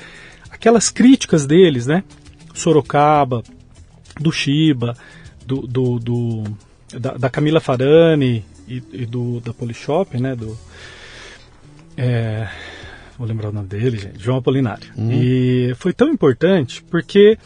[0.51, 2.05] aquelas críticas deles, né?
[2.55, 3.43] Sorocaba,
[4.19, 4.97] do Shiba,
[5.45, 6.45] do, do, do
[6.99, 10.35] da, da, Camila Farani e, e, do da Polishop, né?
[10.35, 10.57] Do,
[11.97, 12.49] é,
[13.19, 14.87] vou lembrar o nome dele, gente, João Apolinário.
[14.97, 15.11] Uhum.
[15.13, 17.39] E foi tão importante porque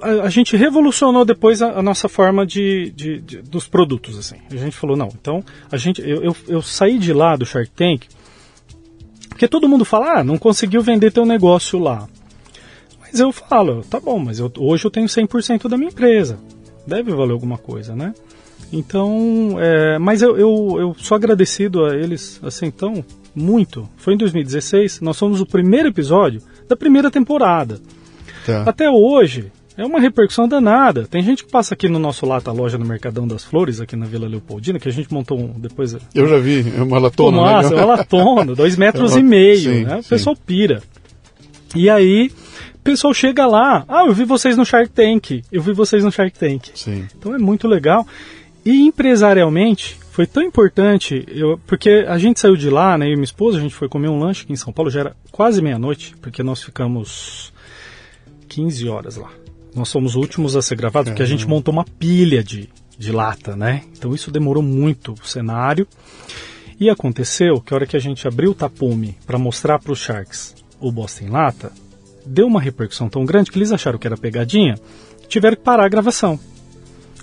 [0.00, 4.36] a, a gente revolucionou depois a, a nossa forma de, de, de, dos produtos, assim.
[4.50, 7.70] A gente falou, não, então, a gente, eu, eu, eu saí de lá do Shark
[7.70, 8.06] Tank
[9.34, 12.08] porque todo mundo fala, ah, não conseguiu vender teu negócio lá.
[13.00, 16.38] Mas eu falo, tá bom, mas eu, hoje eu tenho 100% da minha empresa.
[16.86, 18.14] Deve valer alguma coisa, né?
[18.72, 23.04] Então, é, mas eu, eu, eu sou agradecido a eles, assim, tão
[23.34, 23.88] muito.
[23.96, 27.80] Foi em 2016, nós fomos o primeiro episódio da primeira temporada.
[28.46, 28.62] Tá.
[28.66, 31.06] Até hoje, é uma repercussão danada.
[31.06, 34.06] Tem gente que passa aqui no nosso lata loja no Mercadão das Flores, aqui na
[34.06, 35.96] Vila Leopoldina, que a gente montou um, depois.
[36.14, 37.36] Eu já vi, é uma latona.
[37.36, 37.80] Nossa, né?
[37.80, 39.20] é uma latona, dois metros é uma...
[39.20, 39.72] e meio.
[39.72, 39.96] Sim, né?
[39.96, 40.82] O pessoal pira.
[41.74, 42.30] E aí,
[42.76, 46.12] o pessoal chega lá, ah, eu vi vocês no Shark Tank, eu vi vocês no
[46.12, 46.68] Shark Tank.
[46.74, 47.06] Sim.
[47.18, 48.06] Então é muito legal.
[48.64, 53.16] E empresarialmente, foi tão importante, eu, porque a gente saiu de lá, né, eu e
[53.16, 55.60] minha esposa, a gente foi comer um lanche aqui em São Paulo, já era quase
[55.60, 57.52] meia-noite, porque nós ficamos
[58.48, 59.32] 15 horas lá.
[59.74, 63.10] Nós somos os últimos a ser gravados, porque a gente montou uma pilha de, de
[63.10, 63.82] lata, né?
[63.90, 65.84] Então isso demorou muito o cenário.
[66.78, 69.98] E aconteceu que a hora que a gente abriu o tapume para mostrar para os
[69.98, 71.72] Sharks o Boston Lata,
[72.24, 74.76] deu uma repercussão tão grande que eles acharam que era pegadinha,
[75.26, 76.38] tiveram que parar a gravação.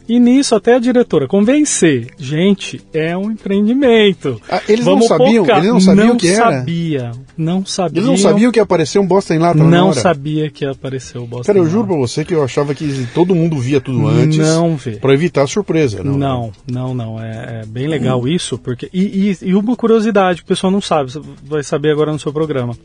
[0.08, 4.42] E nisso até a diretora convencer, gente, é um empreendimento.
[4.50, 6.52] Ah, eles Vamos não sabiam, eles não sabiam não que era.
[6.52, 8.00] Sabia, não sabia.
[8.00, 11.18] Eles não sabiam que ia aparecer um bosta em lata Não sabia que ia aparecer
[11.18, 11.46] o bosta.
[11.46, 14.38] Cara, eu juro para você que eu achava que todo mundo via tudo antes.
[14.38, 14.98] Não vê.
[14.98, 16.18] Para evitar a surpresa, não.
[16.18, 17.22] Não, não, não.
[17.22, 18.28] É, é bem legal hum.
[18.28, 21.92] isso, porque e, e, e, uma curiosidade que o pessoal não sabe, você vai saber
[21.92, 22.76] agora no seu programa,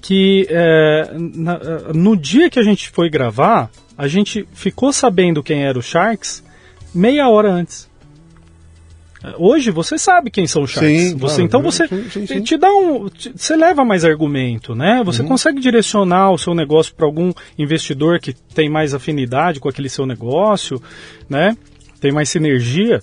[0.00, 1.58] que é, na,
[1.94, 3.70] no dia que a gente foi gravar,
[4.02, 6.42] a gente ficou sabendo quem era o Sharks
[6.92, 7.88] meia hora antes.
[9.38, 10.90] Hoje você sabe quem são os Sharks.
[10.90, 14.74] Sim, você, claro, então você sim, sim, te dá um, te, você leva mais argumento,
[14.74, 15.04] né?
[15.04, 15.28] Você uhum.
[15.28, 20.04] consegue direcionar o seu negócio para algum investidor que tem mais afinidade com aquele seu
[20.04, 20.82] negócio,
[21.30, 21.56] né?
[22.00, 23.00] Tem mais sinergia.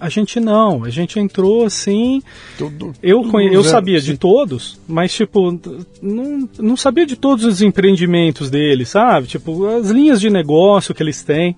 [0.00, 2.22] A gente não, a gente entrou assim.
[2.58, 5.58] Tudo, eu tudo eu sabia de todos, mas tipo,
[6.02, 9.26] não, não sabia de todos os empreendimentos deles, sabe?
[9.26, 11.56] Tipo, as linhas de negócio que eles têm.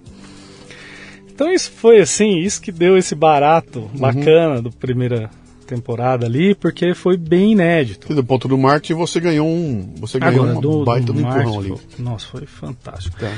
[1.28, 3.98] Então isso foi assim, isso que deu esse barato uhum.
[3.98, 5.30] bacana do primeira
[5.68, 8.10] temporada ali, porque foi bem inédito.
[8.10, 11.20] E do ponto do marketing você ganhou um, você ganhou agora, do, baita do, do
[11.20, 11.74] empurrão ali.
[11.98, 13.16] Nossa, foi fantástico.
[13.20, 13.32] Tá.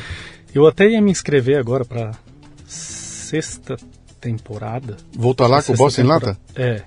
[0.55, 2.13] Eu até ia me inscrever agora para
[2.67, 3.77] sexta
[4.21, 4.97] temporada.
[5.17, 6.37] Voltar lá com o Boss em Lata?
[6.55, 6.83] É,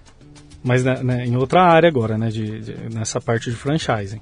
[0.63, 4.21] mas né, em outra área agora, né, de, de, nessa parte de franchising.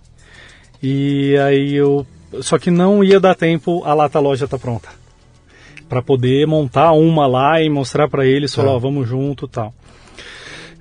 [0.82, 2.06] E aí eu,
[2.42, 4.90] só que não ia dar tempo, a Lata Loja tá pronta
[5.88, 8.76] para poder montar uma lá e mostrar para eles, falar, é.
[8.76, 9.74] ó, vamos junto, tal.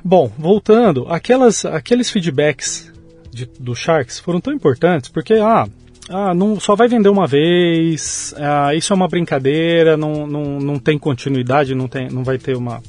[0.05, 2.91] Bom, voltando, aquelas, aqueles feedbacks
[3.31, 5.69] de, do Sharks foram tão importantes porque, ah,
[6.11, 10.79] ah, não, só vai vender uma vez, ah, isso é uma brincadeira, não, não, não
[10.79, 12.83] tem continuidade, não, tem, não vai ter uma,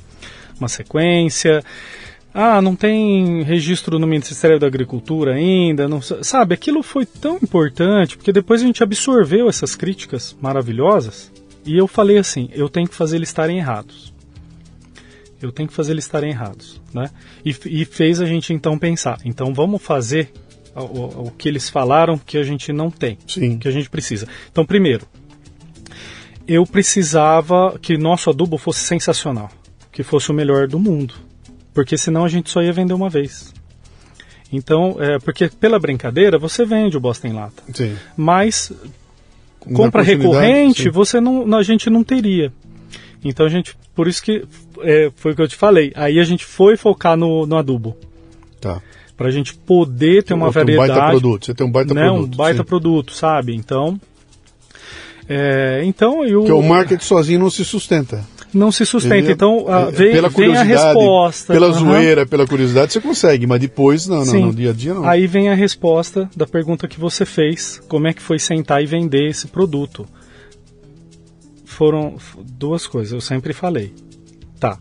[0.60, 1.64] uma sequência.
[2.34, 6.56] Ah, não tem registro no Ministério da Agricultura ainda, não, sabe?
[6.56, 11.32] Aquilo foi tão importante porque depois a gente absorveu essas críticas maravilhosas
[11.64, 14.12] e eu falei assim: eu tenho que fazer eles estarem errados.
[15.42, 17.10] Eu tenho que fazer eles estarem errados, né?
[17.46, 20.32] E, e fez a gente então pensar: então vamos fazer
[20.76, 23.58] o, que eles falaram que a gente não tem, Sim.
[23.58, 24.28] que a gente precisa.
[24.52, 25.06] Então, primeiro,
[26.48, 29.50] eu precisava que nosso adubo fosse sensacional,
[29.92, 31.14] que fosse o melhor do mundo,
[31.74, 33.54] porque senão a gente só ia vender uma vez.
[34.52, 37.96] Então, é, porque pela brincadeira você vende o Boston em lata, Sim.
[38.18, 38.72] mas
[39.74, 40.90] compra recorrente, sim.
[40.90, 42.52] você não, a gente não teria.
[43.24, 44.44] Então a gente, por isso que
[44.82, 45.92] é, foi o que eu te falei.
[45.96, 47.96] Aí a gente foi focar no, no adubo.
[48.60, 48.82] Tá.
[49.22, 50.92] Pra gente poder ter uma variedade.
[50.92, 51.46] Um baita produto.
[51.46, 52.34] Você tem um baita né, produto.
[52.34, 52.64] Um baita sim.
[52.64, 53.56] produto, sabe?
[53.56, 54.00] Então.
[55.30, 56.40] É, então eu.
[56.40, 59.30] Porque o marketing sozinho não se sustenta não se sustenta.
[59.30, 61.54] É, então, a, é, vem, pela vem a resposta.
[61.54, 61.74] Pela uhum.
[61.74, 65.08] zoeira, pela curiosidade, você consegue, mas depois, não, não, no dia a dia não.
[65.08, 68.86] Aí vem a resposta da pergunta que você fez: como é que foi sentar e
[68.86, 70.08] vender esse produto?
[71.66, 72.18] Foram
[72.58, 73.94] duas coisas, eu sempre falei.
[74.60, 74.78] Tá,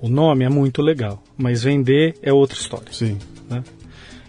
[0.00, 2.88] o nome é muito legal, mas vender é outra história.
[2.92, 3.18] Sim.
[3.50, 3.62] Né?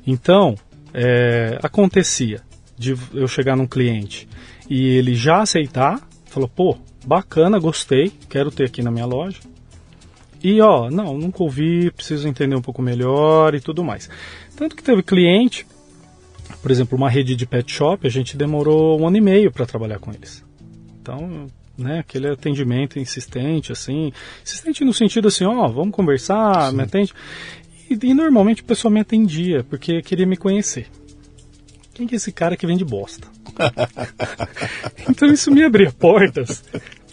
[0.06, 0.56] Então,
[0.94, 2.42] é, acontecia
[2.78, 4.28] de eu chegar num cliente
[4.70, 9.40] e ele já aceitar, falou, pô, bacana, gostei, quero ter aqui na minha loja.
[10.44, 14.10] E ó, não, nunca ouvi, preciso entender um pouco melhor e tudo mais.
[14.56, 15.68] Tanto que teve cliente,
[16.62, 19.66] por exemplo, uma rede de pet shop, a gente demorou um ano e meio para
[19.66, 20.44] trabalhar com eles.
[21.00, 24.12] Então, né, aquele atendimento insistente, assim,
[24.44, 26.78] insistente no sentido assim, ó, vamos conversar, Sim.
[26.78, 27.14] me atende.
[27.92, 30.88] E, e normalmente o pessoal me atendia, porque queria me conhecer.
[31.94, 33.28] Quem que é esse cara que vende bosta?
[35.10, 36.64] então isso me abria portas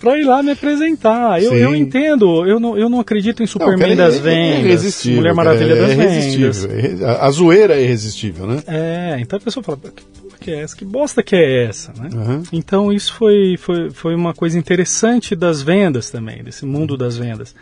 [0.01, 1.43] para ir lá me apresentar.
[1.43, 5.11] Eu, eu entendo, eu não, eu não acredito em Superman não, das é, vendas, é
[5.11, 6.65] Mulher Maravilha é, das vendas.
[6.65, 8.63] É, a zoeira é irresistível, né?
[8.67, 10.77] É, então a pessoa fala, que porra que é essa?
[10.77, 11.93] Que bosta que é essa?
[11.93, 12.09] Né?
[12.15, 12.43] Uhum.
[12.53, 17.55] Então isso foi, foi, foi uma coisa interessante das vendas também, desse mundo das vendas.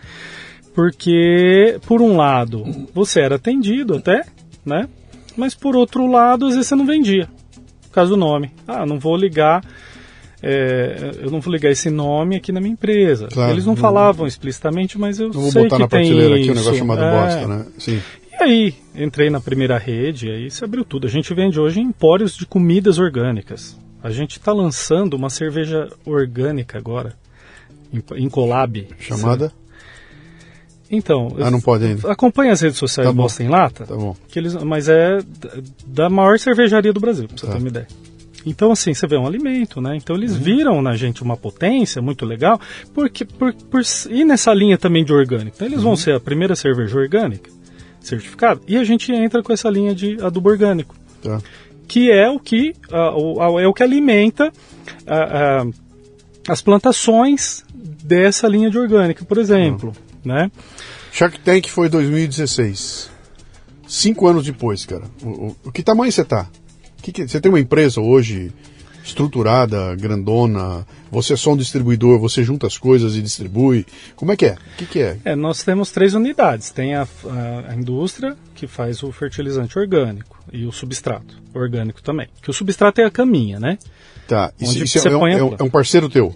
[0.76, 2.62] Porque, por um lado,
[2.92, 4.26] você era atendido até,
[4.62, 4.86] né?
[5.34, 7.30] Mas por outro lado, às vezes você não vendia.
[7.84, 8.50] Por causa do nome.
[8.68, 9.64] Ah, não vou ligar.
[10.42, 13.28] É, eu não vou ligar esse nome aqui na minha empresa.
[13.32, 16.34] Claro, Eles não, não falavam explicitamente, mas eu não vou sei botar que na prateleira
[16.36, 17.66] aqui um negócio chamado é, bosta, né?
[17.78, 18.02] Sim.
[18.32, 21.06] E aí, entrei na primeira rede, aí se abriu tudo.
[21.06, 23.78] A gente vende hoje empórios de comidas orgânicas.
[24.02, 27.14] A gente está lançando uma cerveja orgânica agora,
[27.90, 28.86] em, em collab.
[28.98, 29.50] Chamada?
[30.90, 32.10] Então, ah, não pode ainda.
[32.10, 33.86] Acompanha as redes sociais tá do em Lata.
[33.86, 34.14] Tá bom.
[34.28, 35.18] Que eles, mas é
[35.86, 37.52] da maior cervejaria do Brasil, pra você tá.
[37.52, 37.86] ter uma ideia.
[38.46, 39.96] Então, assim, você vê um alimento, né?
[39.96, 40.38] Então, eles uhum.
[40.38, 42.60] viram na gente uma potência muito legal,
[42.94, 45.56] porque por, por ir nessa linha também de orgânico.
[45.56, 45.84] Então, eles uhum.
[45.84, 47.50] vão ser a primeira cerveja orgânica
[48.00, 51.40] certificada e a gente entra com essa linha de adubo orgânico, tá.
[51.88, 54.52] que é o que, uh, é o que alimenta
[56.48, 60.05] as plantações dessa linha de orgânica, por exemplo, uhum.
[60.26, 60.50] Né?
[61.12, 63.10] Shark Tank foi 2016.
[63.88, 65.04] Cinco anos depois, cara.
[65.22, 66.46] O, o, o que tamanho você tá?
[67.00, 68.52] Que que, você tem uma empresa hoje
[69.04, 70.84] estruturada, grandona?
[71.10, 73.86] Você é só um distribuidor, você junta as coisas e distribui?
[74.16, 74.54] Como é que é?
[74.54, 75.18] O que, que é?
[75.24, 75.36] é?
[75.36, 76.70] Nós temos três unidades.
[76.70, 82.26] Tem a, a, a, indústria, que faz o fertilizante orgânico, e o substrato orgânico também.
[82.42, 83.78] Que o substrato é a caminha, né?
[84.26, 86.34] Tá, isso, isso é, um, é, um, é um parceiro teu?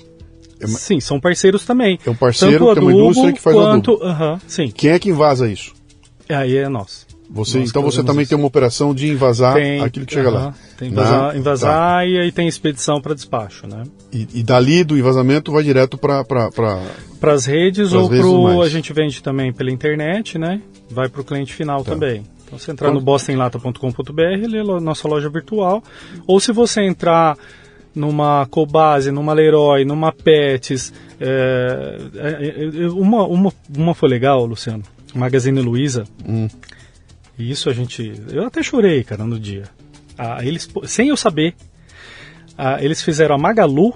[0.60, 0.66] É.
[0.66, 1.98] Sim, são parceiros também.
[2.04, 4.04] É um parceiro, Tanto tem uma indústria que faz quanto, adubo.
[4.04, 4.70] Uh -huh, sim.
[4.70, 5.72] Quem é que invasa isso?
[6.28, 7.06] Aí é nós.
[7.32, 8.30] Você, então você também isso.
[8.30, 10.54] tem uma operação de invasar tem, aquilo que chega uh -huh, lá.
[10.76, 11.38] Tem invasar, né?
[11.38, 12.06] invasar tá.
[12.06, 13.84] e aí tem expedição para despacho, né?
[14.12, 18.92] E, e, dali do invazamento vai direto para para as redes ou pro a gente
[18.92, 20.60] vende também pela internet, né?
[20.90, 21.92] Vai para o cliente final tá.
[21.92, 22.24] também.
[22.44, 25.84] Então você entrar no bostonlata.com.br, ele é a nossa loja virtual.
[26.26, 27.38] Ou se você entrar
[27.94, 30.92] numa Cobase, numa Leroy, numa Pets.
[31.20, 34.82] É, é, é, uma, uma, uma foi legal, Luciano.
[35.14, 36.04] Magazine Luiza.
[36.26, 36.48] Hum.
[37.38, 38.12] E isso a gente.
[38.30, 39.64] Eu até chorei, cara, no dia.
[40.16, 41.54] Ah, eles, sem eu saber,
[42.56, 43.94] ah, eles fizeram a Magalu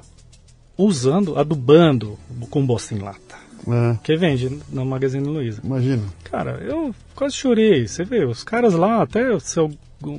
[0.77, 2.19] usando, adubando
[2.51, 3.45] com bosta em lata.
[3.66, 3.99] É.
[4.03, 5.61] Que vende na Magazine Luiza.
[5.65, 6.03] Imagina.
[6.25, 7.87] Cara, eu quase chorei.
[7.87, 9.71] Você vê, os caras lá, até se eu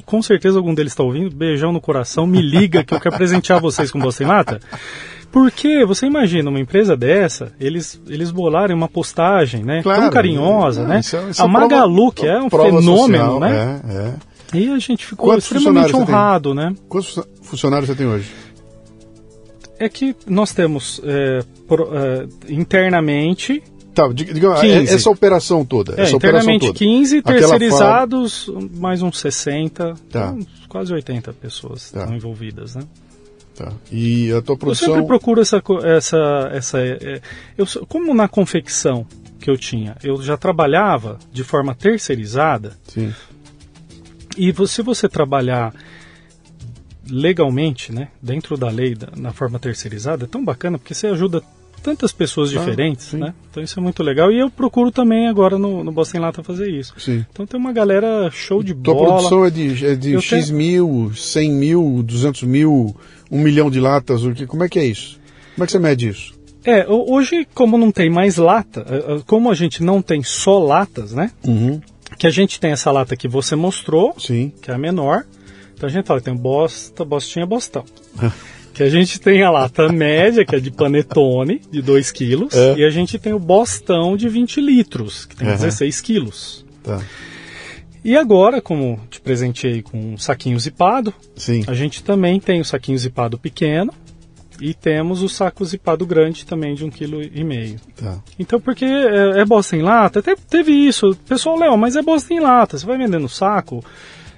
[0.05, 3.59] com certeza algum deles está ouvindo, beijão no coração, me liga que eu quero presentear
[3.61, 4.59] vocês com Bosta em Lata.
[5.31, 9.83] Porque você imagina uma empresa dessa, eles, eles bolarem uma postagem, né?
[9.83, 10.99] Claro, tão carinhosa, é, né?
[10.99, 13.81] Isso, é, isso a Magalu, que é um fenômeno, social, né?
[13.85, 14.57] É, é.
[14.57, 16.73] E a gente ficou Quantos extremamente honrado, né?
[16.87, 18.31] Quantos funcionários você tem hoje?
[19.77, 23.61] É que nós temos é, pro, é, internamente
[23.95, 25.95] Tá, diga, é, essa operação toda.
[25.97, 26.73] É, essa operação toda.
[26.73, 30.35] 15, terceirizados mais uns 60, tá.
[30.35, 32.01] então, quase 80 pessoas tá.
[32.01, 32.83] estão envolvidas, né?
[33.55, 33.71] Tá.
[33.89, 34.89] E a tua produção...
[34.89, 35.63] Eu sempre procuro essa...
[35.85, 37.21] essa, essa é,
[37.57, 39.07] eu, como na confecção
[39.39, 42.73] que eu tinha, eu já trabalhava de forma terceirizada.
[42.89, 43.13] Sim.
[44.37, 45.73] E se você trabalhar
[47.09, 51.41] legalmente, né, dentro da lei, da, na forma terceirizada, é tão bacana porque você ajuda
[51.85, 53.31] tantas pessoas ah, diferentes, né?
[53.51, 54.31] Então isso é muito legal.
[54.31, 56.95] E eu procuro também agora no, no Boston Lata fazer isso.
[56.97, 57.23] Sim.
[57.31, 59.05] Então tem uma galera show de Tua bola.
[59.05, 60.57] Tua produção é de, é de X tenho...
[60.57, 62.95] mil, 100 mil, 200 mil,
[63.29, 64.23] 1 milhão de latas?
[64.47, 65.19] Como é que é isso?
[65.53, 66.33] Como é que você mede isso?
[66.65, 70.57] É, hoje, como não tem mais lata, é, é, como a gente não tem só
[70.57, 71.29] latas, né?
[71.45, 71.79] Uhum.
[72.17, 74.51] Que a gente tem essa lata que você mostrou, Sim.
[74.59, 75.23] que é a menor.
[75.75, 77.85] Então a gente fala que tem bosta, bostinha, bostão.
[78.75, 82.75] que a gente tem a lata média, que é de panetone, de 2 quilos, é.
[82.75, 85.55] e a gente tem o bostão de 20 litros, que tem uhum.
[85.55, 86.65] 16 quilos.
[86.83, 87.01] Tá.
[88.03, 91.63] E agora, como te presenteei com um saquinho zipado, Sim.
[91.67, 93.93] a gente também tem o saquinho zipado pequeno
[94.59, 97.77] e temos o saco zipado grande também de um quilo e meio.
[97.95, 98.19] Tá.
[98.37, 101.17] Então, porque é, é bosta em lata, até teve isso.
[101.25, 103.81] Pessoal, Léo, mas é bosta em lata, você vai vendendo saco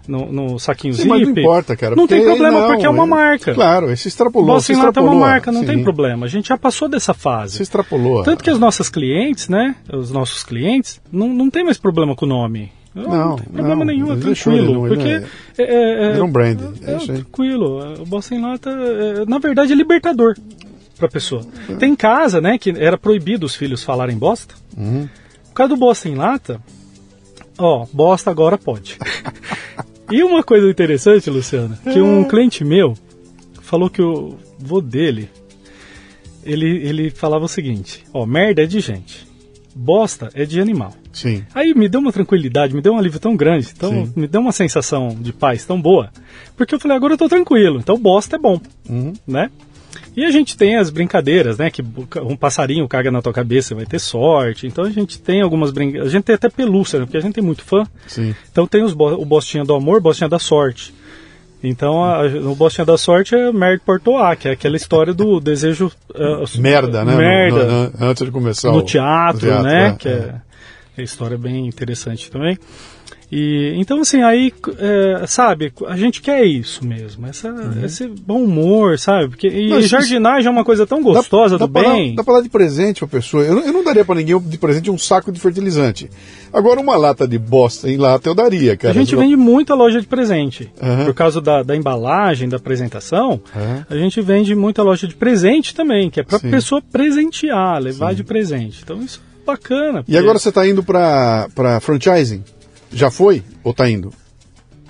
[0.08, 1.10] no, no saquinho Sim, zip.
[1.10, 1.96] Mas não importa, cara.
[1.96, 3.54] Não tem problema, não, porque é uma é, marca.
[3.54, 4.48] Claro, esse extrapolou.
[4.48, 5.68] Bossa extrapolou, é uma marca, não Sim.
[5.68, 6.26] tem problema.
[6.26, 7.58] A gente já passou dessa fase.
[7.58, 8.24] Se extrapolou.
[8.24, 9.76] Tanto que as nossas clientes, né?
[9.92, 12.72] Os nossos clientes, não, não tem mais problema com o nome.
[12.96, 14.88] Não, não, tem problema não, nenhum, é tranquilo.
[14.88, 15.24] Porque é,
[15.58, 16.60] é, é, é um brand.
[16.82, 18.02] É, é tranquilo.
[18.02, 20.36] O Bossa em Lata, é, na verdade, é libertador
[20.98, 21.46] para pessoa.
[21.70, 21.76] É.
[21.76, 24.56] Tem casa, né, que era proibido os filhos falarem bosta.
[24.76, 25.08] Uhum.
[25.50, 26.60] Por causa do Bossa em Lata,
[27.58, 28.98] ó, bosta agora pode.
[30.10, 32.26] E uma coisa interessante, Luciana, que um é.
[32.26, 32.96] cliente meu
[33.62, 35.30] falou que o vô dele,
[36.44, 39.28] ele, ele falava o seguinte, ó, merda é de gente,
[39.76, 40.94] bosta é de animal.
[41.12, 41.44] Sim.
[41.54, 44.14] Aí me deu uma tranquilidade, me deu um alívio tão grande, Sim.
[44.16, 46.10] me deu uma sensação de paz tão boa,
[46.56, 49.14] porque eu falei, agora eu tô tranquilo, então bosta é bom, uhum.
[49.28, 49.52] né?
[50.18, 51.70] E a gente tem as brincadeiras, né?
[51.70, 51.86] Que
[52.24, 54.66] um passarinho caga na tua cabeça, vai ter sorte.
[54.66, 56.10] Então a gente tem algumas brincadeiras.
[56.10, 57.06] A gente tem até pelúcia, né?
[57.06, 57.86] Porque a gente tem muito fã.
[58.08, 58.34] Sim.
[58.52, 60.92] Então tem os bo o Bostinha do Amor, Bostinha da Sorte.
[61.64, 65.92] Então a, o Bostinha da Sorte é Merda Portoá, que é aquela história do desejo.
[66.10, 67.16] Uh, merda, né?
[67.16, 67.66] Merda.
[67.66, 68.72] No, no, antes de começar.
[68.72, 69.90] No teatro, o teatro né?
[69.90, 70.42] É, que é, é.
[70.98, 72.58] é história bem interessante também.
[73.30, 77.84] E, então, assim, aí, é, sabe, a gente quer isso mesmo, essa, uhum.
[77.84, 79.28] esse bom humor, sabe?
[79.28, 82.14] Porque, e Mas, jardinagem é uma coisa tão gostosa dá, do dá bem.
[82.14, 83.44] Pra, dá pra dar de presente pra pessoa.
[83.44, 86.10] Eu, eu não daria para ninguém de presente um saco de fertilizante.
[86.54, 88.94] Agora, uma lata de bosta em lata eu daria, cara.
[88.94, 90.72] A gente vende muita loja de presente.
[90.82, 91.06] Uhum.
[91.06, 93.84] Por causa da, da embalagem, da apresentação, uhum.
[93.90, 96.50] a gente vende muita loja de presente também, que é pra Sim.
[96.50, 98.16] pessoa presentear, levar Sim.
[98.16, 98.80] de presente.
[98.84, 100.04] Então, isso é bacana.
[100.04, 100.14] Porque...
[100.14, 102.42] E agora você tá indo pra, pra franchising?
[102.92, 104.14] Já foi ou está indo?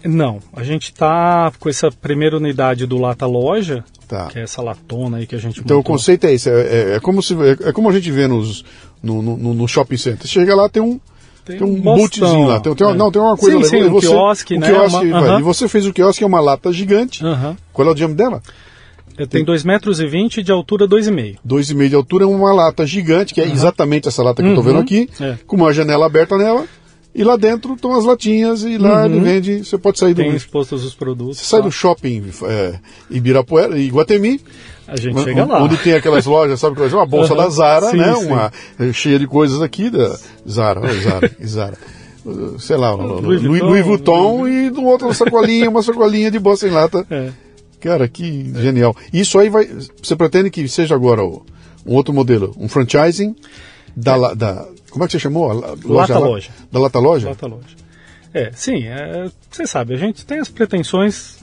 [0.04, 4.28] Não, a gente está com essa primeira unidade do Lata Loja, tá.
[4.28, 5.94] que é essa latona aí que a gente Então montou.
[5.94, 8.28] o conceito é esse, é, é, é como, se, é, é, como a gente vê
[8.28, 8.64] nos,
[9.02, 10.28] no, no, no shopping center.
[10.28, 11.00] Chega lá, tem um,
[11.44, 12.94] tem, tem um bootzinho lá, tem, tem, é.
[12.94, 13.82] não, tem uma coisa sim, legal.
[13.82, 14.68] Sim, um você, quiosque, né?
[14.68, 15.40] Quiosque, uma, uh -huh.
[15.40, 17.24] E você fez o quiosque, é uma lata gigante.
[17.24, 17.58] Uh -huh.
[17.74, 18.42] Qual é o diâmetro dela?
[19.30, 21.38] Tem 2,20 metros e vinte de altura 2,5.
[21.46, 23.54] 2,5 de altura é uma lata gigante, que é uh -huh.
[23.54, 25.38] exatamente essa lata que eu estou vendo aqui, é.
[25.48, 26.66] com uma janela aberta nela.
[27.18, 29.06] E lá dentro estão as latinhas e lá uhum.
[29.06, 29.66] ele vende.
[29.66, 30.22] Você pode sair do.
[30.22, 31.40] Tem expostos os produtos.
[31.40, 32.76] Você sai do shopping é,
[33.10, 34.40] Ibirapuera, Iguatemi.
[34.88, 35.64] A gente chega lá.
[35.64, 36.82] Onde tem aquelas lojas, sabe que?
[36.94, 37.40] Uma bolsa uhum.
[37.40, 38.14] da Zara, sim, né?
[38.14, 38.28] Sim.
[38.28, 40.16] Uma é, cheia de coisas aqui da
[40.48, 41.78] Zara, Zara, Zara.
[42.60, 46.68] Sei lá, Louis, Louis, Louis Vuitton e do outro uma sacolinha, uma sacolinha de bolsa
[46.68, 47.04] em lata.
[47.10, 47.32] É.
[47.80, 48.62] Cara, que é.
[48.62, 48.96] genial.
[49.12, 49.68] Isso aí vai.
[50.04, 51.42] Você pretende que seja agora um
[51.96, 53.36] outro modelo, um franchising
[53.96, 54.36] da, é.
[54.36, 54.68] da
[54.98, 55.54] como é que você chamou?
[55.54, 56.50] Loja, Lata Loja.
[56.72, 57.30] Da Lata Loja?
[57.30, 57.76] Lata Loja.
[58.34, 61.38] É, sim, é, você sabe, a gente tem as pretensões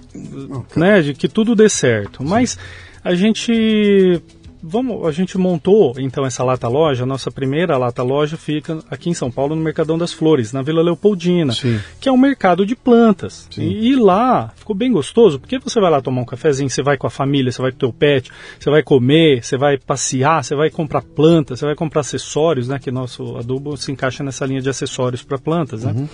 [0.51, 0.83] okay.
[0.83, 2.59] né, de que tudo dê certo, mas
[3.03, 4.21] a gente
[4.66, 7.03] vamos, a gente montou então essa lata loja.
[7.03, 10.62] A nossa primeira lata loja fica aqui em São Paulo, no Mercadão das Flores, na
[10.62, 11.78] Vila Leopoldina, Sim.
[12.01, 13.47] que é um mercado de plantas.
[13.59, 16.97] E, e, lá ficou bem gostoso, porque você vai lá tomar um cafezinho, você vai
[16.97, 20.43] com a família, você vai com o teu pet, você vai comer, você vai passear,
[20.43, 22.78] você vai comprar plantas, você vai comprar acessórios, né?
[22.78, 25.93] Que nosso adubo se encaixa nessa linha de acessórios para plantas, né?
[25.93, 26.09] Uhum.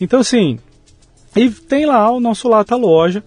[0.00, 0.58] Então, assim,
[1.34, 3.22] e tem lá o nosso lata loja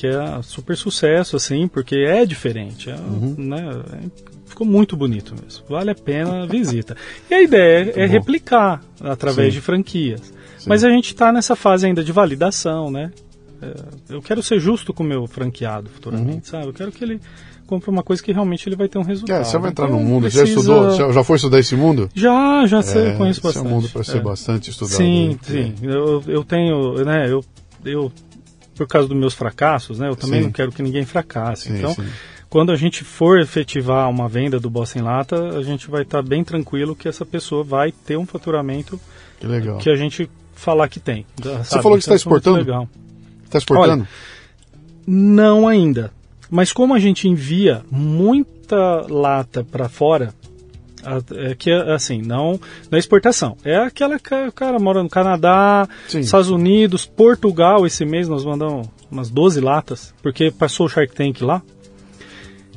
[0.00, 2.88] que é super sucesso, assim, porque é diferente.
[2.88, 3.34] É, uhum.
[3.36, 4.08] né, é,
[4.46, 5.62] ficou muito bonito mesmo.
[5.68, 6.96] Vale a pena a visita.
[7.28, 9.60] E a ideia é, é replicar através Sim.
[9.60, 10.22] de franquias.
[10.56, 10.70] Sim.
[10.70, 13.12] Mas a gente está nessa fase ainda de validação, né?
[13.60, 13.74] É,
[14.08, 16.44] eu quero ser justo com o meu franqueado futuramente, uhum.
[16.44, 16.68] sabe?
[16.68, 17.20] Eu quero que ele
[17.66, 19.42] compre uma coisa que realmente ele vai ter um resultado.
[19.42, 20.46] É, você vai entrar então, no mundo, precisa...
[20.46, 22.08] já estudou, já, já, foi estudar esse mundo?
[22.14, 23.66] Já, já sei, é, conheço bastante.
[23.66, 24.20] Esse é um mundo para ser é.
[24.20, 24.96] bastante estudado.
[24.96, 25.74] Sim, sim.
[25.82, 27.44] Eu, eu tenho, né, eu,
[27.84, 28.10] eu
[28.80, 30.08] por causa dos meus fracassos, né?
[30.08, 30.46] Eu também sim.
[30.46, 31.68] não quero que ninguém fracasse.
[31.68, 32.06] Sim, então, sim.
[32.48, 36.22] quando a gente for efetivar uma venda do Bossa em Lata, a gente vai estar
[36.22, 38.98] tá bem tranquilo que essa pessoa vai ter um faturamento
[39.38, 39.76] que, legal.
[39.76, 41.26] que a gente falar que tem.
[41.42, 41.58] Sabe?
[41.58, 42.56] Você falou que está então, exportando?
[42.56, 42.88] Legal.
[43.44, 44.02] Está exportando?
[44.02, 44.08] Olha,
[45.06, 46.10] não ainda.
[46.50, 50.32] Mas como a gente envia muita lata para fora,
[51.32, 52.60] é que assim, não
[52.90, 53.56] na exportação.
[53.64, 56.20] É aquela que o cara mora no Canadá, Sim.
[56.20, 57.86] Estados Unidos, Portugal.
[57.86, 61.62] Esse mês nós mandamos umas 12 latas, porque passou o Shark Tank lá.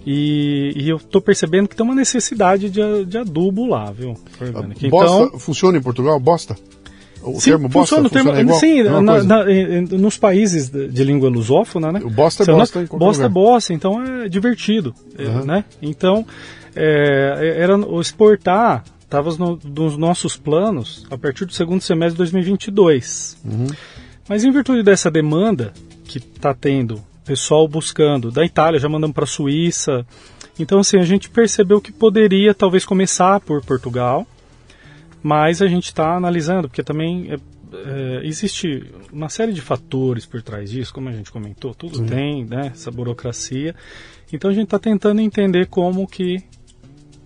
[0.06, 4.16] E, e eu tô percebendo que tem uma necessidade de, de adubo lá, viu?
[4.40, 4.90] Orgânico.
[4.90, 6.20] Bosta então, funciona em Portugal?
[6.20, 6.58] Bosta?
[7.24, 9.46] O sim, termo bosta funciona, funciona termo, Sim, é na, na,
[9.98, 12.02] nos países de, língua lusófona, né?
[12.04, 15.46] O bosta é bosta em Bosta é bosta, então é divertido, uhum.
[15.46, 15.64] né?
[15.82, 16.26] Então,
[16.76, 18.84] é, era o exportar
[19.14, 23.38] estava no, nos nossos planos a partir do segundo semestre de 2022.
[23.46, 23.68] Uhum.
[24.28, 25.72] Mas em virtude dessa demanda
[26.06, 30.06] que está tendo, pessoal buscando da Itália, já mandamos para a Suíça.
[30.60, 34.26] Então, assim, a gente percebeu que poderia talvez começar por Portugal,
[35.22, 40.42] mas a gente está analisando, porque também é, é, existe uma série de fatores por
[40.42, 42.06] trás disso, como a gente comentou, tudo Sim.
[42.06, 43.76] tem, né, essa burocracia.
[44.32, 46.44] Então a gente está tentando entender como que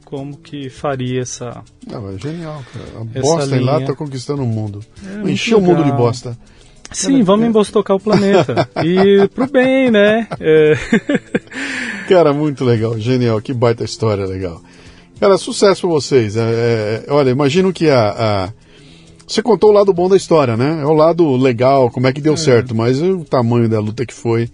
[0.08, 1.62] como que faria essa.
[1.86, 3.02] Não, é genial, cara.
[3.02, 3.72] A bosta linha.
[3.72, 4.80] lá tá conquistando o mundo.
[5.06, 6.38] É, Encheu o mundo de bosta.
[6.94, 7.50] Sim, vamos é...
[7.50, 8.70] embostocar o planeta.
[8.86, 10.26] e pro bem, né?
[10.40, 10.76] É...
[12.08, 14.62] cara, muito legal, genial, que baita história legal.
[15.20, 16.38] Cara, sucesso pra vocês.
[16.38, 18.10] É, é, olha, imagino que a,
[18.46, 18.50] a,
[19.28, 20.80] Você contou o lado bom da história, né?
[20.84, 22.38] É o lado legal, como é que deu é.
[22.38, 24.50] certo, mas o tamanho da luta que foi.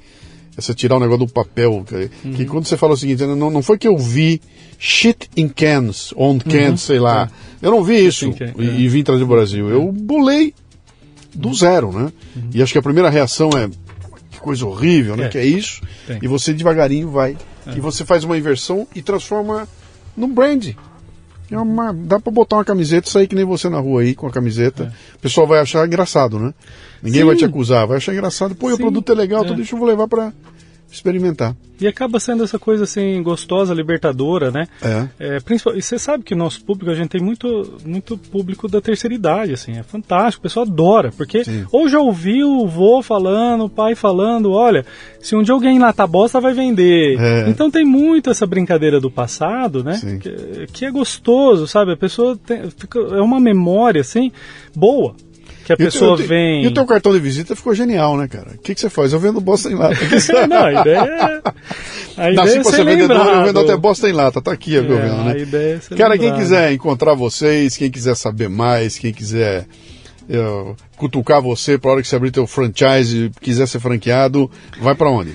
[0.58, 1.84] Essa tirar o negócio do papel.
[1.88, 2.34] Que, uhum.
[2.34, 4.42] que quando você fala o seguinte, não, não foi que eu vi
[4.78, 6.78] shit in cans, on cans, uhum.
[6.78, 7.30] sei lá.
[7.62, 7.68] É.
[7.68, 9.70] Eu não vi isso e, e, vim trazer o Brasil.
[9.70, 10.54] Eu bolei
[11.34, 11.54] do uhum.
[11.54, 12.12] zero, né?
[12.36, 12.50] Uhum.
[12.54, 13.70] E acho que a primeira reação é
[14.30, 15.26] que coisa horrível, né?
[15.26, 15.30] É.
[15.30, 15.82] Que é isso.
[16.06, 16.20] Tem.
[16.22, 17.38] E você devagarinho vai.
[17.66, 17.76] É.
[17.76, 19.68] E você faz uma inversão e transforma
[20.16, 20.74] num brand.
[21.54, 24.16] É uma, dá pra botar uma camiseta e sair que nem você na rua aí
[24.16, 24.84] com a camiseta.
[24.84, 25.16] É.
[25.16, 26.54] O pessoal vai achar engraçado, né?
[27.02, 27.28] Ninguém Sim.
[27.28, 28.56] vai te acusar, vai achar engraçado.
[28.56, 28.76] Pô, Sim.
[28.76, 29.48] o produto é legal, é.
[29.48, 30.34] tudo isso eu vou levar pra
[30.94, 31.56] experimentar.
[31.82, 34.68] E acaba sendo essa coisa assim gostosa, libertadora, né?
[34.82, 35.36] É.
[35.36, 38.68] é principal, e você sabe que o nosso público, a gente tem muito, muito público
[38.68, 41.65] da terceira idade, assim, é fantástico, o pessoal adora, porque Sim.
[41.72, 44.86] ou já ouviu o vô falando, o pai falando, olha,
[45.20, 47.20] se um dia alguém lata bosta, vai vender.
[47.20, 47.49] É.
[47.49, 49.99] Então tem muito essa brincadeira do passado, né?
[50.22, 51.94] Que, que, é gostoso, sabe?
[51.94, 54.32] A pessoa tem, fica, é uma memória, assim,
[54.76, 55.15] boa
[55.65, 56.64] que a pessoa vem.
[56.64, 58.52] E o teu cartão de visita ficou genial, né, cara?
[58.56, 59.14] O que, que você faz?
[59.14, 59.95] Eu vendo bosta em lata.
[60.48, 61.41] não, a ideia é.
[62.18, 64.41] A ideia é é vendedor, eu vendo até bosta em lata.
[64.41, 65.34] Tá aqui, é, eu vendo, né?
[65.34, 69.65] A ideia é cara, quem quiser encontrar vocês, quem quiser saber mais, quem quiser
[70.30, 74.49] eu, cutucar você para hora que você abrir teu franchise, quiser ser franqueado,
[74.81, 75.34] vai para onde?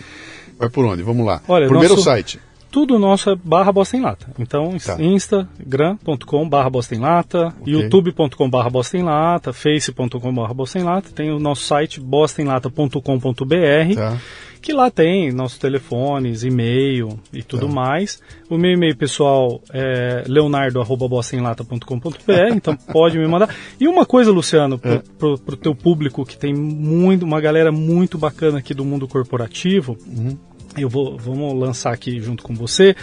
[0.58, 1.02] Vai por onde?
[1.02, 1.40] Vamos lá.
[1.48, 2.04] Olha, Primeiro nosso...
[2.04, 2.38] site
[2.70, 4.26] tudo nosso é barra Bosta em Lata.
[4.38, 5.02] Então, tá.
[5.02, 7.74] instagram.com barra Bosta em Lata, okay.
[7.74, 13.94] youtube.com barra Bosta em Lata, face.com barra Bosta em Lata, tem o nosso site bostaemlata.com.br,
[13.94, 14.18] tá.
[14.60, 17.72] que lá tem nossos telefones, e-mail e tudo tá.
[17.72, 18.20] mais.
[18.50, 23.54] O meu e-mail pessoal é leonardo.bostaemlata.com.br, então pode me mandar.
[23.80, 25.00] E uma coisa, Luciano, é.
[25.18, 29.96] para o teu público, que tem muito, uma galera muito bacana aqui do mundo corporativo,
[30.06, 30.36] uhum
[30.82, 32.94] eu vou vamos lançar aqui junto com você.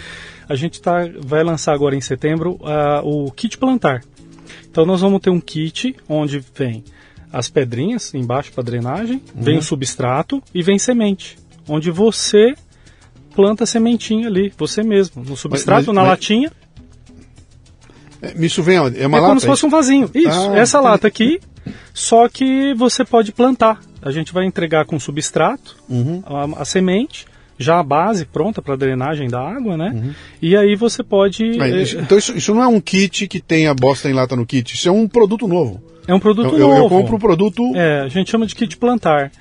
[0.48, 4.04] A gente tá, vai lançar agora em setembro uh, o kit plantar.
[4.70, 6.84] Então nós vamos ter um kit onde vem
[7.32, 9.42] as pedrinhas embaixo para drenagem, uhum.
[9.42, 11.38] vem o substrato e vem semente,
[11.68, 12.56] onde você
[13.36, 16.10] planta a sementinha ali, você mesmo, no substrato, mas, mas, na mas...
[16.12, 16.52] latinha.
[18.22, 19.02] É, isso vem onde?
[19.02, 19.32] É uma é lata?
[19.32, 20.10] como se fosse um vasinho.
[20.14, 20.92] Isso, ah, essa entendi.
[20.92, 21.42] lata aqui,
[21.94, 23.82] só que você pode plantar.
[24.02, 26.24] A gente vai entregar com substrato, uhum.
[26.26, 27.26] a, a semente,
[27.58, 29.92] já a base pronta para drenagem da água, né?
[29.96, 30.14] Uhum.
[30.42, 31.58] E aí você pode.
[31.58, 34.36] Mas, é, então isso, isso, não é um kit que tem a bosta em lata
[34.36, 35.82] no kit, isso é um produto novo.
[36.08, 36.74] É um produto eu, novo.
[36.74, 37.76] Eu, eu compro o produto.
[37.76, 39.32] É, a gente chama de kit plantar.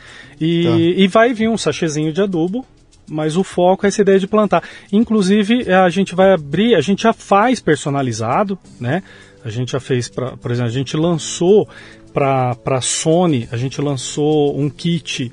[0.40, 0.76] E, tá.
[0.76, 2.64] e vai vir um sachezinho de adubo,
[3.08, 4.62] mas o foco é essa ideia de plantar.
[4.92, 9.02] Inclusive, a gente vai abrir, a gente já faz personalizado, né?
[9.44, 11.68] A gente já fez, pra, por exemplo, a gente lançou
[12.14, 15.30] para a Sony, a gente lançou um kit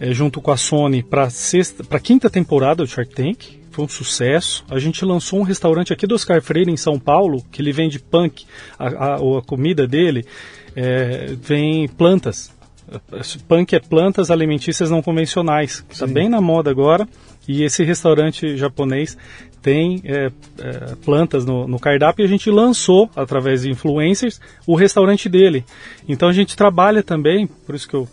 [0.00, 1.28] é, junto com a Sony para
[1.90, 3.60] a quinta temporada do Shark Tank.
[3.70, 4.64] Foi um sucesso.
[4.68, 8.00] A gente lançou um restaurante aqui do Oscar Freire, em São Paulo, que ele vende
[8.00, 8.44] punk.
[8.78, 10.24] A, a, a comida dele
[10.74, 12.50] é, vem plantas.
[13.46, 15.84] Punk é plantas alimentícias não convencionais.
[15.88, 17.06] Está bem na moda agora.
[17.46, 19.16] E esse restaurante japonês
[19.62, 24.74] tem é, é, plantas no, no, cardápio e a gente lançou, através de influencers, o
[24.74, 25.64] restaurante dele.
[26.08, 28.08] Então a gente trabalha também, por isso que eu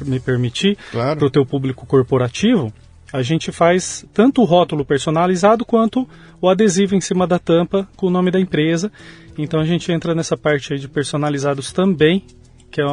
[0.00, 1.18] me permitir, claro.
[1.18, 2.72] para o teu público corporativo,
[3.12, 6.08] a gente faz tanto o rótulo personalizado quanto
[6.40, 8.90] o adesivo em cima da tampa com o nome da empresa.
[9.38, 12.24] Então a gente entra nessa parte aí de personalizados também,
[12.70, 12.84] que é,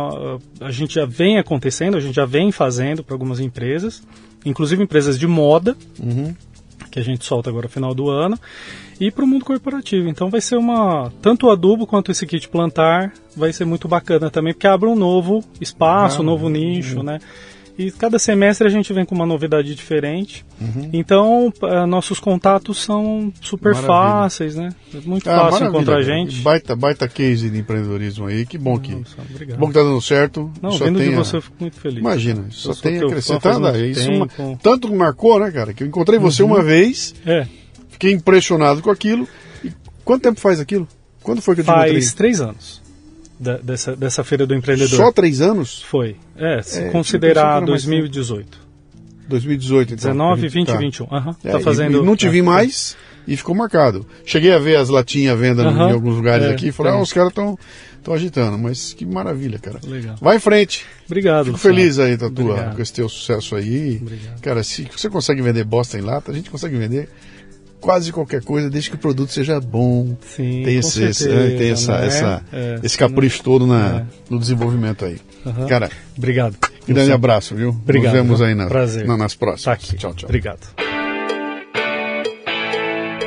[0.60, 4.04] a gente já vem acontecendo, a gente já vem fazendo para algumas empresas,
[4.46, 5.76] inclusive empresas de moda.
[6.00, 6.36] Uhum
[6.92, 8.38] que a gente solta agora no final do ano,
[9.00, 10.10] e para o mundo corporativo.
[10.10, 11.12] Então vai ser uma.
[11.22, 14.96] Tanto o adubo quanto esse kit plantar vai ser muito bacana também, porque abre um
[14.96, 17.20] novo espaço, ah, um novo nicho, né?
[17.78, 20.46] E cada semestre a gente vem com uma novidade diferente.
[20.60, 20.90] Uhum.
[20.94, 23.88] Então, uh, nossos contatos são super maravilha.
[23.88, 24.70] fáceis, né?
[24.94, 26.42] É muito ah, fácil encontrar a gente.
[26.42, 28.46] Baita, baita case de empreendedorismo aí.
[28.46, 29.16] Que bom que, Nossa,
[29.58, 30.52] bom que tá dando certo.
[30.62, 31.12] Não, só vendo tenha...
[31.12, 32.00] de você eu fico muito feliz.
[32.00, 33.68] Imagina, só tem acrescentado.
[33.68, 34.28] É isso uma...
[34.62, 35.74] Tanto que marcou, né, cara?
[35.74, 36.50] Que eu encontrei você uhum.
[36.50, 37.16] uma vez.
[37.26, 37.48] É.
[37.90, 39.28] Fiquei impressionado com aquilo.
[39.64, 39.72] E
[40.04, 40.88] quanto tempo faz aquilo?
[41.24, 42.12] Quando foi que eu te Faz encontrei?
[42.16, 42.81] três anos
[43.42, 44.96] da, dessa, dessa feira do empreendedor.
[44.96, 45.82] Só três anos?
[45.82, 46.16] Foi.
[46.38, 48.72] É, se é, considerar 2018.
[49.28, 50.12] 2018, então.
[50.12, 51.06] 19, 20 e 21.
[51.06, 52.02] Uhum, é, tá fazendo...
[52.02, 52.44] E, não te vi é.
[52.44, 52.96] mais
[53.28, 54.06] e ficou marcado.
[54.26, 56.94] Cheguei a ver as latinhas à venda uhum, em alguns lugares é, aqui e falei,
[56.94, 57.58] ah, os caras estão
[57.98, 59.80] estão agitando, mas que maravilha, cara.
[59.86, 60.16] Legal.
[60.20, 60.86] Vai em frente.
[61.06, 61.46] Obrigado.
[61.46, 64.00] Fico feliz aí da tua, com esse teu sucesso aí.
[64.02, 64.42] Obrigado.
[64.42, 67.10] Cara, se você consegue vender bosta em lata, a gente consegue vender
[67.82, 70.16] quase qualquer coisa, desde que o produto seja bom.
[70.22, 72.08] Sim, tem esse, certeza, esse, tem essa, né?
[72.08, 74.06] essa é, esse capricho todo na, é.
[74.30, 75.18] no desenvolvimento aí.
[75.46, 75.68] Uhum.
[75.68, 76.56] Cara, obrigado.
[76.88, 77.70] Grande abraço, viu?
[77.70, 78.14] Obrigado.
[78.14, 79.06] Nos vemos aí na, Prazer.
[79.06, 79.64] Na, nas próximas.
[79.64, 79.98] Tá aqui.
[79.98, 80.30] Tchau, tchau.
[80.30, 80.60] Obrigado.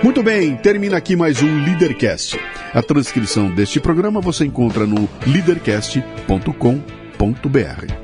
[0.02, 2.39] Muito bem, termina aqui mais um Leadercast.
[2.74, 8.03] A transcrição deste programa você encontra no leadercast.com.br.